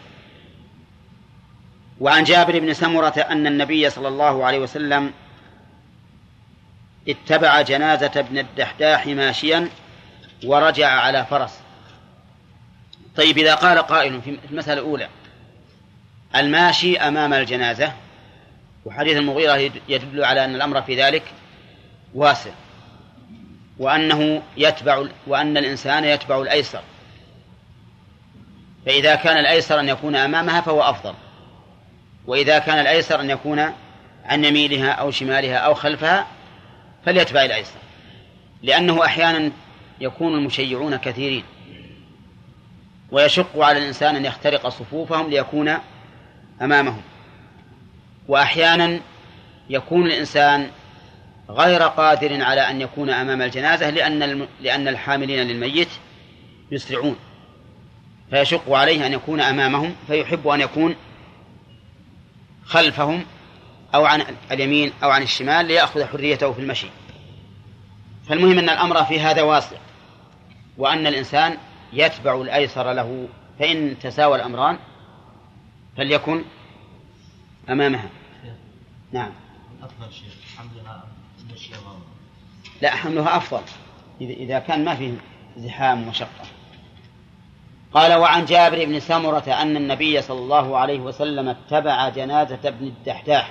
وعن 1.99 2.23
جابر 2.23 2.59
بن 2.59 2.73
سمرة 2.73 3.25
أن 3.29 3.47
النبي 3.47 3.89
صلى 3.89 4.07
الله 4.07 4.45
عليه 4.45 4.59
وسلم 4.59 5.11
اتبع 7.07 7.61
جنازة 7.61 8.11
ابن 8.15 8.37
الدحداح 8.37 9.07
ماشيا 9.07 9.69
ورجع 10.43 10.89
على 10.89 11.25
فرس. 11.25 11.59
طيب 13.15 13.37
إذا 13.37 13.55
قال 13.55 13.77
قائل 13.77 14.21
في 14.21 14.37
المسألة 14.51 14.81
الأولى 14.81 15.07
الماشي 16.35 16.97
أمام 16.97 17.33
الجنازة 17.33 17.93
وحديث 18.89 19.17
المغيرة 19.17 19.71
يدل 19.89 20.23
على 20.23 20.45
أن 20.45 20.55
الأمر 20.55 20.81
في 20.81 21.01
ذلك 21.01 21.23
واسع 22.15 22.51
وأنه 23.79 24.41
يتبع 24.57 25.05
وأن 25.27 25.57
الإنسان 25.57 26.03
يتبع 26.03 26.41
الأيسر. 26.41 26.81
فإذا 28.85 29.15
كان 29.15 29.37
الأيسر 29.37 29.79
أن 29.79 29.89
يكون 29.89 30.15
أمامها 30.15 30.61
فهو 30.61 30.81
أفضل 30.81 31.13
وإذا 32.27 32.59
كان 32.59 32.79
الأيسر 32.79 33.21
أن 33.21 33.29
يكون 33.29 33.59
عن 34.25 34.45
يمينها 34.45 34.91
أو 34.91 35.11
شمالها 35.11 35.57
أو 35.57 35.73
خلفها 35.73 36.27
فليتبع 37.05 37.45
الأيسر 37.45 37.79
لأنه 38.63 39.05
أحيانا 39.05 39.51
يكون 39.99 40.33
المشيعون 40.33 40.95
كثيرين. 40.95 41.43
ويشق 43.11 43.59
على 43.59 43.77
الإنسان 43.77 44.15
أن 44.15 44.25
يخترق 44.25 44.69
صفوفهم 44.69 45.29
ليكون 45.29 45.77
أمامهم. 46.61 47.01
وأحيانا 48.29 48.99
يكون 49.69 50.05
الإنسان 50.05 50.69
غير 51.49 51.83
قادر 51.83 52.43
على 52.43 52.61
أن 52.61 52.81
يكون 52.81 53.09
أمام 53.09 53.41
الجنازة 53.41 53.89
لأن 53.89 54.47
لأن 54.61 54.87
الحاملين 54.87 55.47
للميت 55.47 55.87
يسرعون. 56.71 57.15
فيشق 58.29 58.71
عليه 58.71 59.05
أن 59.05 59.13
يكون 59.13 59.41
أمامهم 59.41 59.95
فيحب 60.07 60.47
أن 60.47 60.61
يكون 60.61 60.95
خلفهم 62.65 63.25
أو 63.95 64.05
عن 64.05 64.23
اليمين 64.51 64.91
أو 65.03 65.09
عن 65.09 65.21
الشمال 65.21 65.65
ليأخذ 65.65 66.05
حريته 66.05 66.51
في 66.51 66.59
المشي. 66.59 66.87
فالمهم 68.29 68.59
أن 68.59 68.69
الأمر 68.69 69.03
في 69.03 69.19
هذا 69.19 69.41
واسع 69.41 69.77
وأن 70.77 71.07
الإنسان 71.07 71.57
يتبع 71.93 72.41
الأيسر 72.41 72.93
له. 72.93 73.27
فإن 73.59 73.99
تساوى 73.99 74.35
الأمران 74.35 74.77
فليكن 75.97 76.43
أمامها. 77.69 78.09
نعم. 79.11 79.31
أفضل 79.83 80.13
شيء 80.13 80.29
حملها 80.57 81.03
لا 82.81 82.95
حملها 82.95 83.37
أفضل 83.37 83.61
إذا 84.21 84.59
كان 84.59 84.85
ما 84.85 84.95
فيه 84.95 85.13
زحام 85.57 86.03
ومشقة 86.03 86.45
قال 87.93 88.13
وعن 88.13 88.45
جابر 88.45 88.85
بن 88.85 88.99
سمرة 88.99 89.61
أن 89.61 89.77
النبي 89.77 90.21
صلى 90.21 90.39
الله 90.39 90.77
عليه 90.77 90.99
وسلم 90.99 91.47
اتبع 91.49 92.09
جنازة 92.09 92.59
ابن 92.65 92.87
الدحداح. 92.87 93.49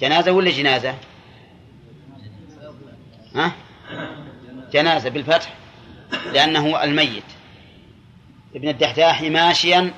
جنازة 0.00 0.32
ولا 0.32 0.50
جنازة؟ 0.50 0.94
ها؟ 3.34 3.52
جنازة 4.72 5.10
بالفتح 5.10 5.54
لأنه 6.32 6.84
الميت. 6.84 7.24
ابن 8.54 8.68
الدحداح 8.68 9.22
ماشيا 9.22 9.94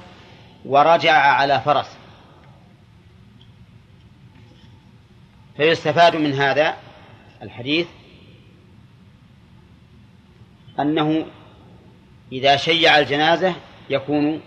ورجع 0.64 1.12
على 1.12 1.60
فرس 1.60 1.95
فيستفاد 5.56 6.16
من 6.16 6.32
هذا 6.32 6.76
الحديث 7.42 7.86
أنه 10.80 11.26
إذا 12.32 12.56
شيع 12.56 12.98
الجنازة 12.98 13.54
يكون 13.90 14.40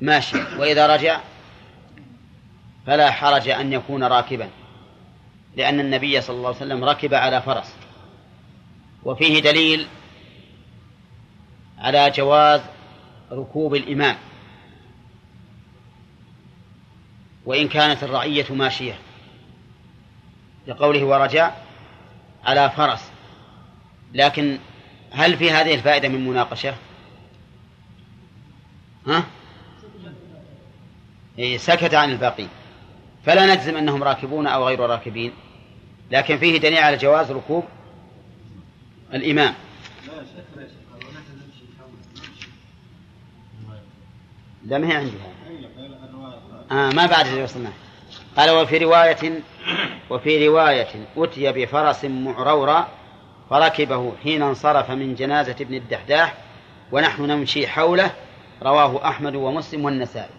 ماشيا 0.00 0.46
وإذا 0.58 0.86
رجع 0.86 1.20
فلا 2.86 3.10
حرج 3.10 3.48
أن 3.48 3.72
يكون 3.72 4.04
راكبا 4.04 4.48
لأن 5.56 5.80
النبي 5.80 6.20
صلى 6.20 6.36
الله 6.36 6.48
عليه 6.48 6.56
وسلم 6.56 6.84
ركب 6.84 7.14
على 7.14 7.42
فرس 7.42 7.74
وفيه 9.04 9.40
دليل 9.40 9.86
على 11.78 12.10
جواز 12.10 12.60
ركوب 13.32 13.74
الإمام 13.74 14.16
وإن 17.46 17.68
كانت 17.68 18.04
الرعية 18.04 18.46
ماشية. 18.50 18.98
لقوله 20.66 21.04
ورجع 21.04 21.50
على 22.44 22.70
فرس. 22.70 23.10
لكن 24.14 24.58
هل 25.10 25.36
في 25.36 25.50
هذه 25.50 25.74
الفائدة 25.74 26.08
من 26.08 26.28
مناقشة؟ 26.28 26.74
ها؟ 29.06 29.24
إيه 31.38 31.58
سكت 31.58 31.94
عن 31.94 32.12
الباقي. 32.12 32.46
فلا 33.26 33.54
نجزم 33.54 33.76
أنهم 33.76 34.02
راكبون 34.02 34.46
أو 34.46 34.66
غير 34.66 34.80
راكبين 34.80 35.32
لكن 36.10 36.38
فيه 36.38 36.58
دليل 36.58 36.78
على 36.78 36.96
جواز 36.96 37.32
ركوب 37.32 37.64
الإمام. 39.14 39.54
لا 44.64 44.78
ما 44.78 44.88
هي 44.88 44.96
عندي 44.96 45.12
آه 46.70 46.90
ما 46.90 47.06
بعد 47.06 47.26
اللي 47.26 47.42
وصلنا. 47.42 47.72
قال 48.36 48.50
وفي 48.50 48.78
رواية 48.78 49.42
وفي 50.10 50.48
رواية 50.48 50.88
أتي 51.16 51.52
بفرس 51.52 52.04
معرورا 52.04 52.88
فركبه 53.50 54.12
حين 54.22 54.42
انصرف 54.42 54.90
من 54.90 55.14
جنازة 55.14 55.56
ابن 55.60 55.74
الدحداح 55.74 56.34
ونحن 56.92 57.22
نمشي 57.22 57.66
حوله 57.66 58.10
رواه 58.62 59.08
أحمد 59.08 59.34
ومسلم 59.34 59.84
والنسائي. 59.84 60.30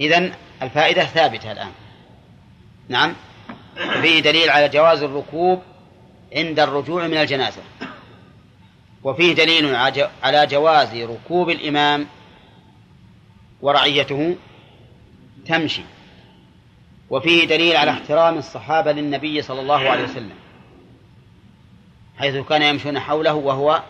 إذن 0.00 0.32
الفائدة 0.62 1.04
ثابتة 1.04 1.52
الآن. 1.52 1.72
نعم. 2.88 3.14
فيه 4.02 4.20
دليل 4.20 4.50
على 4.50 4.68
جواز 4.68 5.02
الركوب 5.02 5.62
عند 6.36 6.60
الرجوع 6.60 7.06
من 7.06 7.16
الجنازة. 7.16 7.62
وفيه 9.04 9.34
دليل 9.34 9.76
على 10.22 10.46
جواز 10.46 10.94
ركوب 10.94 11.50
الإمام 11.50 12.06
ورعيته 13.62 14.36
تمشي. 15.46 15.82
وفيه 17.12 17.44
دليل 17.44 17.76
على 17.76 17.90
احترام 17.90 18.38
الصحابة 18.38 18.92
للنبي 18.92 19.42
صلى 19.42 19.60
الله 19.60 19.90
عليه 19.90 20.04
وسلم 20.04 20.34
حيث 22.18 22.36
كان 22.36 22.62
يمشون 22.62 23.00
حوله 23.00 23.34
وهو 23.34 23.82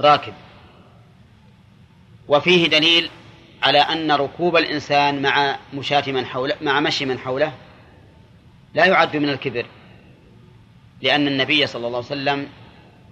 راكب. 0.00 0.34
وفيه 2.28 2.66
دليل 2.66 3.10
على 3.62 3.78
أن 3.78 4.12
ركوب 4.12 4.56
الإنسان 4.56 5.22
مع 5.22 5.56
مشاة 5.74 6.04
من 6.06 6.26
حوله 6.26 6.56
مع 6.62 6.80
مشي 6.80 7.04
من 7.04 7.18
حوله 7.18 7.52
لا 8.74 8.86
يعد 8.86 9.16
من 9.16 9.28
الكبر 9.28 9.66
لأن 11.02 11.26
النبي 11.26 11.66
صلى 11.66 11.86
الله 11.86 11.98
عليه 11.98 12.06
وسلم 12.06 12.48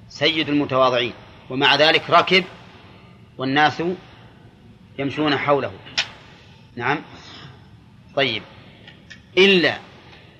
سيد 0.09 0.49
المتواضعين 0.49 1.13
ومع 1.51 1.77
ذلك 1.77 2.11
ركب 2.11 2.45
والناس 3.39 3.83
يمشون 4.99 5.37
حوله. 5.37 5.73
نعم. 6.77 6.99
طيب. 8.17 8.43
إلا 9.39 9.79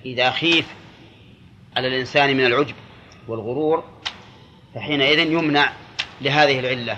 إذا 0.05 0.31
خيف 0.31 0.67
على 1.77 1.87
الإنسان 1.87 2.37
من 2.37 2.45
العجب 2.45 2.75
والغرور 3.27 3.83
فحينئذ 4.75 5.19
يمنع 5.19 5.73
لهذه 6.21 6.59
العلة. 6.59 6.97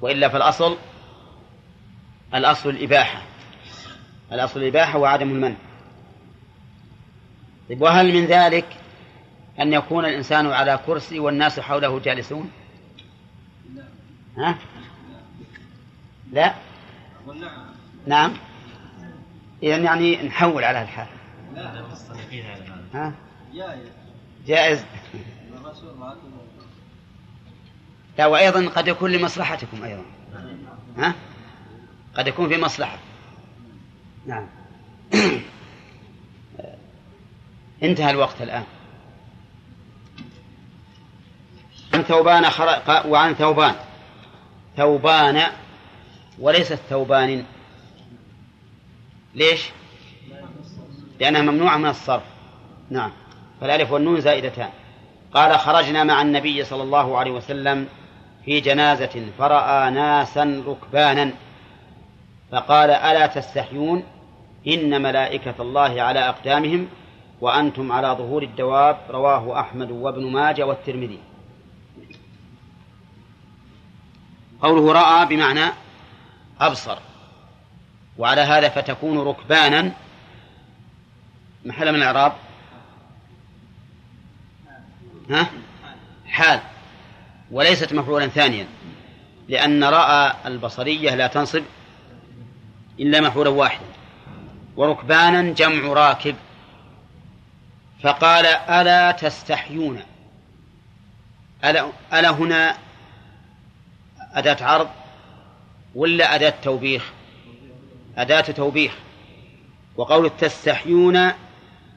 وإلا 0.00 0.28
فالأصل 0.28 0.76
الأصل 2.34 2.68
الإباحة. 2.70 3.22
الأصل 4.32 4.60
الإباحة 4.60 4.98
وعدم 4.98 5.30
المنع. 5.30 5.56
طيب 7.68 7.82
وهل 7.82 8.12
من 8.14 8.24
ذلك 8.26 8.66
أن 9.60 9.72
يكون 9.72 10.04
الإنسان 10.04 10.46
على 10.46 10.80
كرسي 10.86 11.18
والناس 11.18 11.60
حوله 11.60 11.98
جالسون؟ 11.98 12.50
ها؟ 14.36 14.58
لا. 16.32 16.54
نعم. 18.06 18.32
إذا 19.62 19.76
يعني 19.76 20.22
نحول 20.22 20.64
على 20.64 20.82
الحال 20.82 21.06
ها؟ 22.94 23.12
جائز. 24.46 24.84
لا 28.18 28.26
وأيضا 28.26 28.68
قد 28.68 28.88
يكون 28.88 29.12
لمصلحتكم 29.12 29.84
أيضا. 29.84 30.04
ها؟ 30.98 31.14
قد 32.14 32.26
يكون 32.26 32.48
في 32.48 32.56
مصلحة. 32.56 32.98
نعم. 34.26 34.46
انتهى 37.82 38.10
الوقت 38.10 38.42
الآن. 38.42 38.64
عن 41.94 42.02
ثوبان 42.02 42.50
خرق 42.50 43.06
وعن 43.06 43.34
ثوبان. 43.34 43.74
ثوبان 44.76 45.42
وليست 46.38 46.78
ثوبان. 46.90 47.44
ليش؟ 49.34 49.70
لأنها 51.20 51.42
ممنوعة 51.42 51.76
من 51.76 51.88
الصرف. 51.88 52.22
نعم. 52.90 53.12
فالألف 53.60 53.92
والنون 53.92 54.20
زائدتان. 54.20 54.70
قال 55.34 55.58
خرجنا 55.58 56.04
مع 56.04 56.22
النبي 56.22 56.64
صلى 56.64 56.82
الله 56.82 57.18
عليه 57.18 57.30
وسلم 57.30 57.88
في 58.44 58.60
جنازة 58.60 59.26
فرأى 59.38 59.90
ناسا 59.90 60.64
ركبانا. 60.66 61.32
فقال 62.52 62.90
ألا 62.90 63.26
تستحيون؟ 63.26 64.02
إن 64.68 65.02
ملائكة 65.02 65.54
الله 65.60 66.02
على 66.02 66.28
أقدامهم 66.28 66.88
وأنتم 67.40 67.92
على 67.92 68.08
ظهور 68.08 68.42
الدواب. 68.42 68.98
رواه 69.10 69.60
أحمد 69.60 69.90
وابن 69.90 70.32
ماجه 70.32 70.66
والترمذي. 70.66 71.18
قوله 74.62 74.92
رأى 74.92 75.26
بمعنى 75.26 75.72
أبصر. 76.60 76.98
وعلى 78.18 78.40
هذا 78.40 78.68
فتكون 78.68 79.18
ركبانا. 79.18 79.92
محل 81.64 81.92
من 81.92 81.96
الإعراب؟ 81.96 82.32
ها؟ 85.30 85.46
حال. 86.26 86.60
وليست 87.50 87.92
مفعولا 87.92 88.26
ثانيا. 88.26 88.66
لأن 89.48 89.84
رأى 89.84 90.32
البصرية 90.46 91.14
لا 91.14 91.26
تنصب 91.26 91.62
إلا 93.00 93.20
مفعولا 93.20 93.50
واحدا. 93.50 93.86
وركبانا 94.76 95.42
جمع 95.42 95.92
راكب. 95.92 96.36
فقال 98.02 98.46
ألا 98.46 99.10
تستحيون؟ 99.10 100.02
ألا, 101.64 101.92
ألا 102.12 102.30
هنا 102.30 102.76
أداة 104.34 104.64
عرض 104.66 104.88
ولا 105.94 106.34
أداة 106.34 106.54
توبيخ؟ 106.62 107.12
أداة 108.16 108.40
توبيخ 108.40 108.92
وقول 109.96 110.30
تستحيون 110.38 111.32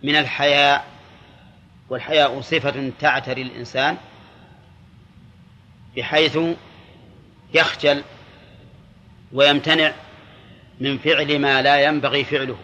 من 0.04 0.16
الحياء 0.16 0.86
والحياء 1.90 2.42
صفة 2.42 2.92
تعتري 3.00 3.42
الإنسان 3.42 3.98
بحيث 5.98 6.40
يخجل 7.54 8.04
ويمتنع 9.34 9.94
من 10.80 10.98
فعل 10.98 11.40
ما 11.40 11.62
لا 11.62 11.84
ينبغي 11.84 12.24
فعله. 12.24 12.58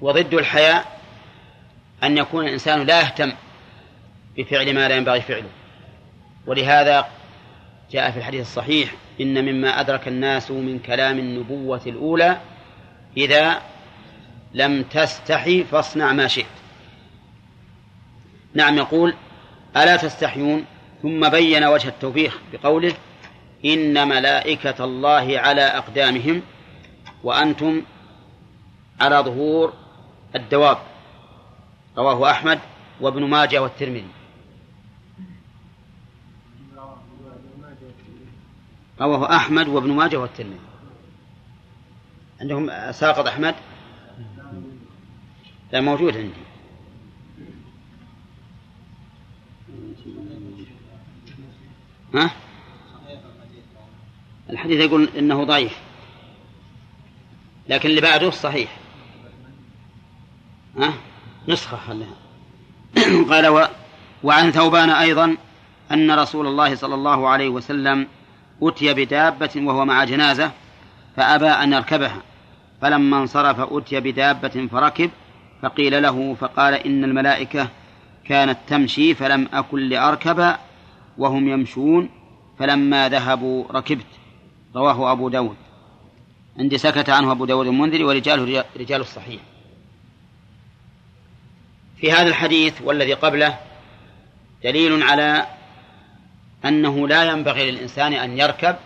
وضد 0.00 0.34
الحياء 0.34 1.00
أن 2.02 2.18
يكون 2.18 2.46
الإنسان 2.46 2.82
لا 2.82 3.00
يهتم 3.00 3.32
بفعل 4.36 4.74
ما 4.74 4.88
لا 4.88 4.96
ينبغي 4.96 5.20
فعله. 5.20 5.50
ولهذا 6.46 7.08
جاء 7.90 8.10
في 8.10 8.18
الحديث 8.18 8.40
الصحيح 8.40 8.94
إن 9.20 9.44
مما 9.44 9.80
أدرك 9.80 10.08
الناس 10.08 10.50
من 10.50 10.78
كلام 10.78 11.18
النبوة 11.18 11.80
الأولى 11.86 12.40
إذا 13.16 13.62
لم 14.54 14.82
تستحي 14.82 15.64
فاصنع 15.64 16.12
ما 16.12 16.26
شئت. 16.26 16.46
نعم 18.54 18.76
يقول 18.76 19.14
ألا 19.76 19.96
تستحيون؟ 19.96 20.64
ثم 21.02 21.28
بين 21.28 21.64
وجه 21.64 21.88
التوبيخ 21.88 22.38
بقوله 22.52 22.94
إن 23.64 24.08
ملائكة 24.08 24.84
الله 24.84 25.38
على 25.38 25.62
أقدامهم 25.62 26.42
وأنتم 27.24 27.82
على 29.00 29.16
ظهور 29.16 29.72
الدواب. 30.34 30.78
رواه 31.98 32.30
أحمد 32.30 32.58
وابن 33.00 33.24
ماجه 33.24 33.62
والترمذي. 33.62 34.17
رواه 39.00 39.36
أحمد 39.36 39.68
وابن 39.68 39.92
ماجه 39.92 40.16
والترمذي. 40.16 40.58
عندهم 42.40 42.92
ساقط 42.92 43.26
أحمد؟ 43.26 43.54
لا 45.72 45.80
موجود 45.80 46.16
عندي. 46.16 46.32
ها؟ 52.14 52.30
الحديث 54.50 54.80
يقول 54.80 55.08
إنه 55.18 55.44
ضعيف 55.44 55.78
لكن 57.68 57.88
اللي 57.88 58.00
بعده 58.00 58.30
صحيح. 58.30 58.76
ها؟ 60.78 60.92
نسخة 61.48 61.76
خليها. 61.76 62.16
قال 63.30 63.46
و... 63.46 63.68
وعن 64.22 64.50
ثوبان 64.50 64.90
أيضا 64.90 65.36
أن 65.92 66.10
رسول 66.10 66.46
الله 66.46 66.74
صلى 66.74 66.94
الله 66.94 67.28
عليه 67.28 67.48
وسلم 67.48 68.06
أتي 68.62 68.94
بدابة 68.94 69.50
وهو 69.56 69.84
مع 69.84 70.04
جنازة 70.04 70.50
فأبى 71.16 71.48
أن 71.48 71.72
يركبها. 71.72 72.22
فلما 72.82 73.18
انصرف 73.18 73.60
أتي 73.60 74.00
بدابة 74.00 74.68
فركب 74.72 75.10
فقيل 75.62 76.02
له 76.02 76.34
فقال 76.34 76.74
إن 76.74 77.04
الملائكة 77.04 77.68
كانت 78.24 78.58
تمشي 78.68 79.14
فلم 79.14 79.48
أكن 79.52 79.78
لأركب 79.78 80.56
وهم 81.18 81.48
يمشون. 81.48 82.08
فلما 82.58 83.08
ذهبوا 83.08 83.64
ركبت. 83.72 84.06
رواه 84.76 85.12
أبو 85.12 85.28
داود. 85.28 85.56
عندي 86.58 86.78
سكت 86.78 87.10
عنه 87.10 87.32
أبو 87.32 87.44
داود 87.44 87.66
المنذري 87.66 88.04
ورجاله 88.04 88.64
رجال 88.76 89.00
الصحيح. 89.00 89.40
في 92.00 92.12
هذا 92.12 92.28
الحديث 92.28 92.82
والذي 92.82 93.12
قبله 93.12 93.58
دليل 94.64 95.02
على 95.02 95.46
أنه 96.64 97.08
لا 97.08 97.24
ينبغي 97.24 97.70
للإنسان 97.70 98.12
أن 98.12 98.38
يركب 98.38 98.76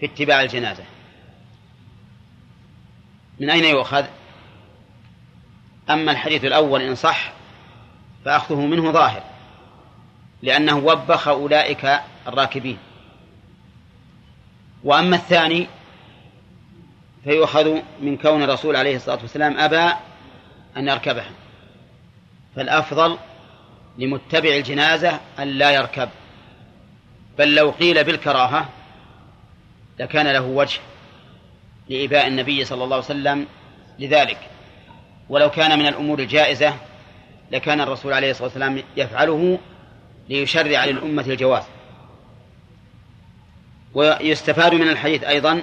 في 0.00 0.06
اتباع 0.06 0.42
الجنازة. 0.42 0.84
من 3.40 3.50
أين 3.50 3.64
يؤخذ؟ 3.64 4.04
أما 5.90 6.12
الحديث 6.12 6.44
الأول 6.44 6.82
إن 6.82 6.94
صح 6.94 7.32
فأخذه 8.24 8.60
منه 8.60 8.92
ظاهر 8.92 9.22
لأنه 10.42 10.76
وبخ 10.76 11.28
أولئك 11.28 12.00
الراكبين. 12.28 12.78
وأما 14.84 15.16
الثاني 15.16 15.68
فيؤخذ 17.24 17.80
من 18.00 18.16
كون 18.16 18.42
الرسول 18.42 18.76
عليه 18.76 18.96
الصلاة 18.96 19.18
والسلام 19.22 19.58
أبى 19.58 19.94
أن 20.76 20.88
يركبها. 20.88 21.30
فالأفضل 22.56 23.18
لمتبع 23.98 24.56
الجنازة 24.56 25.20
أن 25.38 25.48
لا 25.48 25.70
يركب. 25.70 26.08
بل 27.38 27.54
لو 27.54 27.70
قيل 27.70 28.04
بالكراهة 28.04 28.68
لكان 29.98 30.26
له 30.26 30.42
وجه 30.42 30.80
لإباء 31.88 32.26
النبي 32.26 32.64
صلى 32.64 32.84
الله 32.84 32.96
عليه 32.96 33.04
وسلم 33.04 33.46
لذلك. 33.98 34.38
ولو 35.28 35.50
كان 35.50 35.78
من 35.78 35.86
الأمور 35.86 36.18
الجائزة 36.18 36.74
لكان 37.50 37.80
الرسول 37.80 38.12
عليه 38.12 38.30
الصلاة 38.30 38.46
والسلام 38.48 38.82
يفعله 38.96 39.58
ليشرع 40.28 40.84
للأمة 40.84 41.22
الجواز. 41.22 41.62
ويستفاد 43.94 44.74
من 44.74 44.88
الحديث 44.88 45.24
أيضا 45.24 45.62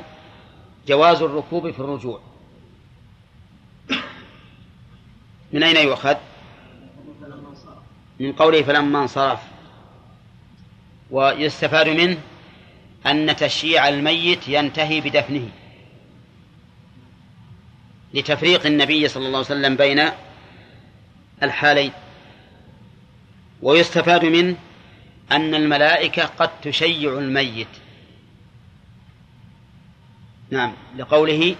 جواز 0.87 1.21
الركوب 1.21 1.71
في 1.71 1.79
الرجوع. 1.79 2.21
من 5.51 5.63
أين 5.63 5.87
يؤخذ؟ 5.87 6.15
من 8.19 8.33
قوله 8.33 8.61
فلما 8.61 8.99
انصرف. 8.99 9.50
ويستفاد 11.11 11.89
منه 11.89 12.17
أن 13.05 13.35
تشييع 13.35 13.87
الميت 13.87 14.47
ينتهي 14.47 15.01
بدفنه. 15.01 15.49
لتفريق 18.13 18.65
النبي 18.65 19.07
صلى 19.07 19.27
الله 19.27 19.37
عليه 19.37 19.47
وسلم 19.47 19.75
بين 19.75 20.09
الحالين. 21.43 21.91
ويستفاد 23.61 24.25
منه 24.25 24.55
أن 25.31 25.55
الملائكة 25.55 26.25
قد 26.25 26.49
تشيع 26.61 27.17
الميت. 27.17 27.67
نعم 30.49 30.73
لقوله 30.97 31.55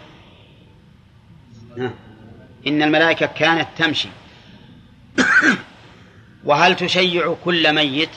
إن 2.68 2.82
الملائكة 2.82 3.26
كانت 3.26 3.68
تمشي. 3.78 4.10
وهل 6.46 6.76
تشيع 6.76 7.36
كل 7.46 7.76
ميت؟ 7.76 8.10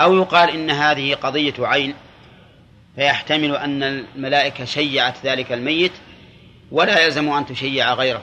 أو 0.00 0.16
يقال 0.16 0.50
إن 0.50 0.70
هذه 0.70 1.14
قضية 1.14 1.54
عين 1.58 1.94
فيحتمل 2.96 3.56
أن 3.56 3.82
الملائكة 3.82 4.64
شيعت 4.64 5.26
ذلك 5.26 5.52
الميت 5.52 5.92
ولا 6.72 7.04
يلزم 7.04 7.28
أن 7.28 7.46
تشيع 7.46 7.94
غيره. 7.94 8.22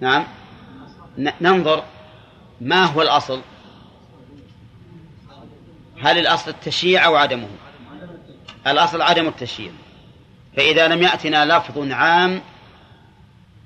نعم. 0.00 0.26
ننظر 1.40 1.84
ما 2.60 2.84
هو 2.84 3.02
الأصل. 3.02 3.40
هل 6.00 6.18
الأصل 6.18 6.50
التشييع 6.50 7.06
أو 7.06 7.16
عدمه؟ 7.16 7.48
الأصل 8.66 9.02
عدم 9.02 9.28
التشييع 9.28 9.72
فإذا 10.56 10.88
لم 10.88 11.02
يأتنا 11.02 11.44
لفظ 11.58 11.90
عام 11.92 12.40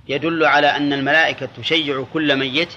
يدل 0.09 0.45
على 0.45 0.67
أن 0.67 0.93
الملائكة 0.93 1.49
تشيع 1.59 2.05
كل 2.13 2.37
ميت 2.37 2.69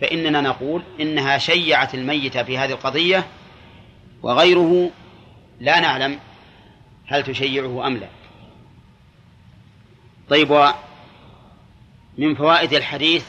فإننا 0.00 0.40
نقول 0.40 0.82
إنها 1.00 1.38
شيعت 1.38 1.94
الميت 1.94 2.38
في 2.38 2.58
هذه 2.58 2.70
القضية 2.70 3.26
وغيره 4.22 4.90
لا 5.60 5.80
نعلم 5.80 6.18
هل 7.06 7.22
تشيعه 7.22 7.86
أم 7.86 7.96
لا. 7.96 8.08
طيب 10.28 10.72
من 12.18 12.34
فوائد 12.34 12.72
الحديث 12.72 13.24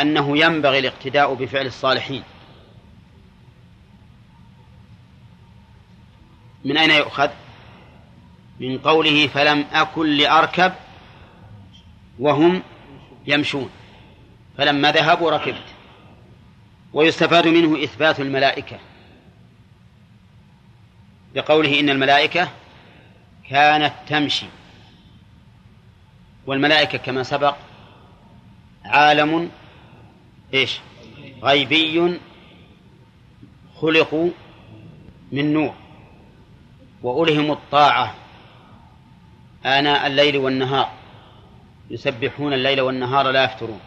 أنه 0.00 0.38
ينبغي 0.38 0.78
الاقتداء 0.78 1.34
بفعل 1.34 1.66
الصالحين. 1.66 2.22
من 6.64 6.76
أين 6.76 6.90
يؤخذ؟ 6.90 7.30
من 8.60 8.78
قوله 8.78 9.26
فلم 9.26 9.66
أكن 9.72 10.06
لأركب 10.06 10.72
وهم 12.18 12.62
يمشون. 13.26 13.70
فلما 14.60 14.92
ذهبوا 14.92 15.30
ركبت. 15.30 15.64
ويستفاد 16.92 17.48
منه 17.48 17.84
إثبات 17.84 18.20
الملائكة. 18.20 18.78
بقوله 21.34 21.80
إن 21.80 21.90
الملائكة 21.90 22.48
كانت 23.50 23.92
تمشي. 24.06 24.46
والملائكة 26.46 26.98
كما 26.98 27.22
سبق 27.22 27.56
عالم 28.84 29.50
إيش؟ 30.54 30.80
غيبي 31.42 32.18
خلقوا 33.76 34.30
من 35.32 35.52
نور. 35.52 35.74
وألهموا 37.02 37.54
الطاعة 37.54 38.14
آناء 39.66 40.06
الليل 40.06 40.36
والنهار. 40.36 40.92
يسبحون 41.90 42.52
الليل 42.52 42.80
والنهار 42.80 43.30
لا 43.30 43.44
يفترون. 43.44 43.80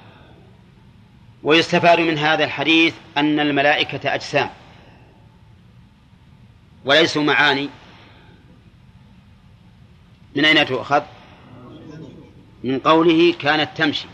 ويستفاد 1.44 2.00
من 2.00 2.18
هذا 2.18 2.44
الحديث 2.44 2.96
أن 3.18 3.39
الملائكة 3.39 4.14
أجسام. 4.14 4.50
وليسوا 6.86 7.24
معاني. 7.24 7.70
من 10.36 10.46
أين 10.46 10.66
تؤخذ؟ 10.66 11.04
من 12.64 12.80
قوله 12.80 13.34
كانت 13.34 13.78
تمشي. 13.78 14.08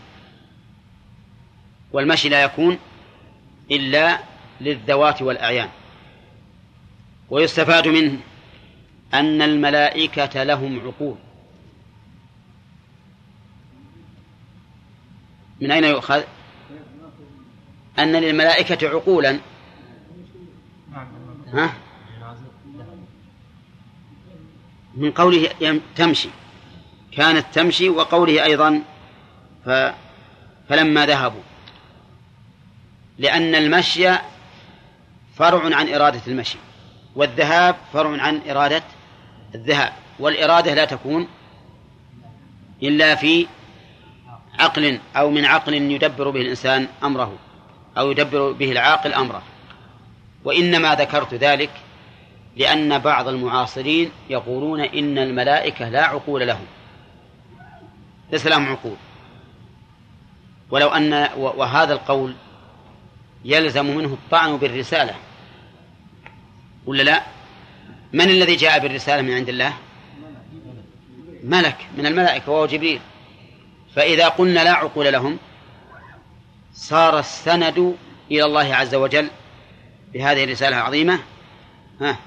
والمشي 1.92 2.28
لا 2.28 2.42
يكون 2.42 2.78
إلا 3.70 4.18
للذوات 4.60 5.22
والأعيان. 5.22 5.68
ويستفاد 7.30 7.88
منه 7.88 8.18
أن 9.14 9.42
الملائكة 9.42 10.42
لهم 10.42 10.80
عقول. 10.80 11.16
من 15.60 15.70
أين 15.70 15.84
يؤخذ؟ 15.84 16.22
أن 18.02 18.16
للملائكة 18.16 18.88
عقولا. 18.88 19.38
ها؟ 21.52 21.74
من 24.94 25.10
قوله 25.10 25.48
تمشي. 25.96 26.28
كانت 27.12 27.46
تمشي 27.52 27.88
وقوله 27.88 28.44
أيضا 28.44 28.82
ف 29.64 29.70
فلما 30.68 31.06
ذهبوا. 31.06 31.42
لأن 33.18 33.54
المشي 33.54 34.08
فرع 35.36 35.76
عن 35.76 35.94
إرادة 35.94 36.20
المشي 36.26 36.58
والذهاب 37.16 37.76
فرع 37.92 38.22
عن 38.22 38.40
إرادة 38.50 38.82
الذهاب. 39.54 39.92
والإرادة 40.18 40.74
لا 40.74 40.84
تكون 40.84 41.28
إلا 42.82 43.14
في 43.14 43.46
عقل 44.58 45.00
أو 45.16 45.30
من 45.30 45.44
عقل 45.44 45.74
يدبر 45.74 46.30
به 46.30 46.40
الإنسان 46.40 46.88
أمره. 47.02 47.38
أو 47.98 48.10
يدبر 48.10 48.52
به 48.52 48.72
العاقل 48.72 49.14
أمره. 49.14 49.42
وإنما 50.44 50.94
ذكرت 50.94 51.34
ذلك 51.34 51.70
لأن 52.56 52.98
بعض 52.98 53.28
المعاصرين 53.28 54.10
يقولون 54.30 54.80
إن 54.80 55.18
الملائكة 55.18 55.88
لا 55.88 56.02
عقول 56.02 56.46
لهم. 56.46 56.66
ليس 58.32 58.46
لهم 58.46 58.68
عقول. 58.68 58.96
ولو 60.70 60.88
أن 60.88 61.28
وهذا 61.36 61.92
القول 61.92 62.34
يلزم 63.44 63.96
منه 63.96 64.12
الطعن 64.12 64.56
بالرسالة. 64.56 65.14
ولا 66.86 67.02
لا؟ 67.02 67.22
من 68.12 68.30
الذي 68.30 68.56
جاء 68.56 68.78
بالرسالة 68.78 69.22
من 69.22 69.34
عند 69.34 69.48
الله؟ 69.48 69.72
ملك. 71.44 71.76
من 71.98 72.06
الملائكة 72.06 72.52
وهو 72.52 72.66
جبريل. 72.66 73.00
فإذا 73.94 74.28
قلنا 74.28 74.64
لا 74.64 74.72
عقول 74.72 75.12
لهم 75.12 75.38
صار 76.74 77.18
السند 77.18 77.96
إلى 78.30 78.44
الله 78.44 78.74
عز 78.74 78.94
وجل 78.94 79.30
بهذه 80.12 80.44
الرسالة 80.44 80.76
العظيمة. 80.76 81.20
ها. 82.00 82.18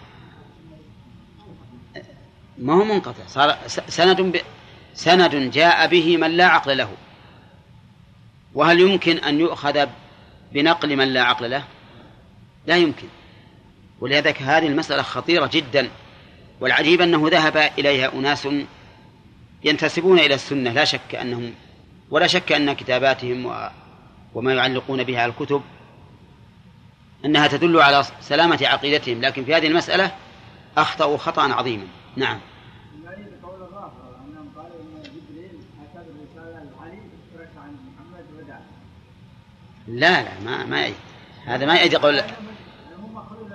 ما 2.58 2.74
هو 2.74 2.84
منقطع. 2.84 3.28
صار 3.28 3.58
سند 3.68 4.22
ب... 4.22 4.42
سند 4.94 5.36
جاء 5.36 5.88
به 5.88 6.18
من 6.18 6.32
لا 6.32 6.46
عقل 6.46 6.78
له. 6.78 6.90
وهل 8.54 8.80
يمكن 8.80 9.18
أن 9.18 9.40
يؤخذ 9.40 9.88
بنقل 10.52 10.96
من 10.96 11.08
لا 11.08 11.24
عقل 11.24 11.52
له؟ 11.52 11.64
لا 12.66 12.78
يمكن. 12.78 13.08
ولذلك 14.00 14.42
هذه 14.42 14.68
المسألة 14.68 15.02
خطيرة 15.02 15.50
جدا. 15.54 15.90
والعجيب 16.60 17.02
أنه 17.02 17.30
ذهب 17.30 17.58
إليها 17.58 18.14
أناس 18.14 18.48
ينتسبون 19.64 20.20
إلى 20.20 20.34
السنة. 20.34 20.72
لا 20.72 20.86
شك 20.86 21.16
أنهم 21.16 21.54
ولا 22.10 22.28
شك 22.28 22.52
أن 22.52 22.74
كتاباتهم. 22.74 23.70
وما 24.36 24.54
يعلقون 24.54 25.04
بها 25.04 25.26
الكتب 25.26 25.62
أنها 27.26 27.48
تدل 27.48 27.82
على 27.82 28.04
سلامة 28.22 28.60
عقيدتهم 28.62 29.22
لكن 29.22 29.46
في 29.46 29.56
هذه 29.56 29.68
المسألة 29.68 30.12
أخطأوا 30.78 31.18
خطأ 31.18 31.54
عظيما 31.54 31.88
نعم. 32.16 32.40
لا 39.88 40.24
لا 40.24 40.40
ما 40.46 40.66
ما 40.66 40.82
يأيد 40.82 40.96
هذا 41.46 41.66
ما 41.66 41.76
يأيد 41.76 41.96
قول 41.96 42.22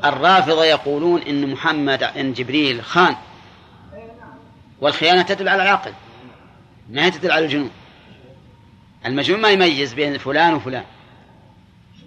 الرافضة 0.04 0.64
يقولون 0.64 1.22
إن 1.22 1.52
محمد 1.52 2.02
إن 2.02 2.32
جبريل 2.32 2.84
خان 2.84 3.16
والخيانة 4.80 5.22
تدل 5.22 5.48
على 5.48 5.62
العقل 5.62 5.92
ما 6.90 7.08
تدل 7.08 7.30
على 7.30 7.44
الجنون. 7.44 7.70
المجنون 9.06 9.42
ما 9.42 9.50
يميز 9.50 9.94
بين 9.94 10.18
فلان 10.18 10.54
وفلان. 10.54 10.84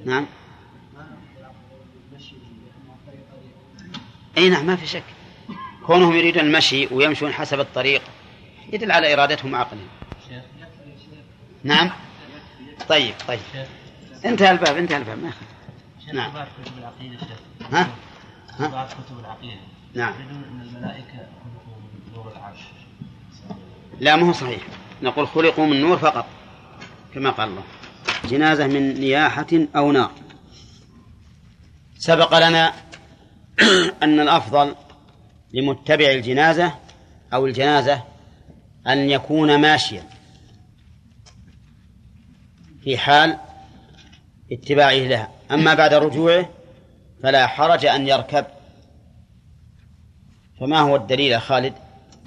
نعم. 0.05 0.25
إي 4.37 4.49
نعم 4.49 4.65
ما 4.65 4.75
في 4.75 4.87
شك. 4.87 5.03
كونهم 5.85 6.15
يريدون 6.15 6.45
المشي 6.45 6.87
ويمشون 6.91 7.33
حسب 7.33 7.59
الطريق 7.59 8.01
يدل 8.73 8.91
على 8.91 9.13
إرادتهم 9.13 9.53
وعقلهم. 9.53 9.87
نعم. 11.63 11.91
طيب 12.89 13.13
طيب. 13.27 13.39
انتهى 14.25 14.51
الباب 14.51 14.77
انتهى 14.77 14.97
الباب 14.97 15.17
ما 15.17 15.29
يخالف. 15.29 15.51
نعم. 16.13 16.31
كتب 16.31 16.77
العقيدة 16.77 17.17
ها؟ 17.71 17.89
ها؟ 18.59 18.87
كتب 18.87 19.19
العقيدة. 19.19 19.61
نعم. 19.93 20.13
يريدون 20.13 20.43
أن 20.43 20.61
الملائكة 20.61 21.17
خلقوا 21.17 21.77
من 21.81 22.13
نور 22.15 22.31
العرش. 22.31 22.59
لا 23.99 24.15
ما 24.15 24.27
هو 24.27 24.33
صحيح. 24.33 24.61
نقول 25.01 25.27
خلقوا 25.27 25.65
من 25.65 25.81
نور 25.81 25.97
فقط. 25.97 26.25
كما 27.13 27.29
قال 27.29 27.49
الله. 27.49 27.63
جنازة 28.29 28.67
من 28.67 28.93
نياحة 28.93 29.47
أو 29.75 29.91
نار. 29.91 30.11
سبق 31.97 32.47
لنا 32.47 32.73
أن 34.03 34.19
الأفضل 34.19 34.75
لمتبع 35.53 36.11
الجنازة 36.11 36.75
أو 37.33 37.45
الجنازة 37.45 38.03
أن 38.87 39.09
يكون 39.09 39.55
ماشيا. 39.61 40.03
في 42.83 42.97
حال 42.97 43.37
اتباعه 44.51 44.93
لها. 44.93 45.31
أما 45.51 45.73
بعد 45.73 45.93
رجوعه 45.93 46.49
فلا 47.23 47.47
حرج 47.47 47.85
أن 47.85 48.07
يركب. 48.07 48.45
فما 50.59 50.79
هو 50.79 50.95
الدليل 50.95 51.31
يا 51.31 51.39
خالد؟ 51.39 51.73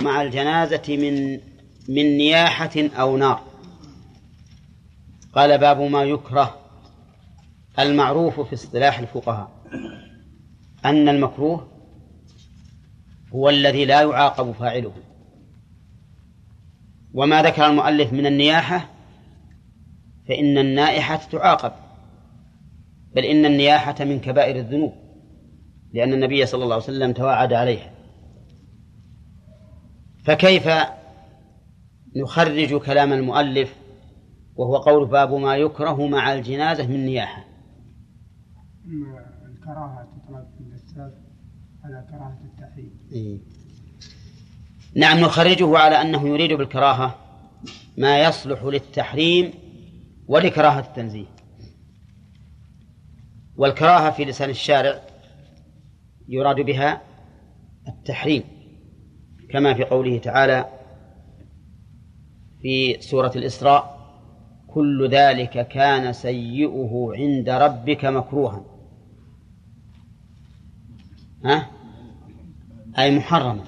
مع 0.02 0.22
الجنازة 0.22 0.82
من 0.88 1.40
من 1.88 2.16
نياحة 2.16 2.70
أو 2.76 3.16
نار. 3.16 3.53
قال 5.34 5.58
باب 5.58 5.80
ما 5.80 6.04
يكره 6.04 6.58
المعروف 7.78 8.40
في 8.40 8.54
اصطلاح 8.54 8.98
الفقهاء. 8.98 9.50
أن 10.84 11.08
المكروه 11.08 11.68
هو 13.34 13.48
الذي 13.48 13.84
لا 13.84 14.02
يعاقب 14.02 14.52
فاعله. 14.52 14.92
وما 17.14 17.42
ذكر 17.42 17.66
المؤلف 17.66 18.12
من 18.12 18.26
النياحة 18.26 18.90
فإن 20.28 20.58
النائحة 20.58 21.16
تعاقب 21.16 21.72
بل 23.14 23.24
إن 23.24 23.46
النياحة 23.46 24.04
من 24.04 24.20
كبائر 24.20 24.56
الذنوب 24.56 24.92
لأن 25.92 26.12
النبي 26.12 26.46
صلى 26.46 26.64
الله 26.64 26.74
عليه 26.74 26.84
وسلم 26.84 27.12
توعد 27.12 27.52
عليها. 27.52 27.90
فكيف 30.24 30.68
نخرج 32.16 32.74
كلام 32.74 33.12
المؤلف 33.12 33.83
وهو 34.56 34.76
قول 34.76 35.08
باب 35.08 35.34
ما 35.34 35.56
يكره 35.56 36.06
مع 36.06 36.32
الجنازة 36.32 36.86
من 36.86 37.06
نياحة. 37.06 37.44
الكراهة 39.46 40.08
تطلق 40.16 40.46
عند 40.60 40.72
السلف 40.72 41.14
على 41.84 42.06
كراهة 42.10 42.38
التحريم. 42.44 42.92
إيه. 43.12 43.38
نعم 44.96 45.20
نخرجه 45.20 45.78
على 45.78 46.00
أنه 46.00 46.28
يريد 46.28 46.52
بالكراهة 46.52 47.14
ما 47.98 48.24
يصلح 48.24 48.62
للتحريم 48.62 49.52
ولكراهة 50.26 50.80
التنزيه. 50.80 51.26
والكراهة 53.56 54.10
في 54.10 54.24
لسان 54.24 54.50
الشارع 54.50 55.00
يراد 56.28 56.56
بها 56.56 57.02
التحريم 57.88 58.42
كما 59.50 59.74
في 59.74 59.84
قوله 59.84 60.18
تعالى 60.18 60.68
في 62.62 63.00
سورة 63.00 63.32
الإسراء 63.36 63.93
كل 64.74 65.08
ذلك 65.10 65.68
كان 65.68 66.12
سيئه 66.12 67.12
عند 67.14 67.48
ربك 67.48 68.04
مكروها. 68.04 68.64
ها؟ 71.44 71.70
أي 72.98 73.18
محرما 73.18 73.64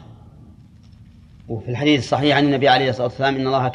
وفي 1.49 1.71
الحديث 1.71 2.01
الصحيح 2.01 2.37
عن 2.37 2.45
النبي 2.45 2.69
عليه 2.69 2.91
الصلاة 2.91 3.07
والسلام 3.07 3.35
إن 3.35 3.47
الله 3.47 3.69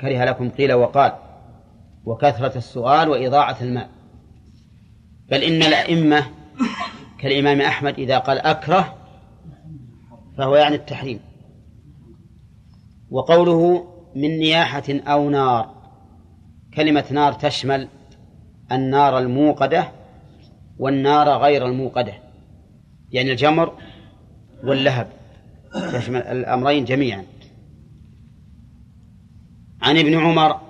كره 0.00 0.24
لكم 0.24 0.50
قيل 0.50 0.72
وقال 0.72 1.12
وكثرة 2.04 2.58
السؤال 2.58 3.08
وإضاعة 3.08 3.56
المال. 3.60 3.88
بل 5.30 5.42
إن 5.42 5.62
الأئمة 5.62 6.26
كالإمام 7.20 7.60
أحمد 7.60 7.98
إذا 7.98 8.18
قال 8.18 8.38
أكره 8.38 8.94
فهو 10.38 10.56
يعني 10.56 10.74
التحريم. 10.74 11.20
وقوله 13.10 13.86
من 14.14 14.38
نياحة 14.38 14.84
أو 14.88 15.30
نار. 15.30 15.73
كلمة 16.76 17.04
نار 17.10 17.32
تشمل 17.32 17.88
النار 18.72 19.18
الموقدة 19.18 19.88
والنار 20.78 21.28
غير 21.28 21.66
الموقدة. 21.66 22.12
يعني 23.10 23.32
الجمر 23.32 23.72
واللهب 24.64 25.08
تشمل 25.92 26.22
الأمرين 26.22 26.84
جميعا. 26.84 27.24
عن 29.82 29.98
ابن 29.98 30.14
عمر 30.14 30.60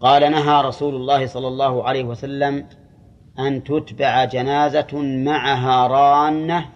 قال 0.00 0.30
نهى 0.30 0.62
رسول 0.62 0.94
الله 0.94 1.26
صلى 1.26 1.48
الله 1.48 1.84
عليه 1.84 2.04
وسلم 2.04 2.66
أن 3.38 3.64
تتبع 3.64 4.24
جنازة 4.24 5.02
معها 5.24 5.86
رانة 5.86 6.68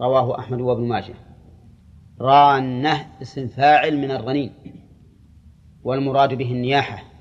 رواه 0.00 0.38
أحمد 0.38 0.60
وابن 0.60 0.88
ماجه. 0.88 1.14
رانة 2.20 3.06
اسم 3.22 3.48
فاعل 3.48 3.98
من 3.98 4.10
الرنين 4.10 4.52
والمراد 5.82 6.34
به 6.34 6.52
النياحة. 6.52 7.13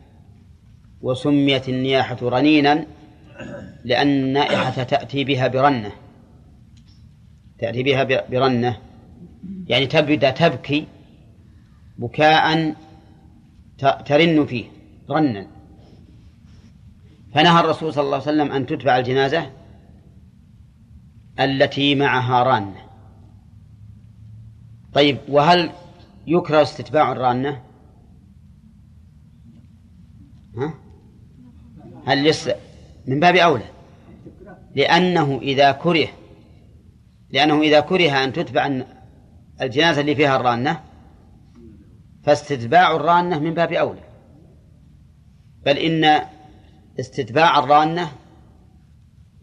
وسميت 1.04 1.70
النياحة 1.70 2.18
رنينا 2.22 2.86
لأن 3.84 4.08
النائحة 4.08 4.84
تأتي 4.84 5.24
بها 5.24 5.48
برنة. 5.48 5.92
تأتي 7.60 7.84
بها 7.84 8.04
برنة. 8.30 8.78
يعني 9.68 9.86
تبدأ 9.88 10.30
تبكي 10.30 10.88
بكاء 11.98 12.76
ترن 14.06 14.46
فيه 14.46 14.66
رنا. 15.10 15.48
فنهى 17.34 17.60
الرسول 17.60 17.94
صلى 17.94 18.04
الله 18.04 18.16
عليه 18.22 18.26
وسلم 18.26 18.52
أن 18.52 18.66
تتبع 18.66 18.98
الجنازة 18.98 19.52
التي 21.40 21.96
معها 21.96 22.44
رانة. 22.44 22.84
طيب 24.94 25.18
وهل 25.28 25.72
يكره 26.28 26.62
استتباع 26.62 27.12
الرانة؟ 27.12 27.62
ها؟ 30.58 30.83
هل 32.06 32.24
لسه 32.24 32.56
من 33.08 33.20
باب 33.20 33.36
أولى 33.36 33.66
لأنه 34.76 35.40
إذا 35.42 35.72
كره 35.72 36.08
لأنه 37.30 37.62
إذا 37.62 37.80
كره 37.80 38.24
أن 38.24 38.34
تتبع 38.34 38.84
الجنازة 39.62 40.02
اللي 40.02 40.16
فيها 40.16 40.36
الرانة 40.36 40.84
فاستتباع 42.24 42.96
الرانة 42.96 43.40
من 43.40 43.54
باب 43.54 43.74
أولى 43.74 44.04
بل 45.66 45.78
إن 45.78 46.22
استتباع 47.00 47.60
الرانة 47.60 48.12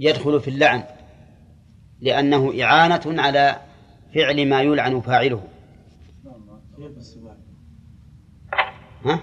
يدخل 0.00 0.40
في 0.40 0.48
اللعن 0.48 0.82
لأنه 2.00 2.62
إعانة 2.62 3.22
على 3.22 3.60
فعل 4.14 4.48
ما 4.48 4.62
يلعن 4.62 5.00
فاعله؟ 5.00 5.42
ها؟ 9.04 9.20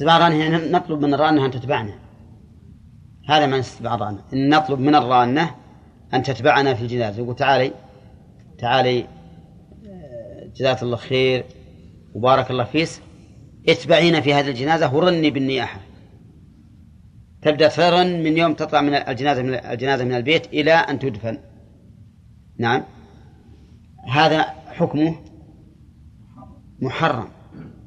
كيف 0.00 0.08
استتباع 0.08 0.28
الرانة 0.28 0.78
نطلب 0.78 1.00
من 1.00 1.14
الرانة 1.14 1.46
أن 1.46 1.50
تتبعنا. 1.50 1.92
هذا 3.28 3.46
من 3.46 3.58
استتباع 3.58 3.94
الرانة 3.94 4.22
إن 4.32 4.48
نطلب 4.48 4.80
من 4.80 4.94
الرانة 4.94 5.54
أن 6.14 6.22
تتبعنا 6.22 6.74
في 6.74 6.82
الجنازة. 6.82 7.22
يقول 7.22 7.36
تعالي 7.36 7.72
تعالي 8.58 9.00
آه، 9.00 10.46
جزاك 10.56 10.82
الله 10.82 10.96
خير 10.96 11.44
وبارك 12.14 12.50
الله 12.50 12.64
فيك. 12.64 12.88
اتبعينا 13.68 14.20
في 14.20 14.34
هذه 14.34 14.48
الجنازة 14.48 14.94
ورني 14.94 15.30
بالنياحة. 15.30 15.80
تبدأ 17.42 17.68
ترن 17.68 18.22
من 18.22 18.38
يوم 18.38 18.54
تطلع 18.54 18.80
من 18.80 18.94
الجنازة 18.94 19.42
من 19.42 19.54
الجنازة 19.54 20.04
من 20.04 20.14
البيت 20.14 20.46
إلى 20.46 20.72
أن 20.72 20.98
تدفن. 20.98 21.38
نعم. 22.58 22.84
هذا 24.08 24.42
حكمه 24.78 25.14
محرم. 26.80 27.39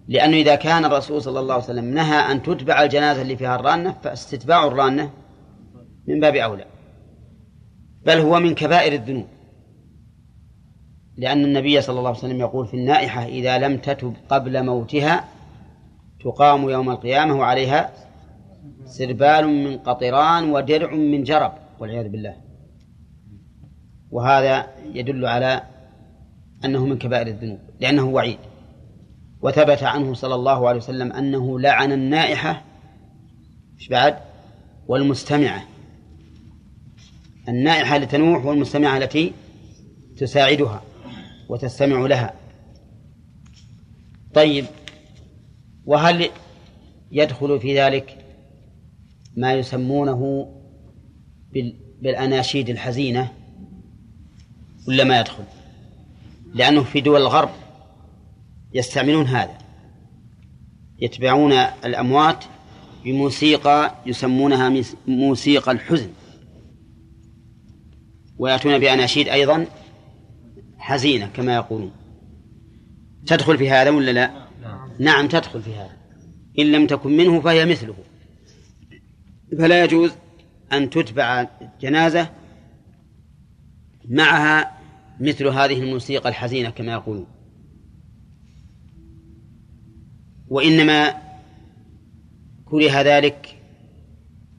لأنه 0.08 0.38
إذا 0.38 0.56
كان 0.56 0.86
الرسول 0.86 1.22
صلى 1.22 1.40
الله 1.40 1.54
عليه 1.54 1.64
وسلم 1.64 1.86
نهى 1.86 2.32
أن 2.32 2.44
تتبع 2.44 2.84
الجنازة 2.84 3.22
اللي 3.22 3.38
فيها 3.38 3.56
الرانة 3.56 3.96
فاستتباع 4.04 4.68
الرانة 4.68 5.10
من 6.08 6.20
باب 6.20 6.36
أولى. 6.36 6.66
بل 8.06 8.18
هو 8.18 8.40
من 8.40 8.56
كبائر 8.56 8.94
الذنوب. 8.94 9.28
لأن 11.18 11.44
النبي 11.44 11.82
صلى 11.82 12.00
الله 12.00 12.10
عليه 12.10 12.20
وسلم 12.20 12.40
يقول 12.40 12.68
في 12.68 12.74
النائحة 12.74 13.26
إذا 13.26 13.58
لم 13.58 13.78
تتب 13.78 14.14
قبل 14.30 14.66
موتها 14.66 15.26
تقام 16.24 16.70
يوم 16.70 16.90
القيامة 16.90 17.36
وعليها 17.36 17.92
سربال 18.86 19.48
من 19.48 19.78
قطران 19.78 20.52
ودرع 20.52 20.94
من 20.94 21.24
جرب 21.24 21.54
والعياذ 21.80 22.10
بالله. 22.10 22.36
وهذا 24.12 24.68
يدل 24.94 25.26
على 25.26 25.62
أنه 26.66 26.86
من 26.86 26.98
كبائر 26.98 27.28
الذنوب 27.28 27.60
لأنه 27.80 28.04
وعيد. 28.04 28.40
وثبت 29.44 29.84
عنه 29.84 30.14
صلى 30.14 30.36
الله 30.36 30.68
عليه 30.68 30.78
وسلم 30.78 31.12
أنه 31.12 31.60
لعن 31.60 31.92
النائحة 31.92 32.64
إيش 33.80 33.88
بعد؟ 33.88 34.18
والمستمعة. 34.88 35.64
النائحة 37.50 37.98
لتنوح 37.98 38.46
والمستمعة 38.46 38.98
التي 38.98 39.34
تساعدها 40.18 40.84
وتستمع 41.50 42.06
لها. 42.08 42.34
طيب 44.34 44.66
وهل 45.86 46.30
يدخل 47.12 47.60
في 47.60 47.80
ذلك 47.80 48.18
ما 49.36 49.54
يسمونه 49.54 50.50
بالأناشيد 52.02 52.70
الحزينة 52.70 53.32
ولا 54.88 55.04
ما 55.04 55.20
يدخل؟ 55.20 55.44
لأنه 56.54 56.84
في 56.84 57.02
دول 57.02 57.22
الغرب 57.22 57.50
يستعملون 58.74 59.26
هذا. 59.26 59.58
يتبعون 61.00 61.52
الأموات 61.86 62.46
بموسيقى 63.04 63.96
يسمونها 64.06 64.84
موسيقى 65.08 65.72
الحزن. 65.72 66.10
ويأتون 68.38 68.80
بأناشيد 68.80 69.28
أيضا 69.28 69.66
حزينة 70.78 71.28
كما 71.28 71.56
يقولون. 71.56 71.92
تدخل 73.26 73.58
في 73.58 73.70
هذا 73.70 73.90
ولا 73.90 74.12
لا؟ 74.12 74.48
نعم 75.00 75.28
تدخل 75.28 75.62
في 75.62 75.74
هذا. 75.74 75.98
إن 76.60 76.72
لم 76.72 76.88
تكن 76.88 77.18
منه 77.18 77.42
فهي 77.42 77.66
مثله. 77.66 77.96
فلا 79.58 79.84
يجوز 79.84 80.12
أن 80.74 80.90
تتبع 80.90 81.48
جنازة 81.82 82.30
معها 84.10 84.78
مثل 85.20 85.48
هذه 85.48 85.80
الموسيقى 85.84 86.30
الحزينة 86.30 86.70
كما 86.70 86.92
يقولون. 86.92 87.33
وإنما 90.54 91.14
كره 92.66 93.02
ذلك 93.02 93.58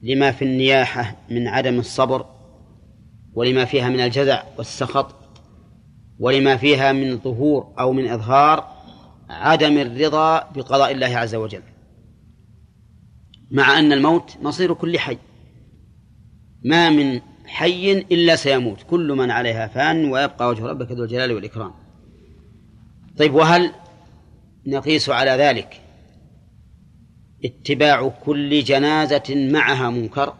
لما 0.03 0.31
في 0.31 0.45
النياحة 0.45 1.15
من 1.29 1.47
عدم 1.47 1.79
الصبر 1.79 2.25
ولما 3.33 3.65
فيها 3.65 3.89
من 3.89 3.99
الجزع 3.99 4.43
والسخط 4.57 5.15
ولما 6.19 6.57
فيها 6.57 6.91
من 6.91 7.17
ظهور 7.17 7.73
أو 7.79 7.93
من 7.93 8.07
إظهار 8.07 8.75
عدم 9.29 9.77
الرضا 9.77 10.39
بقضاء 10.39 10.91
الله 10.91 11.17
عز 11.17 11.35
وجل. 11.35 11.63
مع 13.51 13.79
أن 13.79 13.93
الموت 13.93 14.37
مصير 14.41 14.73
كل 14.73 14.99
حي. 14.99 15.17
ما 16.63 16.89
من 16.89 17.21
حي 17.45 17.91
إلا 17.91 18.35
سيموت. 18.35 18.83
كل 18.83 19.13
من 19.13 19.31
عليها 19.31 19.67
فان 19.67 20.11
ويبقى 20.11 20.49
وجه 20.49 20.65
ربك 20.65 20.91
ذو 20.91 21.03
الجلال 21.03 21.31
والإكرام. 21.31 21.71
طيب 23.17 23.33
وهل 23.33 23.71
نقيس 24.67 25.09
على 25.09 25.31
ذلك 25.31 25.84
اتباع 27.43 28.07
كل 28.07 28.63
جنازة 28.63 29.49
معها 29.51 29.89
منكر؟ 29.89 30.33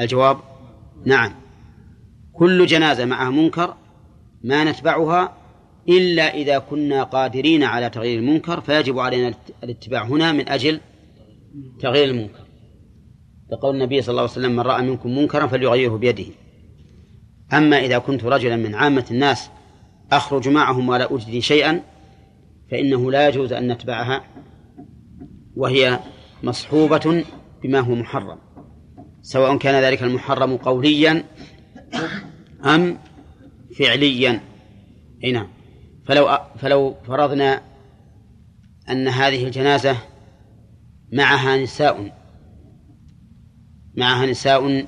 الجواب 0.00 0.38
نعم. 1.04 1.34
كل 2.32 2.66
جنازة 2.66 3.04
معها 3.04 3.30
منكر 3.30 3.74
ما 4.44 4.64
نتبعها 4.64 5.36
إلا 5.88 6.34
إذا 6.34 6.58
كنا 6.58 7.02
قادرين 7.02 7.62
على 7.62 7.90
تغيير 7.90 8.18
المنكر 8.18 8.60
فيجب 8.60 8.98
علينا 8.98 9.34
الاتباع 9.64 10.04
هنا 10.04 10.32
من 10.32 10.48
أجل 10.48 10.80
تغيير 11.80 12.10
المنكر. 12.10 12.44
لقول 13.52 13.74
النبي 13.74 14.02
صلى 14.02 14.10
الله 14.10 14.22
عليه 14.22 14.32
وسلم 14.32 14.52
من 14.52 14.60
رأى 14.60 14.82
منكم 14.82 15.18
منكرا 15.18 15.46
فليغيره 15.46 15.96
بيده. 15.96 16.32
أما 17.52 17.78
إذا 17.78 17.98
كنت 17.98 18.24
رجلا 18.24 18.56
من 18.56 18.74
عامة 18.74 19.06
الناس 19.10 19.50
أخرج 20.12 20.48
معهم 20.48 20.88
ولا 20.88 21.14
أجدي 21.14 21.40
شيئا 21.40 21.82
فإنه 22.70 23.10
لا 23.10 23.28
يجوز 23.28 23.52
أن 23.52 23.72
نتبعها 23.72 24.24
وهي 25.56 25.98
مصحوبة 26.42 27.24
بما 27.62 27.80
هو 27.80 27.94
محرم. 27.94 28.38
سواء 29.22 29.56
كان 29.56 29.84
ذلك 29.84 30.02
المحرم 30.02 30.56
قوليا 30.56 31.24
أم 32.64 32.98
فعليا. 33.78 34.40
أي 35.24 35.32
نعم. 35.32 35.48
فلو 36.06 36.38
فلو 36.58 36.94
فرضنا 37.06 37.62
أن 38.90 39.08
هذه 39.08 39.44
الجنازة 39.44 39.96
معها 41.12 41.56
نساء 41.56 42.18
معها 43.96 44.26
نساء 44.26 44.86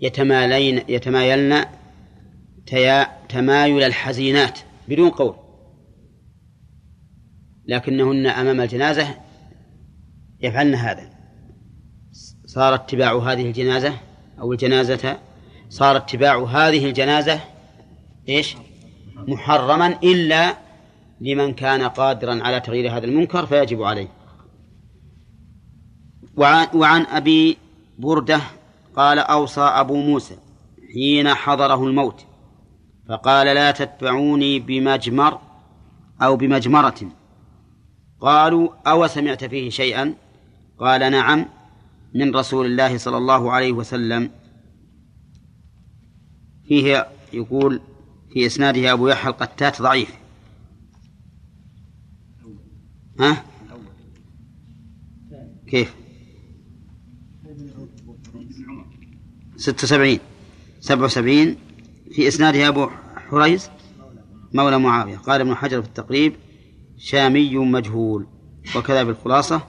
يتمالين 0.00 0.82
يتمايلن 0.88 1.64
تمايل 3.28 3.82
الحزينات 3.82 4.58
بدون 4.88 5.10
قول. 5.10 5.49
لكنهن 7.70 8.26
أمام 8.26 8.60
الجنازة 8.60 9.14
يفعلن 10.40 10.74
هذا. 10.74 11.10
صار 12.46 12.74
اتباع 12.74 13.18
هذه 13.18 13.46
الجنازة 13.46 13.92
أو 14.40 14.52
الجنازة 14.52 15.18
صار 15.68 15.96
اتباع 15.96 16.44
هذه 16.44 16.86
الجنازة 16.86 17.40
إيش؟ 18.28 18.56
محرما 19.16 19.86
إلا 19.86 20.56
لمن 21.20 21.54
كان 21.54 21.82
قادرا 21.82 22.42
على 22.42 22.60
تغيير 22.60 22.96
هذا 22.96 23.04
المنكر 23.06 23.46
فيجب 23.46 23.82
عليه. 23.82 24.08
وعن, 26.36 26.66
وعن 26.74 27.06
أبي 27.06 27.56
بردة 27.98 28.40
قال 28.96 29.18
أوصى 29.18 29.60
أبو 29.60 29.96
موسى 29.96 30.36
حين 30.94 31.28
حضره 31.28 31.84
الموت 31.86 32.24
فقال 33.08 33.46
لا 33.46 33.70
تتبعوني 33.70 34.58
بمجمر 34.58 35.38
أو 36.22 36.36
بمجمرة. 36.36 37.19
قالوا 38.20 38.90
أو 38.90 39.06
سمعت 39.06 39.44
فيه 39.44 39.70
شيئا؟ 39.70 40.14
قال 40.78 41.12
نعم 41.12 41.46
من 42.14 42.36
رسول 42.36 42.66
الله 42.66 42.98
صلى 42.98 43.16
الله 43.16 43.52
عليه 43.52 43.72
وسلم. 43.72 44.30
فيه 46.68 47.06
يقول 47.32 47.80
في 48.32 48.46
إسناده 48.46 48.92
أبو 48.92 49.08
يحيى 49.08 49.30
القتات 49.30 49.82
ضعيف. 49.82 50.14
ها؟ 53.20 53.44
كيف؟ 55.66 55.94
ستة 59.56 59.84
وسبعين. 59.84 60.18
سبعة 60.80 61.04
وسبعين. 61.04 61.56
في 62.12 62.28
إسناده 62.28 62.68
أبو 62.68 62.88
حريز؟ 63.30 63.70
مولى 64.54 64.78
معاوية. 64.78 65.16
قال 65.16 65.40
ابن 65.40 65.54
حجر 65.54 65.82
في 65.82 65.88
التقريب 65.88 66.34
شامي 67.00 67.58
مجهول. 67.58 68.26
وكذا 68.76 69.04
في 69.04 69.10
الخلاصة 69.10 69.62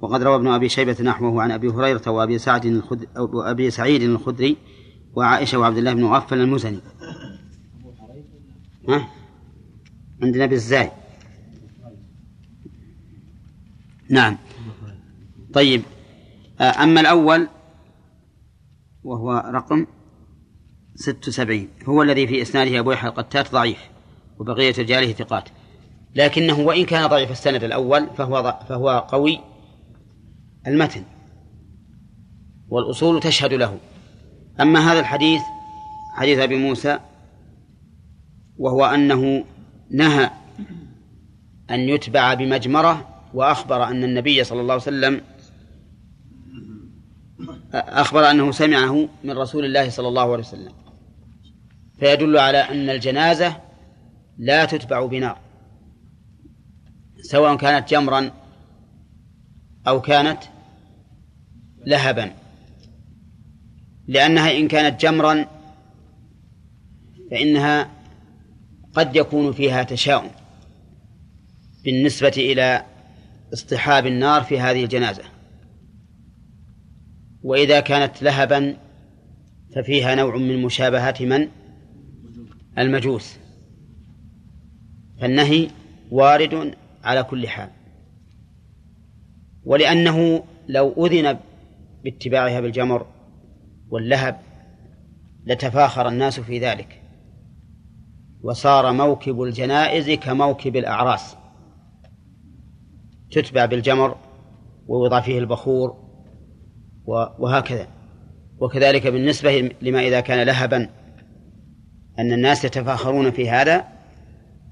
وقد 0.00 0.22
روى 0.22 0.36
ابن 0.36 0.48
أبي 0.48 0.68
شيبة 0.68 0.96
نحوه 1.02 1.42
عن 1.42 1.50
أبي 1.50 1.68
هريرة 1.68 2.10
وأبي 2.10 2.38
سعد 2.38 2.82
وأبي 3.16 3.70
سعيد 3.70 4.02
الخدري 4.02 4.56
وعائشة 5.14 5.58
وعبد 5.58 5.76
الله 5.76 5.92
بن 5.92 6.02
مغفل 6.02 6.40
المزني. 6.40 6.80
ها؟ 8.88 9.08
عندنا 10.22 10.46
بالزاي 10.46 10.90
نعم. 14.10 14.38
طيب. 15.52 15.82
أما 16.60 17.00
الأول 17.00 17.48
وهو 19.04 19.50
رقم 19.54 19.86
ست 20.94 21.28
وسبعين. 21.28 21.68
هو 21.84 22.02
الذي 22.02 22.26
في 22.26 22.42
إسناده 22.42 22.78
أبو 22.78 22.92
يحيى 22.92 23.10
القتات 23.10 23.52
ضعيف 23.52 23.78
وبقية 24.38 24.74
رجاله 24.78 25.12
ثقات. 25.12 25.48
لكنه 26.14 26.60
وإن 26.60 26.84
كان 26.84 27.06
ضعيف 27.06 27.30
السند 27.30 27.64
الأول 27.64 28.06
فهو 28.16 28.58
فهو 28.68 29.06
قوي 29.08 29.40
المتن 30.66 31.04
والأصول 32.68 33.20
تشهد 33.20 33.52
له. 33.52 33.78
أما 34.60 34.92
هذا 34.92 35.00
الحديث 35.00 35.42
حديث 36.14 36.38
أبي 36.38 36.56
موسى 36.56 36.98
وهو 38.58 38.84
أنه 38.84 39.44
نهى 39.90 40.30
أن 41.70 41.80
يتبع 41.80 42.34
بمجمرة 42.34 43.08
وأخبر 43.34 43.84
أن 43.84 44.04
النبي 44.04 44.44
صلى 44.44 44.60
الله 44.60 44.72
عليه 44.72 44.82
وسلم 44.82 45.20
أخبر 47.74 48.30
أنه 48.30 48.52
سمعه 48.52 49.08
من 49.24 49.38
رسول 49.38 49.64
الله 49.64 49.90
صلى 49.90 50.08
الله 50.08 50.32
عليه 50.32 50.42
وسلم. 50.42 50.72
فيدل 51.98 52.38
على 52.38 52.58
أن 52.58 52.90
الجنازة 52.90 53.56
لا 54.38 54.64
تتبع 54.64 55.06
بنار. 55.06 55.43
سواء 57.24 57.56
كانت 57.56 57.88
جمرا 57.88 58.30
أو 59.88 60.00
كانت 60.00 60.38
لهبا. 61.86 62.32
لأنها 64.06 64.58
إن 64.58 64.68
كانت 64.68 65.00
جمرا 65.00 65.46
فإنها 67.30 67.90
قد 68.94 69.16
يكون 69.16 69.52
فيها 69.52 69.82
تشاؤم 69.82 70.30
بالنسبة 71.84 72.32
إلى 72.36 72.84
اصطحاب 73.52 74.06
النار 74.06 74.42
في 74.42 74.60
هذه 74.60 74.84
الجنازة. 74.84 75.22
وإذا 77.42 77.80
كانت 77.80 78.22
لهبا 78.22 78.76
ففيها 79.74 80.14
نوع 80.14 80.36
من 80.36 80.62
مشابهة 80.62 81.14
من؟ 81.20 81.48
المجوس. 82.78 83.36
فالنهي 85.20 85.70
وارد 86.10 86.74
على 87.04 87.22
كل 87.22 87.48
حال. 87.48 87.70
ولأنه 89.64 90.42
لو 90.68 91.06
أذن 91.06 91.38
باتباعها 92.04 92.60
بالجمر 92.60 93.06
واللهب 93.88 94.40
لتفاخر 95.46 96.08
الناس 96.08 96.40
في 96.40 96.58
ذلك. 96.58 97.02
وصار 98.42 98.92
موكب 98.92 99.42
الجنائز 99.42 100.10
كموكب 100.10 100.76
الأعراس. 100.76 101.36
تتبع 103.30 103.64
بالجمر 103.64 104.16
ويوضع 104.86 105.20
فيه 105.20 105.38
البخور 105.38 106.04
وهكذا. 107.38 107.88
وكذلك 108.58 109.06
بالنسبة 109.06 109.70
لما 109.82 110.00
إذا 110.00 110.20
كان 110.20 110.46
لهبا 110.46 110.88
أن 112.18 112.32
الناس 112.32 112.64
يتفاخرون 112.64 113.30
في 113.30 113.50
هذا 113.50 113.84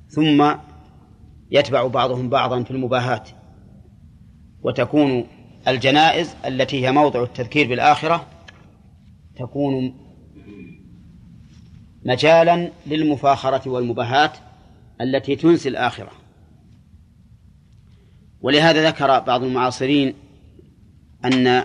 ثم 0.09 0.55
يتبع 1.53 1.87
بعضهم 1.87 2.29
بعضا 2.29 2.63
في 2.63 2.71
المباهات. 2.71 3.29
وتكون 4.63 5.27
الجنائز 5.69 6.35
التي 6.47 6.87
هي 6.87 6.93
موضع 6.93 7.23
التذكير 7.23 7.69
بالآخرة 7.69 8.27
تكون 9.37 9.95
مجالا 12.05 12.71
للمفاخرة 12.87 13.71
والمباهات 13.71 14.39
التي 15.01 15.37
تنسي 15.37 15.69
الآخرة. 15.69 16.11
ولهذا 18.41 18.89
ذكر 18.89 19.19
بعض 19.21 19.43
المعاصرين 19.43 20.15
أن 21.25 21.65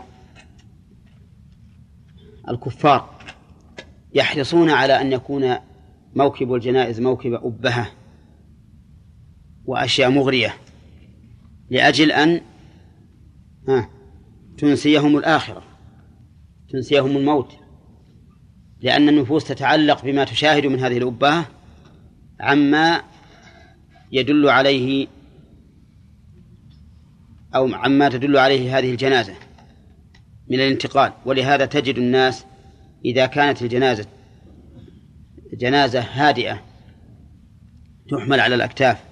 الكفار 2.50 3.10
يحرصون 4.14 4.70
على 4.70 5.02
أن 5.02 5.12
يكون 5.12 5.56
موكب 6.16 6.54
الجنائز 6.54 7.02
موكب 7.02 7.34
أبهة. 7.34 7.92
وأشياء 9.68 10.10
مغرية 10.10 10.54
لأجل 11.70 12.12
أن 12.12 12.42
تنسيهم 14.58 15.18
الآخرة 15.18 15.64
تنسيهم 16.70 17.18
الموت 17.18 17.54
لأن 18.82 19.10
النفوس 19.10 19.44
تتعلق 19.44 20.06
بما 20.06 20.24
تشاهد 20.24 20.66
من 20.66 20.80
هذه 20.80 20.98
الأبهة 20.98 21.46
عما 22.40 23.04
يدل 24.12 24.50
عليه 24.50 25.08
أو 27.56 27.74
عما 27.74 28.10
تدل 28.10 28.38
عليه 28.38 28.78
هذه 28.78 28.92
الجنازة 28.92 29.36
من 30.50 30.60
الانتقال. 30.60 31.14
ولهذا 31.26 31.66
تجد 31.66 31.98
الناس 31.98 32.46
إذا 33.06 33.26
كانت 33.26 33.62
الجنازة 33.62 34.06
جنازة 35.54 36.00
هادئة 36.00 36.64
تحمل 38.10 38.40
على 38.40 38.56
الأكتاف. 38.56 39.07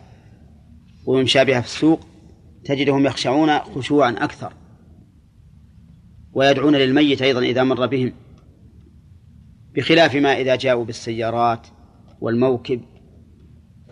ويمشى 1.05 1.45
بها 1.45 1.61
في 1.61 1.67
السوق 1.67 1.99
تجدهم 2.65 3.05
يخشعون 3.05 3.59
خشوعا 3.59 4.11
أكثر 4.11 4.53
ويدعون 6.33 6.75
للميت 6.75 7.21
أيضا 7.21 7.41
إذا 7.41 7.63
مر 7.63 7.85
بهم 7.85 8.13
بخلاف 9.75 10.15
ما 10.15 10.37
إذا 10.41 10.55
جاءوا 10.55 10.85
بالسيارات 10.85 11.67
والموكب 12.21 12.81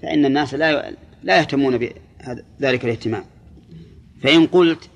فإن 0.02 0.26
الناس 0.26 0.54
لا 0.54 0.96
لا 1.24 1.40
يهتمون 1.40 1.78
بذلك 1.78 2.86
الاهتمام. 2.86 3.24
فإن 4.22 4.48
قلت 4.48 4.90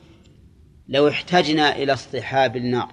لو 0.87 1.07
احتجنا 1.07 1.75
إلى 1.75 1.93
اصطحاب 1.93 2.55
النار 2.55 2.91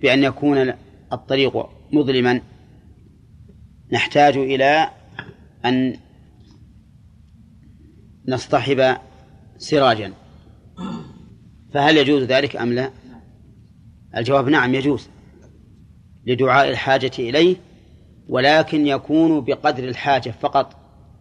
بأن 0.00 0.22
يكون 0.22 0.72
الطريق 1.12 1.68
مظلما 1.92 2.40
نحتاج 3.92 4.36
إلى 4.36 4.90
أن 5.64 5.96
نصطحب 8.28 8.96
سراجا. 9.58 10.12
فهل 11.74 11.96
يجوز 11.96 12.22
ذلك 12.22 12.56
أم 12.56 12.72
لا؟ 12.72 12.90
الجواب 14.16 14.48
نعم 14.48 14.74
يجوز. 14.74 15.08
لدعاء 16.26 16.68
الحاجة 16.68 17.12
إليه 17.18 17.56
ولكن 18.28 18.86
يكون 18.86 19.40
بقدر 19.40 19.88
الحاجة 19.88 20.30
فقط 20.30 20.76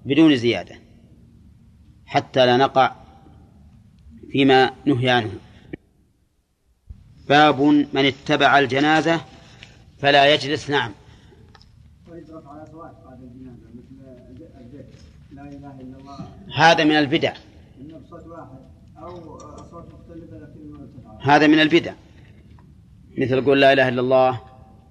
بدون 0.06 0.36
زيادة 0.36 0.76
حتى 2.06 2.46
لا 2.46 2.58
نقع 2.58 2.96
فيما 4.32 4.72
نهي 4.86 5.10
عنه. 5.10 5.32
باب 7.30 7.62
من 7.94 8.06
اتبع 8.06 8.60
الجنازة 8.60 9.22
فلا 10.00 10.34
يجلس 10.34 10.70
نعم. 10.70 10.92
هذا 16.56 16.84
من 16.84 16.96
البدع. 16.96 17.34
هذا 21.22 21.48
من 21.48 21.60
البدع. 21.60 21.94
مثل 23.18 23.46
قول 23.46 23.62
لا 23.62 23.74
إله 23.74 23.90
إلا 23.90 24.02
الله 24.02 24.42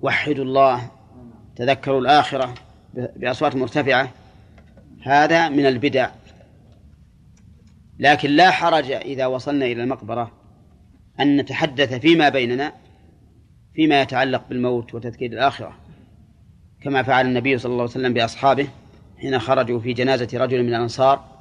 وحدوا 0.02 0.44
الله 0.44 0.90
تذكروا 1.56 2.00
الآخرة 2.00 2.54
بأصوات 2.94 3.56
مرتفعة. 3.56 4.10
هذا 5.02 5.48
من 5.48 5.66
البدع. 5.66 6.10
لكن 7.98 8.30
لا 8.30 8.50
حرج 8.50 8.92
إذا 8.92 9.26
وصلنا 9.26 9.66
إلى 9.66 9.82
المقبرة 9.82 10.32
أن 11.20 11.36
نتحدث 11.36 11.94
فيما 11.94 12.28
بيننا 12.28 12.72
فيما 13.74 14.02
يتعلق 14.02 14.48
بالموت 14.48 14.94
وتذكير 14.94 15.32
الآخرة. 15.32 15.76
كما 16.80 17.02
فعل 17.02 17.26
النبي 17.26 17.58
صلى 17.58 17.70
الله 17.70 17.82
عليه 17.82 17.90
وسلم 17.90 18.12
بأصحابه 18.12 18.68
حين 19.18 19.38
خرجوا 19.38 19.80
في 19.80 19.92
جنازة 19.92 20.28
رجل 20.34 20.62
من 20.62 20.68
الأنصار. 20.68 21.31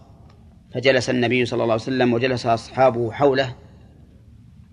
فجلس 0.73 1.09
النبي 1.09 1.45
صلى 1.45 1.63
الله 1.63 1.73
عليه 1.73 1.83
وسلم 1.83 2.13
وجلس 2.13 2.45
أصحابه 2.45 3.11
حوله 3.11 3.55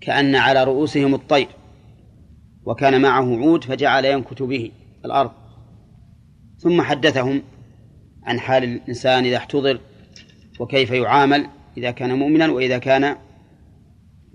كأن 0.01 0.37
على 0.37 0.65
رؤوسهم 0.65 1.15
الطير 1.15 1.49
وكان 2.65 3.03
معه 3.03 3.37
عود 3.37 3.65
فجعل 3.65 4.05
ينكت 4.05 4.43
به 4.43 4.70
الأرض. 5.05 5.31
ثم 6.59 6.83
حدثهم 6.83 7.43
عن 8.23 8.41
حال 8.41 8.65
الإنسان 8.65 9.25
إذا 9.25 9.37
احتضر 9.37 9.81
وكيف 10.61 10.91
يعامل 10.91 11.47
إذا 11.77 11.91
كان 11.91 12.12
مؤمنا 12.12 12.51
وإذا 12.51 12.79
كان 12.79 13.16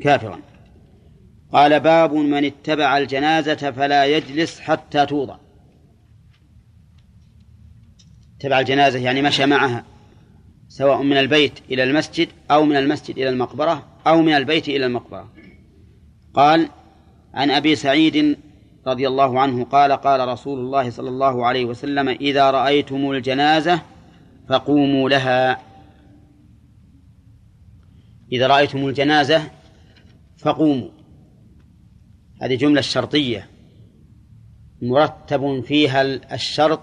كافرا. 0.02 0.40
قال 1.52 1.80
باب 1.80 2.14
من 2.14 2.46
اتبع 2.46 2.98
الجنازة 2.98 3.72
فلا 3.72 4.06
يجلس 4.06 4.60
حتى 4.60 5.06
توضع. 5.06 5.38
اتبع 8.38 8.60
الجنازة 8.60 9.00
يعني 9.00 9.22
مشى 9.22 9.46
معها. 9.46 9.93
سواء 10.74 11.02
من 11.02 11.18
البيت 11.18 11.60
إلى 11.72 11.84
المسجد 11.84 12.28
أو 12.52 12.66
من 12.66 12.76
المسجد 12.76 13.18
إلى 13.18 13.30
المقبرة 13.30 13.86
أو 14.08 14.22
من 14.22 14.34
البيت 14.34 14.68
إلى 14.68 14.86
المقبرة. 14.86 15.30
قال 16.34 16.70
عن 17.34 17.52
أبي 17.52 17.76
سعيد 17.76 18.38
رضي 18.88 19.08
الله 19.08 19.40
عنه 19.40 19.64
قال 19.64 19.92
قال 19.92 20.28
رسول 20.28 20.60
الله 20.60 20.90
صلى 20.90 21.10
الله 21.10 21.46
عليه 21.46 21.66
وسلم 21.66 22.10
إذا 22.10 22.52
رأيتم 22.52 23.12
الجنازة 23.12 23.82
فقوموا 24.50 25.10
لها. 25.10 25.62
إذا 28.32 28.48
رأيتم 28.48 28.88
الجنازة 28.88 29.52
فقوموا. 30.38 30.90
هذه 32.42 32.56
جملة 32.56 32.82
شرطية. 32.82 33.48
مرتب 34.82 35.64
فيها 35.68 36.02
الشرط 36.34 36.82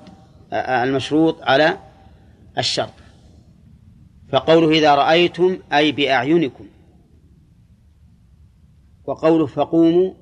المشروط 0.52 1.42
على 1.42 1.78
الشرط. 2.58 2.99
فقوله 4.32 4.70
إذا 4.70 4.94
رأيتم 4.94 5.58
أي 5.72 5.92
بأعينكم. 5.92 6.66
وقوله 9.04 9.46
فقوموا 9.46 10.14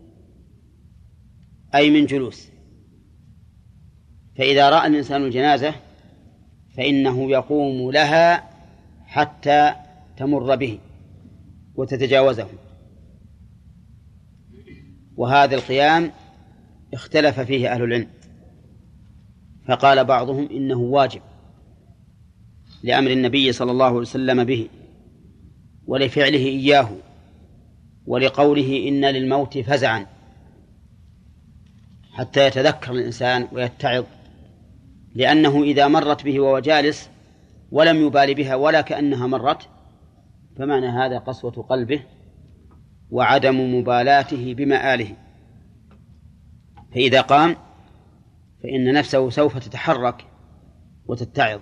أي 1.74 1.90
من 1.90 2.06
جلوس. 2.06 2.48
فإذا 4.38 4.70
رأى 4.70 4.86
الإنسان 4.86 5.24
الجنازة 5.24 5.74
فإنه 6.76 7.30
يقوم 7.30 7.90
لها 7.90 8.50
حتى 9.06 9.74
تمر 10.16 10.56
به 10.56 10.78
وتتجاوزه. 11.74 12.48
وهذا 15.16 15.54
القيام 15.54 16.12
اختلف 16.94 17.40
فيه 17.40 17.72
أهل 17.72 17.82
العلم. 17.82 18.08
فقال 19.68 20.04
بعضهم 20.04 20.48
إنه 20.50 20.78
واجب. 20.78 21.22
لأمر 22.82 23.10
النبي 23.10 23.52
صلى 23.52 23.70
الله 23.72 23.86
عليه 23.86 23.96
وسلم 23.96 24.44
به 24.44 24.68
ولفعله 25.86 26.46
إياه 26.46 26.88
ولقوله 28.06 28.88
إن 28.88 29.04
للموت 29.04 29.58
فزعا 29.58 30.06
حتى 32.12 32.46
يتذكر 32.46 32.92
الإنسان 32.92 33.48
ويتعظ 33.52 34.04
لأنه 35.14 35.62
إذا 35.62 35.88
مرت 35.88 36.24
به 36.24 36.40
وهو 36.40 36.58
جالس 36.58 37.10
ولم 37.70 38.06
يبال 38.06 38.34
بها 38.34 38.54
ولا 38.54 38.80
كأنها 38.80 39.26
مرت 39.26 39.68
فمعنى 40.58 40.86
هذا 40.86 41.18
قسوة 41.18 41.52
قلبه 41.52 42.02
وعدم 43.10 43.78
مبالاته 43.78 44.54
بمآله. 44.54 45.16
فإذا 46.94 47.20
قام 47.20 47.56
فإن 48.62 48.92
نفسه 48.92 49.30
سوف 49.30 49.58
تتحرك 49.58 50.24
وتتعظ. 51.06 51.60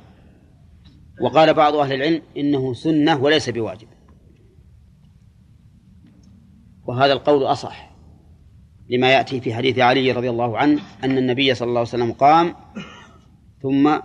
وقال 1.20 1.54
بعض 1.54 1.74
أهل 1.74 1.92
العلم 1.92 2.22
إنه 2.36 2.74
سنة 2.74 3.22
وليس 3.22 3.50
بواجب. 3.50 3.88
وهذا 6.86 7.12
القول 7.12 7.42
أصح 7.42 7.90
لما 8.90 9.12
يأتي 9.12 9.40
في 9.40 9.54
حديث 9.54 9.78
علي 9.78 10.12
رضي 10.12 10.30
الله 10.30 10.58
عنه 10.58 10.82
أن 11.04 11.18
النبي 11.18 11.54
صلى 11.54 11.68
الله 11.68 11.80
عليه 11.80 11.88
وسلم 11.88 12.12
قام 12.12 12.54
ثم 13.62 13.98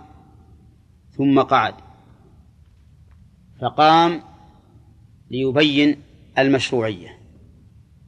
ثم 1.16 1.40
قعد. 1.40 1.74
فقام 3.60 4.22
ليبين 5.30 5.96
المشروعية. 6.38 7.18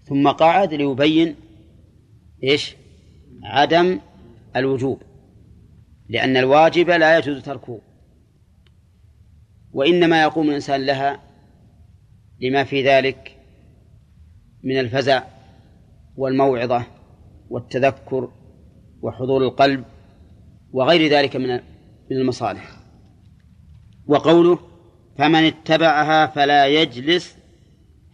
ثم 0.04 0.28
قعد 0.28 0.74
ليبين 0.74 1.36
إيش؟ 2.44 2.76
عدم 3.42 4.00
الوجوب. 4.56 5.02
لأن 6.08 6.36
الواجب 6.36 6.90
لا 6.90 7.18
يجوز 7.18 7.42
تركه. 7.42 7.80
وإنما 9.74 10.22
يقوم 10.22 10.48
الإنسان 10.48 10.86
لها 10.86 11.20
لما 12.40 12.64
في 12.64 12.82
ذلك 12.82 13.36
من 14.62 14.78
الفزع 14.78 15.22
والموعظة 16.16 16.86
والتذكر 17.50 18.28
وحضور 19.02 19.44
القلب 19.44 19.84
وغير 20.72 21.10
ذلك 21.10 21.36
من 21.36 21.48
من 22.10 22.16
المصالح. 22.16 22.70
وقوله 24.06 24.58
فمن 25.18 25.44
اتبعها 25.44 26.26
فلا 26.26 26.66
يجلس 26.66 27.36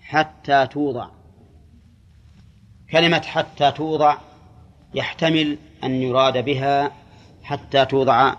حتى 0.00 0.66
توضع. 0.66 1.08
كلمة 2.90 3.20
حتى 3.20 3.72
توضع 3.72 4.18
يحتمل 4.94 5.58
أن 5.84 5.90
يراد 5.90 6.44
بها 6.44 6.92
حتى 7.42 7.84
توضع 7.84 8.34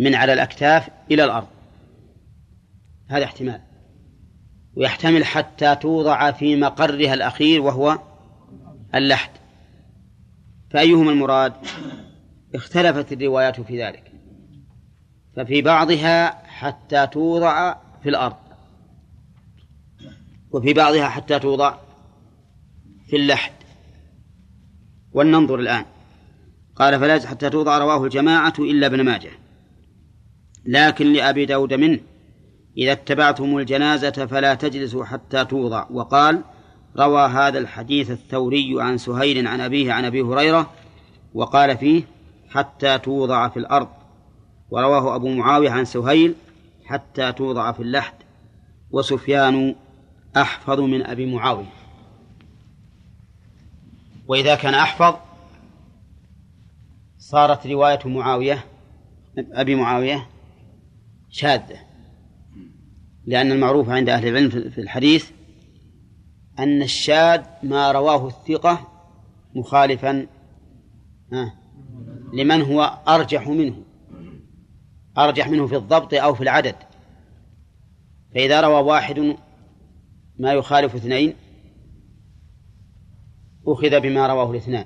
من 0.00 0.14
على 0.14 0.32
الأكتاف 0.32 0.88
إلى 1.10 1.24
الأرض. 1.24 1.55
هذا 3.08 3.24
احتمال. 3.24 3.60
ويحتمل 4.76 5.24
حتى 5.24 5.74
توضع 5.74 6.30
في 6.30 6.56
مقرها 6.56 7.14
الأخير 7.14 7.62
وهو 7.62 7.98
اللحد. 8.94 9.30
فأيهما 10.70 11.10
المراد؟ 11.10 11.52
اختلفت 12.54 13.12
الروايات 13.12 13.60
في 13.60 13.82
ذلك. 13.82 14.12
ففي 15.36 15.62
بعضها 15.62 16.46
حتى 16.46 17.06
توضع 17.06 17.74
في 18.02 18.08
الأرض. 18.08 18.36
وفي 20.52 20.72
بعضها 20.72 21.08
حتى 21.08 21.38
توضع 21.38 21.78
في 23.06 23.16
اللحد. 23.16 23.52
ولننظر 25.12 25.60
الآن. 25.60 25.84
قال 26.76 27.00
فلا 27.00 27.28
حتى 27.28 27.50
توضع 27.50 27.78
رواه 27.78 28.04
الجماعة 28.04 28.54
إلا 28.58 28.86
ابن 28.86 29.04
ماجه. 29.04 29.30
لكن 30.66 31.12
لأبي 31.12 31.46
داود 31.46 31.74
منه. 31.74 32.00
إذا 32.76 32.92
اتبعتم 32.92 33.58
الجنازة 33.58 34.10
فلا 34.10 34.54
تجلسوا 34.54 35.04
حتى 35.04 35.44
توضع. 35.44 35.86
وقال 35.90 36.42
روى 36.98 37.26
هذا 37.26 37.58
الحديث 37.58 38.10
الثوري 38.10 38.82
عن 38.82 38.98
سهيل 38.98 39.46
عن 39.46 39.60
أبيه 39.60 39.92
عن 39.92 40.04
أبي 40.04 40.22
هريرة 40.22 40.70
وقال 41.34 41.78
فيه 41.78 42.02
حتى 42.48 42.98
توضع 42.98 43.48
في 43.48 43.56
الأرض. 43.56 43.88
ورواه 44.70 45.14
أبو 45.14 45.28
معاوية 45.28 45.70
عن 45.70 45.84
سهيل 45.84 46.34
حتى 46.84 47.32
توضع 47.32 47.72
في 47.72 47.80
اللحد. 47.80 48.14
وسفيان 48.90 49.74
أحفظ 50.36 50.80
من 50.80 51.06
أبي 51.06 51.34
معاوية. 51.34 51.72
وإذا 54.28 54.54
كان 54.54 54.74
أحفظ 54.74 55.14
صارت 57.18 57.66
رواية 57.66 57.98
معاوية 58.04 58.64
أبي 59.38 59.74
معاوية 59.74 60.28
شاذة. 61.30 61.85
لأن 63.26 63.52
المعروف 63.52 63.88
عند 63.88 64.08
أهل 64.08 64.28
العلم 64.28 64.50
في 64.50 64.80
الحديث 64.80 65.30
أن 66.58 66.82
الشاذ 66.82 67.42
ما 67.62 67.92
رواه 67.92 68.26
الثقة 68.26 68.88
مخالفا 69.54 70.26
لمن 72.32 72.62
هو 72.62 72.98
أرجح 73.08 73.48
منه 73.48 73.76
أرجح 75.18 75.48
منه 75.48 75.66
في 75.66 75.76
الضبط 75.76 76.14
أو 76.14 76.34
في 76.34 76.42
العدد. 76.42 76.74
فإذا 78.34 78.60
روى 78.60 78.82
واحد 78.82 79.36
ما 80.38 80.52
يخالف 80.52 80.94
اثنين 80.94 81.34
أخذ 83.66 84.00
بما 84.00 84.26
رواه 84.26 84.50
الاثنان. 84.50 84.84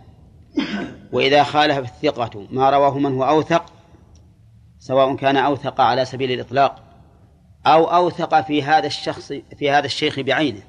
وإذا 1.13 1.43
خالف 1.43 1.79
الثقة 1.79 2.47
ما 2.51 2.71
رواه 2.71 2.99
من 2.99 3.15
هو 3.15 3.25
أوثق 3.25 3.73
سواء 4.79 5.17
كان 5.17 5.37
أوثق 5.37 5.81
على 5.81 6.05
سبيل 6.05 6.33
الإطلاق. 6.33 6.90
أو 7.67 7.85
أوثق 7.85 8.41
في 8.41 8.63
هذا 8.63 8.87
الشخص 8.87 9.33
في 9.59 9.71
هذا 9.71 9.87
الشيخ 9.87 10.21
بعينه. 10.21 10.63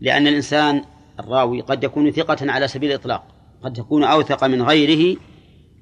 لأن 0.00 0.26
الإنسان 0.26 0.84
الراوي 1.20 1.60
قد 1.60 1.84
يكون 1.84 2.10
ثقة 2.10 2.52
على 2.52 2.68
سبيل 2.68 2.90
الإطلاق 2.90 3.24
قد 3.62 3.78
يكون 3.78 4.04
أوثق 4.04 4.44
من 4.44 4.62
غيره 4.62 5.18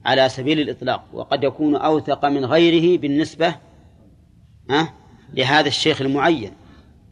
على 0.04 0.28
سبيل 0.28 0.60
الإطلاق 0.60 1.04
وقد 1.12 1.44
يكون 1.44 1.76
أوثق 1.76 2.24
من 2.24 2.44
غيره 2.44 3.00
بالنسبة 3.00 3.54
لهذا 5.34 5.68
الشيخ 5.68 6.00
المعين 6.00 6.50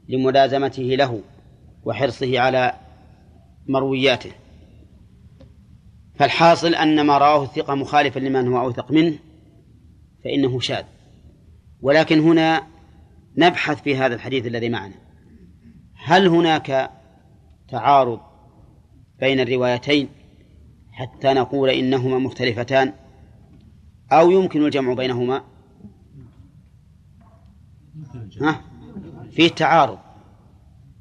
لملازمته 0.09 0.82
له 0.82 1.20
وحرصه 1.84 2.40
على 2.40 2.74
مروياته. 3.68 4.32
فالحاصل 6.14 6.74
أن 6.74 7.06
ما 7.06 7.18
رواه 7.18 7.42
الثقة 7.42 7.74
مخالفا 7.74 8.20
لمن 8.20 8.48
هو 8.48 8.60
أوثق 8.60 8.92
منه 8.92 9.18
فإنه 10.24 10.60
شاذ. 10.60 10.84
ولكن 11.80 12.20
هنا 12.20 12.72
نبحث 13.36 13.82
في 13.82 13.96
هذا 13.96 14.14
الحديث 14.14 14.46
الذي 14.46 14.68
معنا. 14.68 14.94
هل 15.94 16.26
هناك 16.26 16.90
تعارض 17.68 18.20
بين 19.20 19.40
الروايتين 19.40 20.09
حتى 20.92 21.32
نقول 21.32 21.70
إنهما 21.70 22.18
مختلفتان 22.18 22.92
أو 24.12 24.30
يمكن 24.30 24.64
الجمع 24.64 24.94
بينهما؟ 24.94 25.44
ها؟ 28.40 28.60
في 29.30 29.48
تعارض 29.48 29.98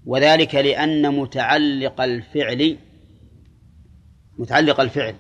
وذلك 0.06 0.56
لأن 0.56 1.20
متعلق 1.20 2.02
الفعل 2.02 2.78
متعلق 4.38 4.80
الفعل 4.80 5.16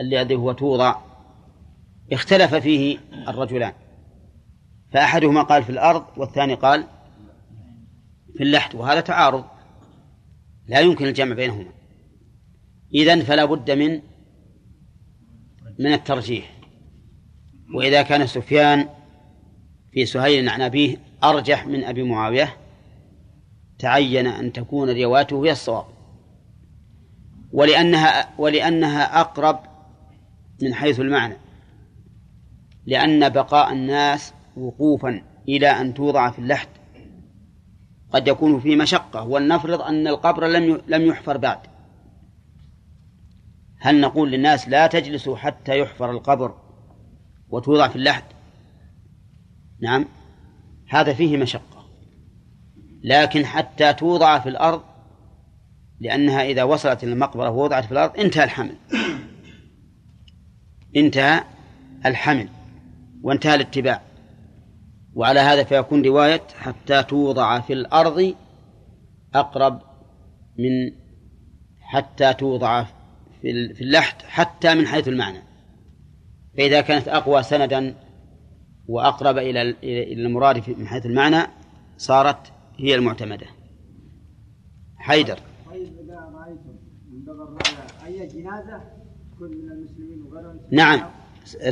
الذي 0.00 0.34
هو 0.34 0.52
توضع 0.52 0.96
اختلف 2.12 2.54
فيه 2.54 2.98
الرجلان. 3.28 3.72
فأحدهما 4.92 5.42
قال 5.42 5.64
في 5.64 5.70
الأرض 5.70 6.04
والثاني 6.16 6.54
قال 6.54 6.86
في 8.36 8.42
اللحد 8.42 8.74
وهذا 8.74 9.00
تعارض. 9.00 9.44
لا 10.66 10.80
يمكن 10.80 11.06
الجمع 11.06 11.34
بينهما. 11.34 11.70
إذن 12.94 13.20
فلا 13.20 13.44
بد 13.44 13.70
من 13.70 14.00
من 15.78 15.92
الترجيح. 15.92 16.50
وإذا 17.74 18.02
كان 18.02 18.26
سفيان 18.26 18.88
في 19.92 20.06
سهيل 20.06 20.48
عن 20.48 20.62
أبيه 20.62 20.96
أرجح 21.24 21.66
من 21.66 21.84
أبي 21.84 22.02
معاوية 22.02 22.56
تعين 23.78 24.26
أن 24.26 24.52
تكون 24.52 25.02
رواته 25.02 25.44
هي 25.44 25.52
الصواب. 25.52 25.84
ولأنها 27.52 28.30
ولأنها 28.38 29.20
أقرب 29.20 29.60
من 30.62 30.74
حيث 30.74 31.00
المعنى 31.00 31.36
لأن 32.86 33.28
بقاء 33.28 33.72
الناس 33.72 34.34
وقوفا 34.56 35.22
إلى 35.48 35.68
أن 35.68 35.94
توضع 35.94 36.30
في 36.30 36.38
اللحد. 36.38 36.68
قد 38.12 38.28
يكون 38.28 38.60
فيه 38.60 38.76
مشقة 38.76 39.22
ولنفرض 39.24 39.80
أن 39.80 40.06
القبر 40.06 40.46
لم 40.46 40.80
لم 40.88 41.06
يحفر 41.06 41.36
بعد. 41.36 41.58
هل 43.80 44.00
نقول 44.00 44.30
للناس 44.30 44.68
لا 44.68 44.86
تجلسوا 44.86 45.36
حتى 45.36 45.78
يحفر 45.78 46.10
القبر 46.10 46.54
وتوضع 47.48 47.88
في 47.88 47.96
اللحد؟ 47.96 48.24
نعم 49.82 50.04
هذا 50.88 51.14
فيه 51.14 51.36
مشقة. 51.36 51.86
لكن 53.02 53.46
حتى 53.46 53.92
توضع 53.92 54.38
في 54.38 54.48
الأرض 54.48 54.82
لأنها 56.00 56.42
إذا 56.42 56.62
وصلت 56.62 57.04
إلى 57.04 57.12
المقبرة 57.12 57.50
ووضعت 57.50 57.84
في 57.84 57.92
الأرض 57.92 58.18
انتهى 58.20 58.44
الحمل. 58.44 58.74
انتهى 60.96 61.44
الحمل 62.06 62.48
وانتهى 63.22 63.54
الاتباع. 63.54 64.09
وعلى 65.14 65.40
هذا 65.40 65.64
فيكون 65.64 66.02
رواية 66.04 66.42
حتى 66.58 67.02
توضع 67.02 67.60
في 67.60 67.72
الأرض 67.72 68.34
أقرب 69.34 69.80
من 70.58 70.92
حتى 71.80 72.34
توضع 72.34 72.84
في 73.42 73.50
اللحد 73.80 74.22
حتى 74.22 74.74
من 74.74 74.86
حيث 74.86 75.08
المعنى. 75.08 75.38
فإذا 76.56 76.80
كانت 76.80 77.08
أقوى 77.08 77.42
سندا 77.42 77.94
وأقرب 78.88 79.38
إلى 79.38 79.62
إلى 79.82 80.26
المراد 80.26 80.70
من 80.78 80.86
حيث 80.86 81.06
المعنى 81.06 81.46
صارت 81.96 82.52
هي 82.78 82.94
المعتمدة. 82.94 83.46
حيدر. 84.96 85.38
طيب 85.70 85.98
إذا 86.04 86.32
رأيتم 86.34 86.76
من 87.10 88.06
أي 88.06 88.26
جنازة 88.26 88.80
تكون 89.32 89.50
من 89.50 89.70
المسلمين 89.72 90.20
نعم. 90.70 91.19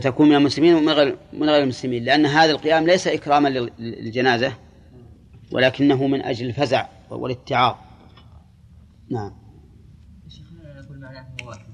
تكون 0.02 0.28
من 0.28 0.34
المسلمين 0.34 0.74
ومن 0.74 0.88
غير 0.88 1.18
من 1.32 1.50
غير 1.50 1.62
المسلمين 1.62 2.04
لأن 2.04 2.26
هذا 2.26 2.50
القيام 2.50 2.86
ليس 2.86 3.08
إكراما 3.08 3.48
للجنازة 3.78 4.52
ولكنه 5.52 6.06
من 6.06 6.22
أجل 6.22 6.46
الفزع 6.46 6.86
والاتعاظ. 7.10 7.76
نعم. 9.10 9.32
شيخنا 10.28 10.80
نقول 10.80 11.00
معناه 11.00 11.26
هو 11.42 11.48
واحد. 11.48 11.68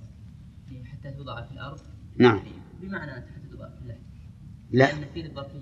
حتى 0.84 1.10
توضع 1.10 1.42
في 1.42 1.52
الأرض؟ 1.52 1.80
نعم. 2.18 2.42
بمعنى 2.82 3.12
حتى 3.12 3.48
توضع 3.50 3.68
في 3.68 3.82
اللحد 3.82 4.00
لا. 4.70 4.84
لأن 4.84 5.26
الظرفية 5.26 5.58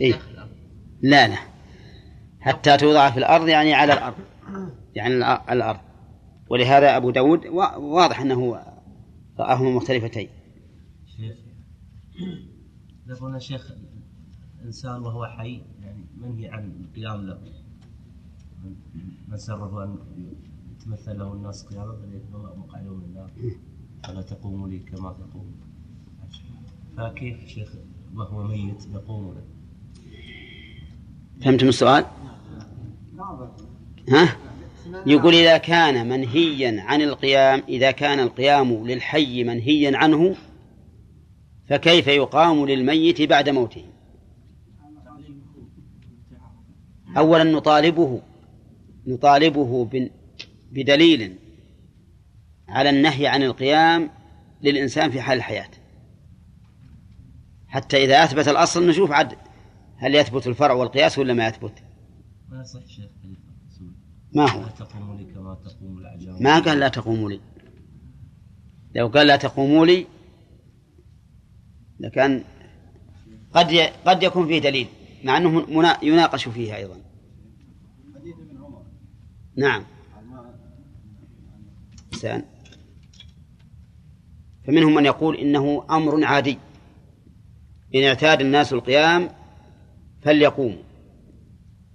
إيه؟ 0.00 0.12
داخل 0.12 0.30
الأرض. 0.30 0.50
لا 1.02 1.28
لا. 1.28 1.36
حتى 2.40 2.76
توضع 2.76 3.10
في 3.10 3.18
الأرض 3.18 3.48
يعني 3.48 3.74
على 3.74 3.92
الأرض. 3.92 4.14
يعني 4.94 5.24
على 5.24 5.58
الأرض. 5.58 5.80
ولهذا 6.50 6.96
أبو 6.96 7.10
داود 7.10 7.46
واضح 7.76 8.20
أنه 8.20 8.60
رآهما 9.38 9.70
مختلفتين. 9.70 10.28
قلنا 13.20 13.38
شيخ 13.38 13.72
إنسان 14.64 15.00
وهو 15.00 15.26
حي 15.26 15.62
يعني 15.82 16.04
منهي 16.16 16.48
عن 16.48 16.70
القيام 16.80 17.26
له 17.26 17.40
من 19.28 19.36
سره 19.36 19.84
أن 19.84 19.98
يتمثل 20.72 21.18
له 21.18 21.32
الناس 21.32 21.66
قياما 21.66 21.96
فليتبوأ 21.96 22.56
مقعده 22.56 22.94
من 22.94 23.04
النار 23.04 23.30
فلا 24.04 24.22
تقوموا 24.22 24.68
لي 24.68 24.78
كما 24.78 25.12
تقوم 25.12 25.54
فكيف 26.96 27.46
شيخ 27.46 27.74
وهو 28.14 28.42
ميت 28.42 28.86
يقوم 28.92 29.34
له 29.34 29.44
فهمتم 31.40 31.68
السؤال؟ 31.68 32.04
ها؟ 34.08 34.36
يقول 35.06 35.34
إذا 35.34 35.58
كان 35.58 36.08
منهيا 36.08 36.82
عن 36.82 37.02
القيام 37.02 37.62
إذا 37.68 37.90
كان 37.90 38.20
القيام 38.20 38.86
للحي 38.86 39.44
منهيا 39.44 39.96
عنه 39.96 40.36
فكيف 41.68 42.06
يقام 42.06 42.66
للميت 42.66 43.22
بعد 43.22 43.48
موته؟ 43.48 43.84
أولا 47.16 47.44
نطالبه 47.44 48.22
نطالبه 49.06 49.88
بدليل 50.72 51.36
على 52.68 52.90
النهي 52.90 53.26
عن 53.26 53.42
القيام 53.42 54.10
للإنسان 54.62 55.10
في 55.10 55.20
حال 55.20 55.38
الحياة. 55.38 55.70
حتى 57.66 58.04
إذا 58.04 58.24
أثبت 58.24 58.48
الأصل 58.48 58.88
نشوف 58.88 59.12
عد 59.12 59.34
هل 59.96 60.14
يثبت 60.14 60.46
الفرع 60.46 60.74
والقياس 60.74 61.18
ولا 61.18 61.34
ما 61.34 61.48
يثبت؟ 61.48 61.72
ما 62.48 62.60
يصح 62.60 62.86
شيخ 62.86 63.10
ما 64.34 64.50
هو؟ 64.50 64.60
لا 64.60 65.16
لي 65.16 65.24
كما 65.24 65.54
تقوم 65.54 65.98
الأعجام 65.98 66.42
ما 66.42 66.58
قال 66.58 66.80
لا 66.80 66.88
تقوموا 66.88 67.30
لي؟ 67.30 67.40
لو 68.94 69.08
قال 69.08 69.26
لا 69.26 69.36
تقوموا 69.36 69.86
لي 69.86 70.06
لكان 72.00 72.44
قد 73.52 73.72
ي... 73.72 73.86
قد 73.86 74.22
يكون 74.22 74.46
فيه 74.46 74.58
دليل 74.58 74.86
مع 75.24 75.36
إنه 75.36 75.50
منا... 75.50 75.98
يناقش 76.02 76.48
فيها 76.48 76.76
أيضا. 76.76 76.96
نعم. 79.56 79.84
سان 82.12 82.44
فمنهم 84.66 84.94
من 84.94 85.04
يقول 85.04 85.36
إنه 85.36 85.86
أمر 85.90 86.24
عادي. 86.24 86.58
إن 87.94 88.02
اعتاد 88.02 88.40
الناس 88.40 88.72
القيام 88.72 89.28
فليقوموا. 90.22 90.82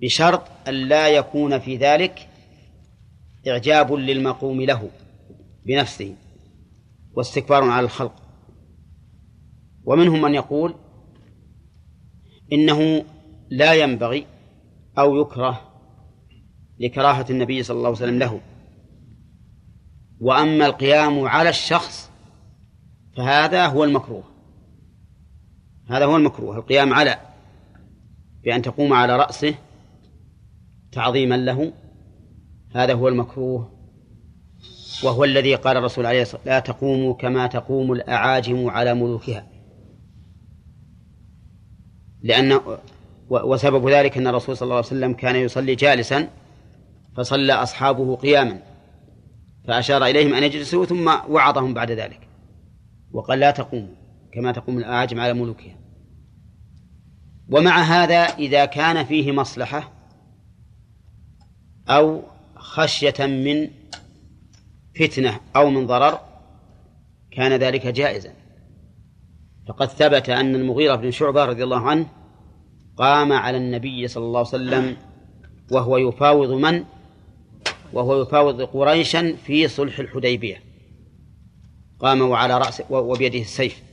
بشرط 0.02 0.44
أن 0.68 0.74
لا 0.74 1.08
يكون 1.08 1.60
في 1.60 1.78
ذلك 1.78 2.30
إعجاب 3.48 3.94
للمقوم 3.94 4.62
له 4.62 4.90
بنفسه 5.66 6.16
واستكبار 7.14 7.64
على 7.64 7.86
الخلق. 7.86 8.29
ومنهم 9.86 10.22
من 10.22 10.34
يقول 10.34 10.76
إنه 12.54 13.06
لا 13.50 13.74
ينبغي 13.74 14.26
أو 14.98 15.22
يكره 15.22 15.62
لكراهة 16.80 17.26
النبي 17.30 17.64
صلى 17.64 17.78
الله 17.78 17.88
عليه 17.88 17.98
وسلم 17.98 18.20
له. 18.20 18.42
وأما 20.20 20.66
القيام 20.66 21.28
على 21.28 21.50
الشخص 21.50 22.12
فهذا 23.18 23.66
هو 23.66 23.84
المكروه. 23.84 24.24
هذا 25.90 26.06
هو 26.06 26.18
المكروه 26.18 26.58
القيام 26.58 26.94
على 26.94 27.20
بأن 28.44 28.62
تقوم 28.62 28.94
على 28.94 29.18
رأسه 29.18 29.56
تعظيما 30.92 31.36
له. 31.38 31.74
هذا 32.76 32.94
هو 32.94 33.08
المكروه 33.08 33.80
وهو 35.04 35.24
الذي 35.24 35.56
قال 35.56 35.78
الرسول 35.78 36.06
عليه 36.06 36.22
الصلاة 36.22 36.38
والسلام 36.38 36.56
لا 36.56 36.60
تقوموا 36.60 37.14
كما 37.14 37.48
تقوم 37.48 37.92
الأعاجم 37.92 38.70
على 38.70 38.94
ملوكها. 38.94 39.59
لأن 42.22 42.60
وسبب 43.30 43.90
ذلك 43.90 44.18
أن 44.18 44.28
الرسول 44.28 44.58
صلى 44.58 44.66
الله 44.66 44.76
عليه 44.76 44.86
وسلم 44.86 45.14
كان 45.14 45.36
يصلي 45.36 45.76
جالسا 45.76 46.28
فصلى 47.18 47.54
أصحابه 47.54 48.16
قياما 48.16 48.60
فأشار 49.68 50.06
إليهم 50.06 50.34
أن 50.34 50.44
يجلسوا 50.44 50.86
ثم 50.86 51.08
وعظهم 51.30 51.74
بعد 51.74 51.92
ذلك 51.92 52.20
وقال 53.12 53.40
لا 53.40 53.52
تقوموا 53.52 53.96
كما 54.34 54.52
تقوم 54.52 54.78
الأعاجم 54.78 55.20
على 55.20 55.34
ملوكها. 55.34 55.76
ومع 57.50 57.82
هذا 57.82 58.16
إذا 58.16 58.66
كان 58.66 59.06
فيه 59.06 59.32
مصلحة 59.32 59.92
أو 61.90 62.22
خشية 62.56 63.26
من 63.26 63.70
فتنة 65.00 65.40
أو 65.56 65.70
من 65.70 65.88
ضرر 65.88 66.20
كان 67.32 67.54
ذلك 67.54 67.88
جائزا. 67.88 68.34
فقد 69.70 69.88
ثبت 69.88 70.30
أن 70.30 70.56
المغيرة 70.56 70.96
بن 70.96 71.12
شعبة 71.12 71.46
رضي 71.46 71.64
الله 71.64 71.90
عنه 71.90 72.06
قام 72.98 73.34
على 73.34 73.58
النبي 73.58 74.08
صلى 74.08 74.26
الله 74.26 74.40
عليه 74.40 74.50
وسلم 74.50 74.98
وهو 75.72 75.98
يفاوض 75.98 76.50
من؟ 76.50 76.84
وهو 77.94 78.22
يفاوض 78.22 78.62
قريشا 78.62 79.36
في 79.46 79.68
صلح 79.68 80.00
الحديبية. 80.00 80.64
قام 82.00 82.22
وعلى 82.22 82.58
رأسه 82.58 82.86
وبيده 82.90 83.40
السيف. 83.40 83.84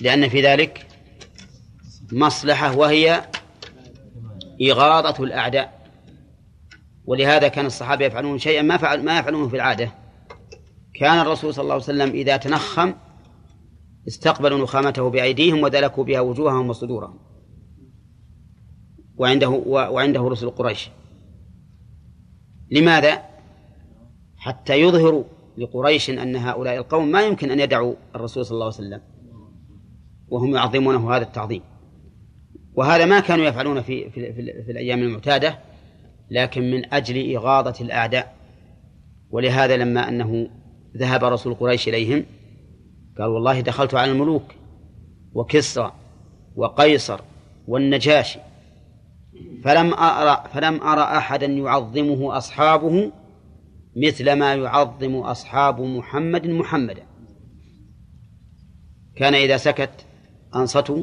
لأن 0.00 0.28
في 0.28 0.42
ذلك 0.42 0.86
مصلحة 2.12 2.76
وهي 2.76 3.28
إغاظة 4.62 5.24
الأعداء. 5.24 5.80
ولهذا 7.04 7.48
كان 7.48 7.66
الصحابة 7.66 8.04
يفعلون 8.04 8.38
شيئا 8.38 8.62
ما 8.62 8.76
فعل 8.76 9.04
ما 9.04 9.18
يفعلونه 9.18 9.48
في 9.48 9.56
العادة. 9.56 9.94
كان 10.94 11.18
الرسول 11.18 11.54
صلى 11.54 11.62
الله 11.62 11.74
عليه 11.74 11.84
وسلم 11.84 12.10
إذا 12.10 12.36
تنخم 12.36 12.94
استقبلوا 14.08 14.58
نخامته 14.58 15.10
بأيديهم 15.10 15.62
ودلكوا 15.62 16.04
بها 16.04 16.20
وجوههم 16.20 16.68
وصدورهم. 16.68 17.18
وعنده 19.16 19.48
وعنده 19.66 20.28
رسل 20.28 20.50
قريش. 20.50 20.90
لماذا؟ 22.70 23.22
حتى 24.36 24.80
يظهروا 24.80 25.24
لقريش 25.58 26.10
أن 26.10 26.36
هؤلاء 26.36 26.76
القوم 26.76 27.10
ما 27.10 27.22
يمكن 27.22 27.50
أن 27.50 27.60
يدعوا 27.60 27.94
الرسول 28.14 28.44
صلى 28.44 28.54
الله 28.54 28.66
عليه 28.66 28.74
وسلم. 28.74 29.00
وهم 30.28 30.54
يعظمونه 30.54 31.16
هذا 31.16 31.22
التعظيم. 31.22 31.62
وهذا 32.74 33.04
ما 33.04 33.20
كانوا 33.20 33.44
يفعلون 33.44 33.82
في 33.82 34.10
في, 34.10 34.32
في, 34.32 34.62
في 34.64 34.72
الأيام 34.72 34.98
المعتادة 34.98 35.58
لكن 36.30 36.70
من 36.70 36.94
أجل 36.94 37.36
إغاظة 37.36 37.84
الأعداء. 37.84 38.36
ولهذا 39.30 39.76
لما 39.76 40.08
أنه 40.08 40.50
ذهب 40.96 41.24
رسول 41.24 41.54
قريش 41.54 41.88
إليهم 41.88 42.24
قال 43.20 43.30
والله 43.30 43.60
دخلت 43.60 43.94
على 43.94 44.12
الملوك 44.12 44.54
وكسرى 45.34 45.92
وقيصر 46.56 47.20
والنجاشي. 47.68 48.38
فلم 49.64 49.94
أرى 49.94 50.44
فلم 50.54 50.82
أرى 50.82 51.02
أحدا 51.02 51.46
يعظمه 51.46 52.36
أصحابه 52.36 53.12
مثل 53.96 54.32
ما 54.32 54.54
يعظم 54.54 55.16
أصحاب 55.16 55.80
محمد 55.80 56.46
محمدا. 56.46 57.02
كان 59.16 59.34
إذا 59.34 59.56
سكت 59.56 60.06
أنصتوا 60.54 61.02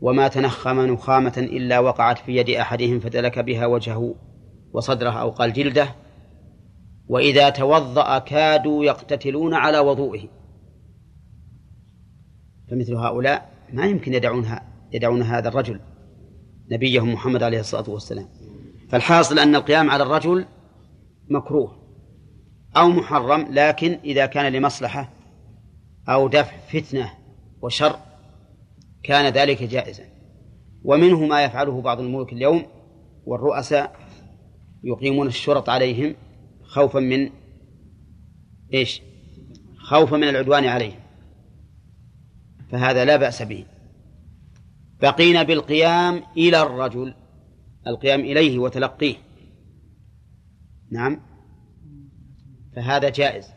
وما 0.00 0.28
تنخم 0.28 0.80
نخامة 0.80 1.34
إلا 1.38 1.78
وقعت 1.78 2.18
في 2.18 2.36
يد 2.36 2.50
أحدهم 2.50 3.00
فدلك 3.00 3.38
بها 3.38 3.66
وجهه 3.66 4.14
وصدره 4.72 5.10
أو 5.10 5.30
قال 5.30 5.52
جلده. 5.52 5.88
وإذا 7.08 7.50
توضأ 7.50 8.18
كادوا 8.18 8.84
يقتتلون 8.84 9.54
على 9.54 9.78
وضوئه. 9.78 10.35
فمثل 12.70 12.94
هؤلاء 12.94 13.52
ما 13.72 13.86
يمكن 13.86 14.14
يدعون 14.14 14.46
يدعون 14.92 15.22
هذا 15.22 15.48
الرجل 15.48 15.80
نبيهم 16.70 17.12
محمد 17.12 17.42
عليه 17.42 17.60
الصلاة 17.60 17.90
والسلام. 17.90 18.28
فالحاصل 18.88 19.38
أن 19.38 19.54
القيام 19.54 19.90
على 19.90 20.02
الرجل 20.02 20.46
مكروه 21.28 21.76
أو 22.76 22.88
محرم 22.88 23.46
لكن 23.50 23.98
إذا 24.04 24.26
كان 24.26 24.52
لمصلحة 24.52 25.12
أو 26.08 26.28
دفع 26.28 26.56
فتنة 26.72 27.12
وشر 27.62 27.96
كان 29.02 29.32
ذلك 29.32 29.62
جائزا. 29.62 30.04
ومنه 30.84 31.26
ما 31.26 31.44
يفعله 31.44 31.80
بعض 31.80 32.00
الملوك 32.00 32.32
اليوم 32.32 32.62
والرؤساء 33.26 33.96
يقيمون 34.84 35.26
الشرط 35.26 35.68
عليهم 35.68 36.14
خوفا 36.62 37.00
من 37.00 37.30
إيش؟ 38.74 39.02
خوفا 39.78 40.16
من 40.16 40.28
العدوان 40.28 40.64
عليهم. 40.64 41.05
فهذا 42.70 43.04
لا 43.04 43.16
بأس 43.16 43.42
به. 43.42 43.64
بقينا 45.02 45.42
بالقيام 45.42 46.22
إلى 46.36 46.62
الرجل 46.62 47.14
القيام 47.86 48.20
إليه 48.20 48.58
وتلقيه. 48.58 49.14
نعم؟ 50.90 51.20
فهذا 52.76 53.08
جائز. 53.08 53.55